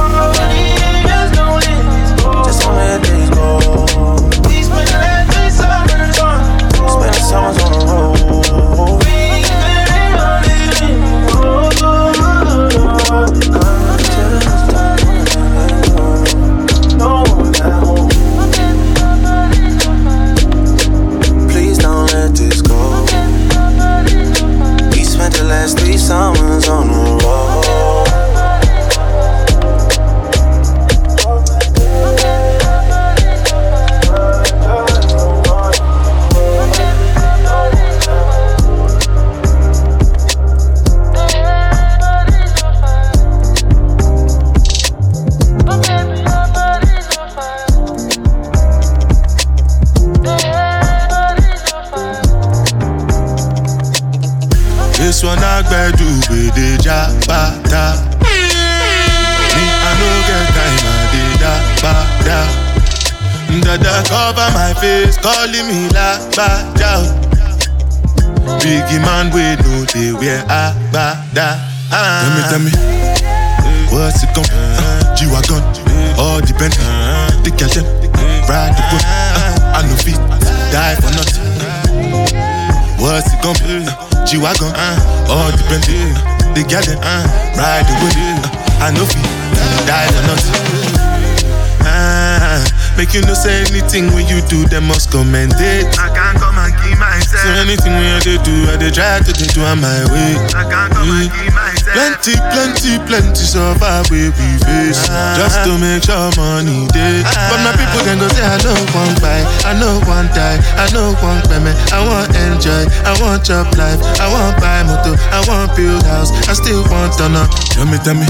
Plenty, 102.21 102.37
plenty, 102.53 102.93
plenty 103.09 103.45
so 103.49 103.73
far 103.81 104.05
we 104.13 104.29
face. 104.29 105.09
Just 105.33 105.65
to 105.65 105.73
make 105.81 106.05
sure 106.05 106.29
money 106.37 106.85
day. 106.93 107.25
But 107.49 107.65
my 107.65 107.73
people 107.73 107.97
can 108.05 108.21
go 108.21 108.29
say 108.29 108.45
I 108.45 108.61
know 108.61 108.77
one 108.93 109.17
buy, 109.17 109.41
I 109.65 109.73
know 109.81 109.97
one 110.05 110.29
die, 110.37 110.61
I 110.77 110.85
know 110.93 111.17
one 111.25 111.41
payment. 111.49 111.73
I 111.89 112.05
want 112.05 112.29
enjoy, 112.37 112.85
I 113.09 113.17
want 113.17 113.41
job 113.43 113.73
life, 113.73 113.97
I 114.21 114.29
want 114.29 114.53
buy 114.61 114.85
motor, 114.85 115.17
I 115.33 115.41
want 115.49 115.73
build 115.75 116.03
house, 116.05 116.29
I 116.45 116.53
still 116.53 116.85
want 116.93 117.17
to 117.17 117.25
know. 117.25 117.49
Tell 117.73 117.89
me, 117.89 117.97
tell 118.05 118.13
me, 118.13 118.29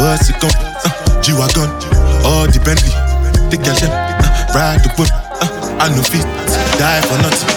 what's 0.00 0.32
it 0.32 0.40
gon' 0.40 0.48
uh, 0.56 1.20
G-Wagon 1.20 1.68
all 2.24 2.46
the 2.46 2.56
Bentley, 2.64 2.88
the 3.52 3.60
them, 3.60 3.92
uh, 3.92 4.56
ride 4.56 4.80
the 4.80 4.88
whip, 4.96 5.12
uh, 5.12 5.76
I 5.76 5.92
know 5.92 6.00
feet, 6.00 6.24
die 6.80 7.04
for 7.04 7.20
nothing. 7.20 7.52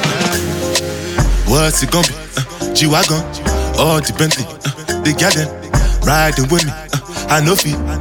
What's 1.47 1.83
it 1.83 1.91
gonna 1.91 2.03
be? 2.03 2.15
Uh, 2.35 2.73
G-Wagon, 2.73 3.23
all 3.79 4.01
the 4.01 4.13
Bentley, 4.19 4.43
the 5.05 5.13
girl 5.13 5.29
them, 5.29 5.47
riding 6.01 6.49
with 6.49 6.65
me, 6.65 6.71
uh, 6.71 7.27
I 7.29 7.45
know 7.45 7.55
feet. 7.55 7.94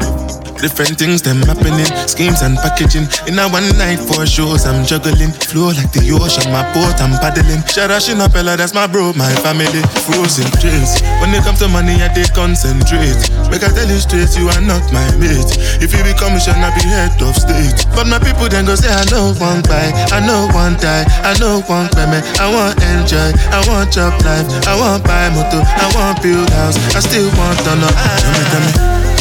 Different 0.64 0.96
things 0.96 1.20
them 1.20 1.44
happening, 1.44 1.84
schemes 2.08 2.40
and 2.40 2.56
packaging. 2.56 3.04
In 3.28 3.36
a 3.36 3.44
one 3.52 3.68
night 3.76 4.00
for 4.00 4.24
shows, 4.24 4.64
I'm 4.64 4.80
juggling. 4.88 5.28
Flow 5.52 5.76
like 5.76 5.92
the 5.92 6.00
ocean, 6.16 6.48
my 6.48 6.64
boat, 6.72 6.96
I'm 7.04 7.12
paddling. 7.20 7.60
Sharashi 7.68 8.16
Napella, 8.16 8.56
that's 8.56 8.72
my 8.72 8.88
bro, 8.88 9.12
my 9.12 9.28
family. 9.44 9.84
Frozen 10.08 10.48
dreams. 10.64 11.04
When 11.20 11.36
it 11.36 11.44
comes 11.44 11.60
to 11.60 11.68
money, 11.68 12.00
I 12.00 12.08
did 12.16 12.32
concentrate. 12.32 13.20
Make 13.52 13.60
I 13.60 13.76
tell 13.76 13.84
you 13.84 14.00
straight, 14.00 14.32
you 14.40 14.48
are 14.48 14.64
not 14.64 14.80
my 14.88 15.04
mate. 15.20 15.52
If 15.84 15.92
you 15.92 16.00
become 16.00 16.32
mission, 16.32 16.56
I 16.56 16.72
be 16.72 16.88
head 16.88 17.12
of 17.20 17.36
state. 17.36 17.84
But 17.92 18.08
my 18.08 18.16
people 18.16 18.48
then 18.48 18.64
go 18.64 18.72
say, 18.72 18.88
I 18.88 19.04
know 19.12 19.36
one 19.36 19.60
buy, 19.68 19.92
I 20.16 20.24
know 20.24 20.48
one 20.56 20.80
die, 20.80 21.04
I 21.28 21.36
know 21.36 21.60
one 21.68 21.92
payment. 21.92 22.24
I 22.40 22.48
want 22.48 22.80
enjoy, 22.80 23.36
I 23.52 23.60
want 23.68 23.92
job 23.92 24.16
life, 24.24 24.48
I 24.64 24.80
want 24.80 25.04
buy 25.04 25.28
motor, 25.28 25.60
I 25.60 25.92
want 25.92 26.24
build 26.24 26.48
house, 26.56 26.80
I 26.96 27.04
still 27.04 27.28
want 27.36 27.60
to 27.68 27.72
know. 27.84 27.92
Tell 27.92 28.32
me, 28.32 28.44
tell 28.48 28.64
me. 28.64 29.13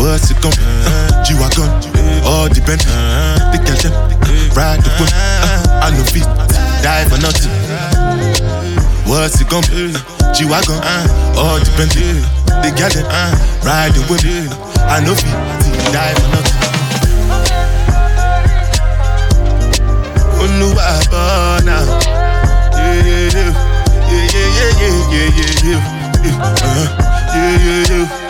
What's 0.00 0.30
it 0.30 0.40
gon' 0.40 0.52
be? 0.56 0.64
Uh, 0.64 1.22
G-Wagon, 1.24 1.68
all 2.24 2.48
the 2.48 2.60
Bentley, 2.64 2.88
the 3.52 3.60
girl 3.60 3.76
them, 3.84 3.92
ride 4.56 4.80
the 4.80 4.88
whip. 4.96 5.12
Uh, 5.12 5.84
I 5.84 5.92
know 5.92 6.04
feet, 6.08 6.24
die 6.80 7.04
for 7.04 7.20
nothing. 7.20 7.52
What's 9.04 9.40
it 9.40 9.48
gon' 9.52 9.60
be? 9.68 9.92
Uh, 9.92 10.32
G-Wagon, 10.32 10.80
all 11.36 11.60
the 11.60 11.68
Bentley, 11.76 12.16
the 12.64 12.72
girl 12.72 12.88
them, 12.88 13.04
ride 13.60 13.92
the 13.92 14.00
whip. 14.08 14.24
I 14.88 15.04
know 15.04 15.12
feet, 15.14 15.36
die 15.92 16.14
for 16.16 16.28
nothing. 16.32 16.58
Oluwaburna, 20.40 21.76
yeah 22.72 23.04
yeah 23.04 23.28
yeah, 23.36 23.52
yeah 24.08 24.24
yeah 24.32 24.48
yeah 24.56 24.96
yeah 25.12 25.28
yeah 25.28 25.36
yeah, 25.36 25.60
yeah, 25.62 25.80
uh, 26.40 26.88
yeah 27.34 27.60
yeah 27.60 27.84
yeah 27.84 28.08
yeah, 28.08 28.29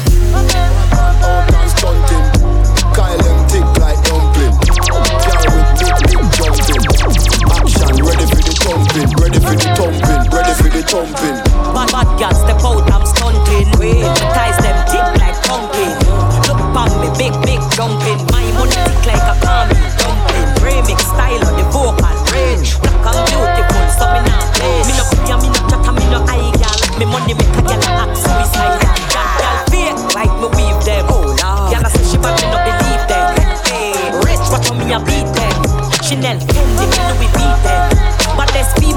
thumping, 8.61 9.09
ready 9.17 9.39
for 9.41 9.57
the 9.57 9.69
thumping, 9.73 10.21
ready 10.29 10.53
for 10.53 10.69
the 10.69 10.81
thumping. 10.85 11.37
Bad 11.73 11.89
bad 11.89 12.09
girl 12.17 12.33
step 12.37 12.61
out, 12.61 12.85
I'm 12.93 13.05
stunting. 13.05 13.69
Wait, 13.81 14.05
ties 14.37 14.57
them 14.61 14.77
tick 14.85 15.07
like 15.17 15.37
pumping. 15.49 15.97
Look 16.45 16.61
on 16.77 16.91
me, 17.01 17.09
big 17.17 17.33
big 17.41 17.61
jumping. 17.73 18.21
My 18.29 18.45
money 18.53 18.77
tick 18.85 19.01
like 19.09 19.25
a 19.25 19.35
palmy 19.41 19.77
dumpling. 19.97 20.49
Remix 20.61 21.01
style 21.01 21.41
on 21.41 21.53
the 21.57 21.65
vocal 21.73 22.15
range. 22.33 22.77
Black 22.85 23.01
and 23.09 23.19
beautiful, 23.33 23.85
so 23.97 24.05
me 24.13 24.21
not 24.29 24.45
play. 24.53 24.77
Me 24.85 24.93
no 24.93 25.03
play, 25.09 25.33
me 25.41 25.49
no 25.49 25.59
chat, 25.65 25.85
me 25.97 26.05
no 26.13 26.19
eye 26.29 26.53
gal. 26.61 26.77
Me 27.01 27.05
money 27.09 27.33
make 27.33 27.57
a 27.57 27.61
gal 27.65 28.01
act 28.05 28.15
suicide. 28.17 28.77
Gal 29.09 29.57
fake 29.73 29.97
like 30.13 30.33
me 30.37 30.47
weave 30.53 30.79
them. 30.85 31.05
Oh 31.09 31.33
Lord, 31.33 31.73
gal 31.73 31.85
say 31.89 32.05
she 32.05 32.17
bad, 32.21 32.37
me 32.37 32.45
no 32.53 32.57
believe 32.61 33.05
them. 33.09 33.27
Hey, 33.65 34.13
rich, 34.21 34.45
what 34.53 34.61
on 34.69 34.77
me 34.77 34.93
a 34.93 34.99
beat 35.01 35.29
them. 35.33 35.57
Chanel, 36.05 36.37
Fendi, 36.45 36.85
me 37.17 37.27
no 37.33 37.40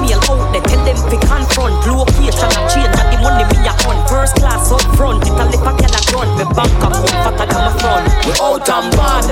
female 0.05 0.21
out 0.31 0.53
there, 0.53 0.63
tell 0.63 0.85
them 0.85 0.97
fi 1.09 1.17
confront. 1.27 1.75
Location 1.87 2.51
a 2.53 2.61
change, 2.69 2.93
and 2.93 3.09
the 3.13 3.19
money 3.23 3.45
me 3.49 3.59
a 3.65 3.73
on. 3.89 3.97
First 4.09 4.37
class 4.37 4.71
up 4.71 4.85
front, 4.97 5.25
it 5.25 5.33
a 5.33 5.45
lip 5.49 5.65
a 5.65 5.73
gyal 5.73 5.95
a 5.97 6.01
grunt. 6.11 6.31
Me 6.37 6.45
bank 6.53 6.73
a 6.85 6.89
come 6.93 7.09
fatter 7.25 7.47
than 7.49 7.63
my 7.65 7.73
front. 7.81 8.05
We 8.25 8.33
out 8.41 8.69
and 8.69 8.91
bad, 8.97 9.27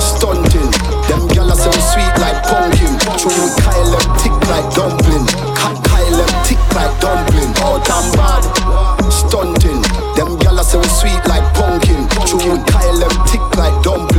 stunting. 0.00 0.70
Them 1.08 1.22
gyal 1.34 1.50
a 1.50 1.56
say 1.56 1.74
sweet 1.92 2.14
like 2.22 2.38
pumpkin. 2.46 2.94
True 3.18 3.34
we 3.34 3.48
Kyle 3.62 3.90
them 3.90 4.06
thick 4.22 4.36
like 4.50 4.68
dumpling. 4.74 5.26
Kyle 5.58 6.16
them 6.16 6.32
thick 6.46 6.62
like 6.74 6.94
dumpling. 7.00 7.50
Out 7.64 7.88
and 7.90 8.08
bad, 8.14 8.42
stunting. 9.10 9.82
Them 10.14 10.38
gyal 10.38 10.60
a 10.60 10.64
say 10.64 10.82
sweet 10.94 11.22
like 11.26 11.46
pumpkin. 11.54 12.06
True 12.26 12.38
we 12.38 12.58
Kyle 12.70 12.98
them 12.98 13.14
thick 13.26 13.44
like 13.58 13.76
dumpling. 13.82 14.13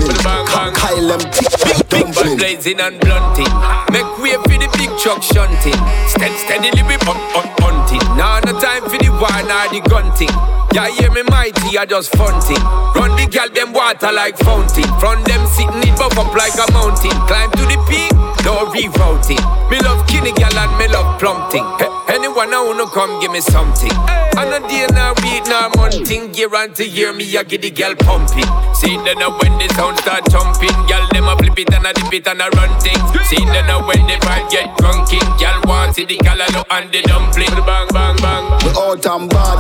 Thick 0.86 1.02
like 1.02 1.90
dumpling. 1.90 2.38
Blazing 2.38 2.80
and 2.80 3.00
blunting. 3.00 3.50
Make 3.90 4.06
way 4.22 4.38
for 4.38 4.54
the 4.54 4.70
big 4.78 4.92
truck 5.02 5.24
shunting. 5.24 5.74
Steady, 6.06 6.38
steadily 6.46 6.84
we 6.86 6.94
up, 7.10 7.18
up, 7.34 7.50
hunting. 7.60 8.06
Now 8.16 8.40
no 8.46 8.54
time 8.60 8.84
for 8.84 8.98
the 9.02 9.05
wine 9.20 9.52
or 9.52 9.68
the 9.72 9.82
gunting. 9.90 10.32
Yeah, 10.74 10.92
hear 10.92 11.12
me 11.12 11.24
mighty, 11.32 11.78
I 11.78 11.86
just 11.86 12.12
funting. 12.20 12.60
Run 12.96 13.16
the 13.16 13.28
gal 13.32 13.48
them 13.48 13.72
water 13.72 14.12
like 14.12 14.36
fountain. 14.44 14.84
From 15.00 15.24
them 15.24 15.48
sitting 15.48 15.88
it 15.88 15.96
buff 15.96 16.18
up 16.20 16.36
like 16.36 16.56
a 16.60 16.68
mountain. 16.76 17.16
Climb 17.32 17.52
to 17.56 17.64
the 17.64 17.80
peak, 17.88 18.12
no 18.44 18.68
rerouting. 18.76 19.40
Me 19.72 19.80
love 19.80 20.04
kinny 20.08 20.36
gal 20.36 20.52
and 20.52 20.74
me 20.76 20.92
love 20.92 21.16
plumping. 21.16 21.64
Hey, 21.80 21.88
anyone 22.12 22.52
I 22.52 22.60
wanna 22.60 22.92
come 22.92 23.22
give 23.24 23.32
me 23.32 23.40
something. 23.40 23.94
And 24.36 24.52
a 24.52 24.60
day 24.68 24.84
now 24.92 25.16
week 25.24 25.48
now 25.48 25.72
monthing. 25.80 26.34
Year 26.36 26.52
on 26.52 26.74
to 26.76 26.84
year 26.84 27.14
me 27.14 27.24
I 27.38 27.44
get 27.44 27.62
the 27.62 27.72
gal 27.72 27.96
pumping. 27.96 28.44
See 28.76 29.00
then 29.08 29.24
now 29.24 29.32
when 29.40 29.56
the 29.56 29.72
sound 29.80 29.96
start 30.04 30.28
jumping, 30.28 30.76
gal 30.92 31.08
them 31.16 31.32
a 31.32 31.40
flip 31.40 31.56
it 31.56 31.72
and 31.72 31.88
a 31.88 31.94
dip 31.96 32.12
it 32.12 32.28
and 32.28 32.44
a 32.44 32.52
run 32.52 32.76
things. 32.84 33.00
See 33.32 33.40
then 33.48 33.72
now 33.72 33.80
when 33.80 34.04
the 34.12 34.20
vibe 34.28 34.52
get 34.52 34.76
drunking, 34.76 35.24
gal 35.40 35.64
want 35.64 35.96
see 35.96 36.04
the 36.04 36.20
gal 36.20 36.44
and 36.44 36.92
the 36.92 37.00
dumpling. 37.08 37.56
Bang 37.64 37.88
bang 37.96 38.20
bang. 38.20 38.44
We 38.68 38.76
out 39.08 39.22
and 39.22 39.30
bad, 39.30 39.60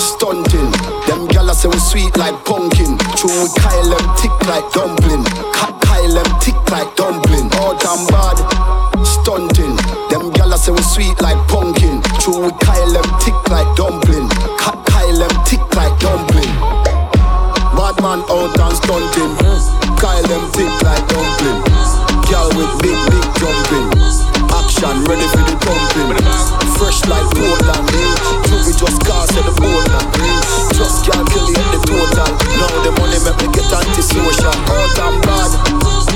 stunting. 0.00 0.70
Them 1.06 1.26
gyal 1.28 1.52
say 1.54 1.68
we 1.68 1.78
sweet 1.78 2.16
like 2.16 2.34
pumpkin. 2.44 2.98
True 3.16 3.30
we 3.42 3.48
Kyle 3.58 3.90
them 3.90 4.06
tick 4.16 4.34
like 4.46 4.66
dumpling. 4.72 5.24
Kyle 5.54 6.14
them 6.14 6.30
tick 6.40 6.58
like 6.70 6.94
dumpling. 6.96 7.50
Out 7.54 7.84
and 7.84 8.08
bad, 8.08 8.38
stunting. 9.04 9.76
Them 10.10 10.30
gyal 10.32 10.54
say 10.56 10.72
we 10.72 10.82
sweet 10.82 11.20
like 11.20 11.38
pumpkin. 11.48 12.02
True 12.20 12.46
we 12.46 12.50
Kyle 12.62 12.92
them 12.92 13.08
tick 13.20 13.38
like 13.50 13.68
dumpling. 13.76 14.28
Kyle 14.58 15.18
them 15.18 15.34
thick 15.44 15.62
like 15.74 15.98
dumpling. 15.98 16.52
Bad 17.74 17.96
man 18.02 18.22
out 18.30 18.58
and 18.58 18.76
stunting. 18.76 19.34
Kyle 19.98 20.22
them 20.22 20.44
tick 20.52 20.72
like 20.82 21.04
dumpling. 21.08 21.62
Gyal 22.26 22.48
with 22.56 22.72
big 22.82 22.98
big 23.10 23.26
jumping 23.38 24.37
action, 24.58 25.04
ready 25.06 25.26
for 25.30 25.42
the 25.46 25.56
pumping. 25.62 26.18
Fresh 26.78 27.06
like 27.10 27.26
Portland, 27.34 27.86
eh? 27.94 28.66
we 28.66 28.72
just 28.74 28.98
cars 29.06 29.30
at 29.34 29.44
the 29.46 29.54
borderland. 29.58 30.08
Eh? 30.18 30.74
Just 30.74 31.06
calculate 31.06 31.68
the 31.74 31.80
total. 31.86 32.30
Now 32.58 32.70
the 32.86 32.92
money 32.98 33.18
make 33.22 33.38
me 33.42 33.46
get 33.54 33.70
antisocial. 33.70 34.54
All 34.70 34.88
damn 34.94 35.18
bad, 35.26 35.50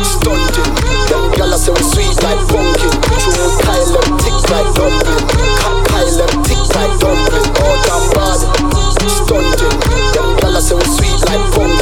stunting. 0.07 0.73
Them 1.11 1.25
gala 1.35 1.59
say 1.59 1.75
we 1.75 1.83
sweet 1.83 2.15
like 2.23 2.43
pumpkin. 2.51 2.95
True 3.23 3.51
Kyle 3.63 3.91
them 3.91 4.09
tick 4.23 4.39
like 4.51 4.71
dumpling. 4.75 5.27
Kyle 5.91 6.13
them 6.15 6.33
tick 6.47 6.63
like 6.75 6.95
dumpling. 7.03 7.49
All 7.63 7.77
damn 7.87 8.05
bad, 8.15 8.41
stunting. 9.07 9.77
Them 10.15 10.29
gala 10.39 10.61
say 10.63 10.75
we 10.79 10.87
sweet 10.99 11.19
like 11.27 11.43
pumpkin. 11.55 11.82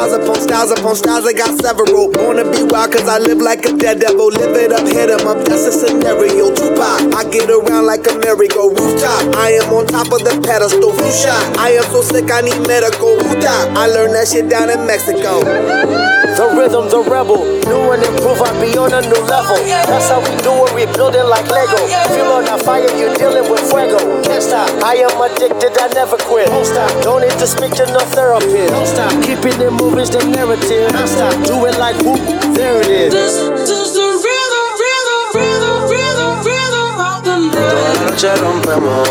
Styles 0.00 0.16
upon 0.16 0.40
styles 0.40 0.70
upon 0.70 0.96
styles, 0.96 1.26
I 1.26 1.34
got 1.34 1.60
several. 1.60 2.08
Wanna 2.24 2.50
be 2.50 2.64
wild, 2.64 2.90
cause 2.90 3.06
I 3.06 3.18
live 3.18 3.36
like 3.36 3.66
a 3.66 3.72
dead 3.76 4.00
devil. 4.00 4.28
Live 4.32 4.56
it 4.56 4.72
up, 4.72 4.88
hit 4.88 5.10
'em 5.10 5.28
up, 5.28 5.44
that's 5.44 5.66
a 5.66 5.72
scenario. 5.72 6.48
Tupac, 6.54 7.12
I 7.14 7.24
get 7.28 7.50
around 7.50 7.84
like 7.84 8.08
a 8.10 8.14
merry-go 8.16 8.70
rooftop. 8.70 9.36
I 9.36 9.60
am 9.60 9.68
on 9.74 9.84
top 9.84 10.10
of 10.10 10.24
the 10.24 10.40
pedestal, 10.40 10.92
flu 10.96 11.10
shot. 11.12 11.44
I 11.58 11.76
am 11.76 11.84
so 11.92 12.00
sick, 12.00 12.32
I 12.32 12.40
need 12.40 12.66
medical. 12.66 13.12
Ruta. 13.20 13.68
I 13.76 13.88
learned 13.88 14.14
that 14.14 14.26
shit 14.26 14.48
down 14.48 14.70
in 14.70 14.86
Mexico. 14.86 15.44
The 15.44 16.46
rhythm, 16.56 16.88
the 16.88 17.00
rebel. 17.04 17.44
New 17.68 17.92
and 17.92 18.02
improve, 18.02 18.40
I 18.40 18.56
be 18.56 18.72
on 18.78 18.94
a 18.96 19.02
new 19.02 19.22
level. 19.28 19.60
That's 19.84 20.08
how 20.08 20.20
we 20.24 20.32
do 20.40 20.64
it, 20.64 20.72
we 20.72 20.86
building 20.96 21.28
like 21.28 21.44
Lego. 21.50 21.76
Feel 22.16 22.32
on 22.40 22.44
that 22.48 22.62
fire, 22.64 22.88
You're 22.96 23.12
dealing 23.20 23.44
with 23.52 23.60
fuego. 23.68 23.99
Can't 24.40 24.72
stop. 24.72 24.82
I 24.82 24.94
am 25.04 25.20
addicted, 25.20 25.76
I 25.76 25.88
never 25.92 26.16
quit. 26.16 26.48
Don't 26.48 26.64
stop. 26.64 26.88
Don't 27.04 27.20
need 27.20 27.36
to 27.36 27.46
speak 27.46 27.72
to 27.76 27.84
no 27.92 28.00
therapist. 28.16 28.72
Don't 28.72 28.86
stop. 28.86 29.12
Keeping 29.20 29.60
it 29.60 29.70
moving's 29.70 30.08
the 30.08 30.24
narrative. 30.24 30.88
Don't 30.92 31.08
stop. 31.08 31.34
Do 31.44 31.60
it 31.68 31.76
like 31.76 31.96
whoop. 32.00 32.16
There 32.56 32.80
it 32.80 32.88
is. 32.88 33.12
This 33.12 33.36
is 33.36 33.92
the 33.92 34.00
rhythm, 34.00 34.66
rhythm, 34.80 35.20
rhythm, 35.36 35.76
rhythm, 35.92 36.32
rhythm 36.40 36.88
of 37.04 37.20
the 37.20 37.36
Toda 37.52 37.68
night. 37.68 38.00
la 38.00 38.08
noche 38.08 38.32
rompemos, 38.40 39.08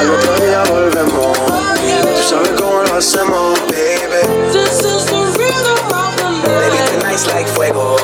al 0.00 0.08
otro 0.16 0.32
día 0.40 0.62
volvemos. 0.72 1.36
Tú 1.36 2.22
sabes 2.24 2.48
cómo 2.56 2.82
lo 2.88 2.94
hacemos, 2.96 3.60
baby. 3.68 4.24
This 4.52 4.80
is 4.80 5.04
the 5.12 5.28
rhythm 5.36 5.92
of 5.92 6.16
the 6.16 6.48
Baby, 6.48 6.80
tonight's 6.96 7.26
like 7.26 7.46
fuego. 7.48 7.96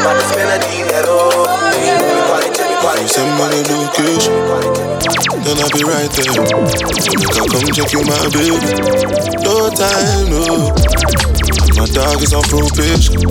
About 0.00 0.16
to 0.16 0.24
spend 0.24 0.48
a 0.48 0.58
dinero. 0.72 2.19
Till 2.96 3.08
Send 3.08 3.30
me 3.38 3.62
the 3.62 3.76
location, 3.78 4.34
then 5.44 5.56
I'll 5.62 5.70
be 5.70 5.82
right 5.86 6.10
there. 6.10 6.42
I 7.30 7.46
come 7.46 7.66
check 7.70 7.92
you, 7.92 8.02
my 8.02 8.18
baby. 8.34 8.58
No 9.46 9.70
time, 9.70 10.28
no. 10.30 10.74
My 11.78 11.86
dog 11.86 12.20
is 12.22 12.34
on 12.34 12.42
probation, 12.50 13.22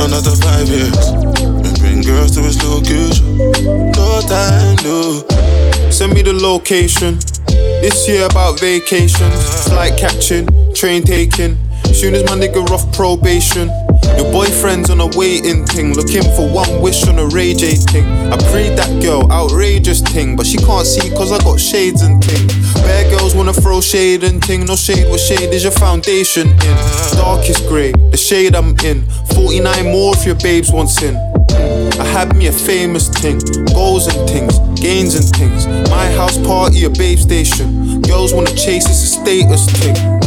another 0.00 0.34
five 0.38 0.68
years. 0.68 1.08
And 1.42 1.78
bring 1.80 2.02
girls 2.02 2.32
to 2.36 2.40
his 2.42 2.62
location. 2.62 3.36
No 3.98 4.20
time, 4.22 4.76
no. 4.84 5.24
Send 5.90 6.14
me 6.14 6.22
the 6.22 6.32
location. 6.32 7.18
This 7.82 8.08
year 8.08 8.26
about 8.26 8.60
vacations, 8.60 9.68
flight 9.68 9.98
catching, 9.98 10.46
train 10.74 11.02
taking. 11.02 11.58
Soon 11.92 12.14
as 12.14 12.24
my 12.24 12.36
nigga 12.36 12.64
off 12.70 12.86
probation. 12.94 13.68
Your 14.16 14.30
boyfriend's 14.32 14.90
on 14.90 15.00
a 15.00 15.06
waiting 15.16 15.64
thing, 15.66 15.94
looking 15.94 16.22
for 16.36 16.48
one 16.48 16.80
wish 16.80 17.06
on 17.06 17.18
a 17.18 17.26
Ray 17.26 17.54
J 17.54 17.74
thing. 17.74 18.06
I 18.32 18.36
prayed 18.50 18.76
that 18.78 19.02
girl, 19.02 19.30
outrageous 19.30 20.00
thing, 20.00 20.36
but 20.36 20.46
she 20.46 20.58
can't 20.58 20.86
see 20.86 21.10
cause 21.10 21.32
I 21.32 21.38
got 21.38 21.58
shades 21.58 22.02
and 22.02 22.22
thing. 22.22 22.46
Bad 22.82 23.10
girls 23.10 23.34
wanna 23.34 23.52
throw 23.52 23.80
shade 23.80 24.24
and 24.24 24.44
thing, 24.44 24.64
no 24.66 24.76
shade, 24.76 25.08
what 25.08 25.20
shade 25.20 25.52
is 25.52 25.62
your 25.62 25.72
foundation 25.72 26.48
in? 26.48 26.76
Darkest 27.16 27.66
grey, 27.68 27.92
the 28.10 28.16
shade 28.16 28.54
I'm 28.54 28.76
in. 28.84 29.02
49 29.34 29.84
more 29.84 30.14
if 30.16 30.26
your 30.26 30.36
babes 30.36 30.70
wants 30.70 31.02
in. 31.02 31.16
I 32.00 32.04
had 32.04 32.36
me 32.36 32.46
a 32.46 32.52
famous 32.52 33.08
thing, 33.08 33.38
goals 33.74 34.06
and 34.06 34.28
things, 34.28 34.58
gains 34.80 35.14
and 35.14 35.24
things. 35.36 35.66
My 35.90 36.10
house 36.12 36.38
party, 36.46 36.84
a 36.84 36.90
babe 36.90 37.18
station. 37.18 38.00
Girls 38.02 38.32
wanna 38.32 38.54
chase, 38.54 38.86
it's 38.86 39.02
a 39.02 39.06
status 39.06 39.66
thing. 39.80 40.19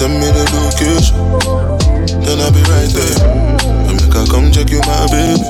If 0.00 0.04
you 0.04 0.06
send 0.06 0.22
me 0.22 0.30
the 0.30 0.46
location, 0.54 1.18
then 2.22 2.38
I'll 2.38 2.52
be 2.54 2.62
right 2.70 2.86
there. 2.94 3.18
And 3.90 3.98
make 3.98 4.14
I 4.14 4.24
come 4.30 4.52
check 4.52 4.70
you, 4.70 4.78
my 4.86 5.06
baby. 5.10 5.42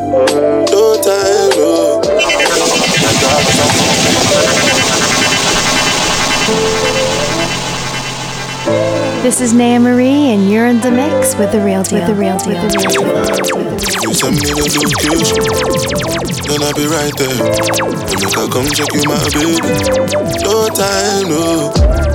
No 0.72 0.96
time, 1.04 1.52
no. 1.52 2.00
My 2.00 3.12
dog 3.20 3.44
is 3.44 3.60
on 3.60 3.68
probation. 3.76 4.48
This 9.22 9.42
is 9.42 9.52
Naya 9.52 9.80
Marie, 9.80 10.32
and 10.32 10.48
you're 10.50 10.66
in 10.66 10.80
the 10.80 10.92
mix 10.92 11.36
with 11.36 11.52
the 11.52 11.60
real 11.60 11.82
deal. 11.82 11.98
With 11.98 12.08
the 12.08 12.14
real 12.14 12.38
deal. 12.38 12.62
With 12.62 12.72
the 12.72 12.78
real 12.78 12.90
deal. 12.96 13.68
You 14.00 14.14
send 14.14 14.36
me 14.36 14.48
the 14.48 14.64
location, 14.80 15.44
then 16.48 16.62
I'll 16.62 16.72
be 16.72 16.86
right 16.86 17.14
there. 17.18 17.36
And 18.08 18.20
make 18.24 18.38
I 18.38 18.48
come 18.48 18.70
check 18.72 18.88
you, 18.96 19.04
my 19.04 19.20
baby. 19.28 19.60
No 20.40 20.68
time, 20.72 21.28
no. 21.28 22.07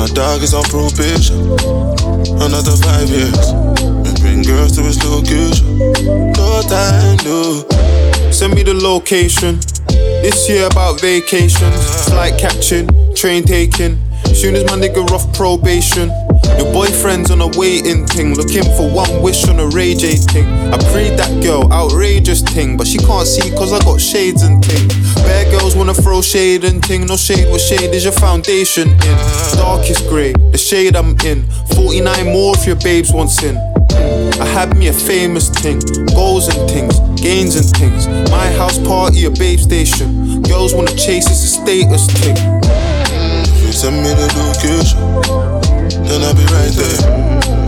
My 0.00 0.06
dog 0.06 0.42
is 0.42 0.54
on 0.54 0.62
probation, 0.62 1.36
another 2.40 2.72
five 2.72 3.10
years. 3.10 3.48
And 3.50 4.18
bring 4.20 4.40
girls 4.40 4.72
to 4.76 4.82
his 4.82 4.96
location. 5.04 5.76
No 6.32 6.62
time, 6.62 7.18
no. 7.22 7.68
Send 8.32 8.54
me 8.54 8.62
the 8.62 8.72
location. 8.72 9.60
This 10.24 10.48
year 10.48 10.68
about 10.68 11.02
vacations, 11.02 12.08
flight 12.08 12.38
catching, 12.38 12.88
train 13.14 13.42
taking. 13.44 14.00
Soon 14.32 14.56
as 14.56 14.64
my 14.64 14.80
nigga 14.80 15.04
off 15.10 15.30
probation. 15.36 16.08
Your 16.58 16.72
boyfriend's 16.72 17.30
on 17.30 17.40
a 17.40 17.48
waiting 17.58 18.06
thing, 18.06 18.34
looking 18.34 18.64
for 18.76 18.90
one 18.90 19.22
wish 19.22 19.48
on 19.48 19.60
a 19.60 19.66
Ray 19.66 19.94
J 19.94 20.16
thing. 20.16 20.46
I 20.72 20.78
prayed 20.92 21.18
that 21.18 21.42
girl, 21.42 21.70
outrageous 21.72 22.42
thing, 22.42 22.76
but 22.76 22.86
she 22.86 22.98
can't 22.98 23.26
see 23.26 23.50
cause 23.50 23.72
I 23.72 23.78
got 23.80 24.00
shades 24.00 24.42
and 24.42 24.64
thing. 24.64 24.88
Bad 25.24 25.50
girls 25.50 25.76
wanna 25.76 25.94
throw 25.94 26.22
shade 26.22 26.64
and 26.64 26.84
thing, 26.84 27.06
no 27.06 27.16
shade, 27.16 27.48
what 27.50 27.60
shade 27.60 27.94
is 27.94 28.04
your 28.04 28.12
foundation 28.12 28.88
in? 28.88 29.16
Darkest 29.56 30.08
grey, 30.08 30.32
the 30.52 30.58
shade 30.58 30.96
I'm 30.96 31.16
in. 31.24 31.44
49 31.74 32.26
more 32.26 32.54
if 32.56 32.66
your 32.66 32.76
babes 32.76 33.12
wants 33.12 33.42
in. 33.42 33.56
I 34.40 34.46
had 34.46 34.76
me 34.76 34.88
a 34.88 34.92
famous 34.92 35.50
thing, 35.50 35.80
goals 36.14 36.48
and 36.48 36.70
things, 36.70 36.98
gains 37.20 37.56
and 37.56 37.68
things. 37.76 38.08
My 38.30 38.50
house 38.52 38.78
party, 38.78 39.26
a 39.26 39.30
babe 39.30 39.58
station. 39.58 40.42
Girls 40.42 40.74
wanna 40.74 40.94
chase, 40.96 41.26
it's 41.26 41.44
a 41.44 41.48
status 41.60 42.06
thing. 42.06 42.36
Send 43.70 43.96
me 44.02 44.08
the 44.08 44.26
location, 44.40 44.98
then 46.10 46.22
I'll 46.26 46.34
be 46.34 46.44
right 46.50 46.74
there. 46.74 47.00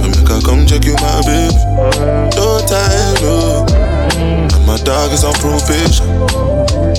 And 0.03 0.11
Make 0.11 0.27
her 0.27 0.41
come 0.43 0.67
check 0.67 0.85
you, 0.85 0.95
my 0.99 1.23
baby. 1.23 1.55
No 2.35 2.59
time, 2.67 3.15
no. 3.23 3.65
And 4.19 4.67
my 4.67 4.77
dog 4.83 5.13
is 5.13 5.23
on 5.23 5.35
probation. 5.39 6.11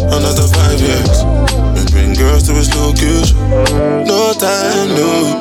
Another 0.07 0.47
five 0.47 0.79
years. 0.79 1.19
We 1.75 1.83
bring 1.91 2.13
girls 2.13 2.43
to 2.47 2.53
his 2.53 2.73
location. 2.73 3.37
No 4.07 4.33
time, 4.39 4.95
no. 4.95 5.39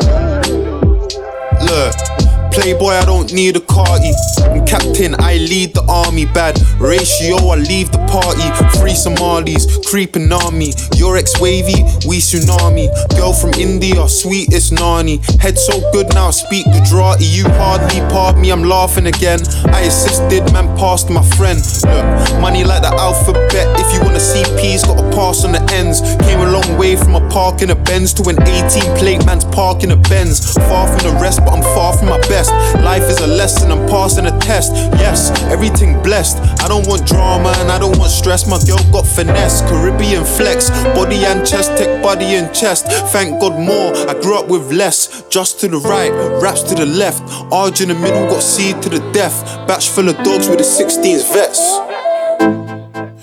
Look. 1.70 2.21
Playboy, 2.52 2.92
I 2.92 3.04
don't 3.06 3.32
need 3.32 3.56
a 3.56 3.60
Carti. 3.60 4.12
I'm 4.44 4.64
captain, 4.66 5.14
I 5.18 5.38
lead 5.38 5.72
the 5.72 5.82
army. 5.88 6.26
Bad 6.26 6.60
ratio, 6.78 7.36
I 7.48 7.56
leave 7.56 7.90
the 7.90 7.98
party. 8.12 8.44
Free 8.78 8.94
Somalis, 8.94 9.64
creeping 9.88 10.30
army. 10.30 10.72
Your 10.96 11.16
ex 11.16 11.40
wavy, 11.40 11.80
we 12.06 12.20
tsunami. 12.20 12.92
Girl 13.16 13.32
from 13.32 13.54
India, 13.54 14.06
sweetest 14.06 14.72
nani. 14.72 15.18
Head 15.40 15.58
so 15.58 15.80
good 15.92 16.12
now, 16.12 16.30
speak 16.30 16.66
Gujarati. 16.66 17.24
You 17.24 17.44
hardly 17.56 18.00
part 18.12 18.36
me, 18.36 18.52
I'm 18.52 18.64
laughing 18.64 19.06
again. 19.06 19.40
I 19.72 19.88
assisted, 19.88 20.44
man, 20.52 20.68
passed 20.76 21.08
my 21.08 21.24
friend. 21.40 21.58
Look, 21.88 22.40
money 22.40 22.64
like 22.64 22.82
the 22.82 22.92
alphabet. 22.92 23.64
If 23.80 23.94
you 23.94 24.00
wanna 24.04 24.20
see 24.20 24.44
P's, 24.60 24.84
gotta 24.84 25.08
pass 25.16 25.44
on 25.44 25.52
the 25.52 25.64
ends. 25.72 26.02
Came 26.28 26.40
a 26.40 26.50
long 26.50 26.76
way 26.76 26.96
from 26.96 27.14
a 27.14 27.24
park 27.30 27.62
in 27.62 27.70
a 27.70 27.74
Benz 27.74 28.12
to 28.14 28.28
an 28.28 28.36
18 28.42 28.96
plate 29.00 29.24
man's 29.24 29.46
park 29.46 29.84
in 29.84 29.92
a 29.92 29.96
Benz. 29.96 30.52
Far 30.68 30.86
from 30.86 31.00
the 31.08 31.18
rest, 31.18 31.40
but 31.40 31.52
I'm 31.52 31.62
far 31.74 31.96
from 31.96 32.08
my 32.08 32.20
best. 32.28 32.41
Life 32.82 33.04
is 33.04 33.20
a 33.20 33.26
lesson, 33.26 33.70
I'm 33.70 33.86
passing 33.88 34.26
a 34.26 34.38
test. 34.38 34.72
Yes, 34.98 35.30
everything 35.44 36.02
blessed. 36.02 36.38
I 36.62 36.68
don't 36.68 36.86
want 36.86 37.06
drama 37.06 37.52
and 37.58 37.70
I 37.70 37.78
don't 37.78 37.98
want 37.98 38.10
stress. 38.10 38.46
My 38.46 38.58
girl 38.66 38.82
got 38.92 39.06
finesse, 39.06 39.62
Caribbean 39.62 40.24
flex, 40.24 40.70
body 40.94 41.24
and 41.24 41.46
chest, 41.46 41.76
tech 41.76 42.02
body 42.02 42.36
and 42.36 42.54
chest. 42.54 42.86
Thank 43.12 43.40
God 43.40 43.58
more, 43.58 43.94
I 44.08 44.14
grew 44.20 44.38
up 44.38 44.48
with 44.48 44.72
less. 44.72 45.22
Just 45.28 45.60
to 45.60 45.68
the 45.68 45.78
right, 45.78 46.10
raps 46.42 46.62
to 46.64 46.74
the 46.74 46.86
left. 46.86 47.22
Arj 47.52 47.82
in 47.82 47.88
the 47.88 47.94
middle, 47.94 48.26
got 48.28 48.42
C 48.42 48.72
to 48.72 48.88
the 48.88 49.00
death. 49.12 49.44
Batch 49.66 49.88
full 49.90 50.08
of 50.08 50.16
dogs 50.18 50.48
with 50.48 50.58
the 50.58 50.64
16s 50.64 51.32
vets. 51.32 51.60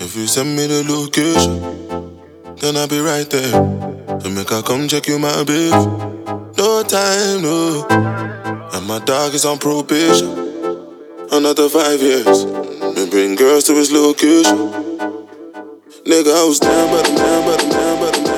If 0.01 0.15
you 0.15 0.27
send 0.27 0.55
me 0.55 0.67
the 0.67 0.83
location, 0.87 1.59
then 2.57 2.77
I'll 2.77 2.87
be 2.87 2.99
right 2.99 3.29
there. 3.29 3.51
To 4.19 4.29
make 4.29 4.49
her 4.49 4.61
come 4.61 4.87
check 4.87 5.07
you, 5.07 5.19
my 5.19 5.43
babe. 5.43 5.71
No 6.57 6.83
time, 6.83 7.41
no. 7.41 8.38
And 8.71 8.85
my 8.85 8.99
dog 8.99 9.33
is 9.33 9.45
on 9.45 9.57
probation. 9.57 10.29
Another 11.31 11.69
five 11.69 12.01
years. 12.01 12.45
We 12.95 13.09
bring 13.09 13.35
girls 13.35 13.63
to 13.65 13.73
his 13.75 13.91
location. 13.91 14.57
Nigga, 16.05 16.33
I 16.35 16.45
was 16.45 16.59
down, 16.59 16.89
but 16.91 17.09
I'm 17.09 17.15
down, 17.15 17.45
but 17.45 17.63
I'm 17.63 17.69
down, 17.69 17.99
but 17.99 18.28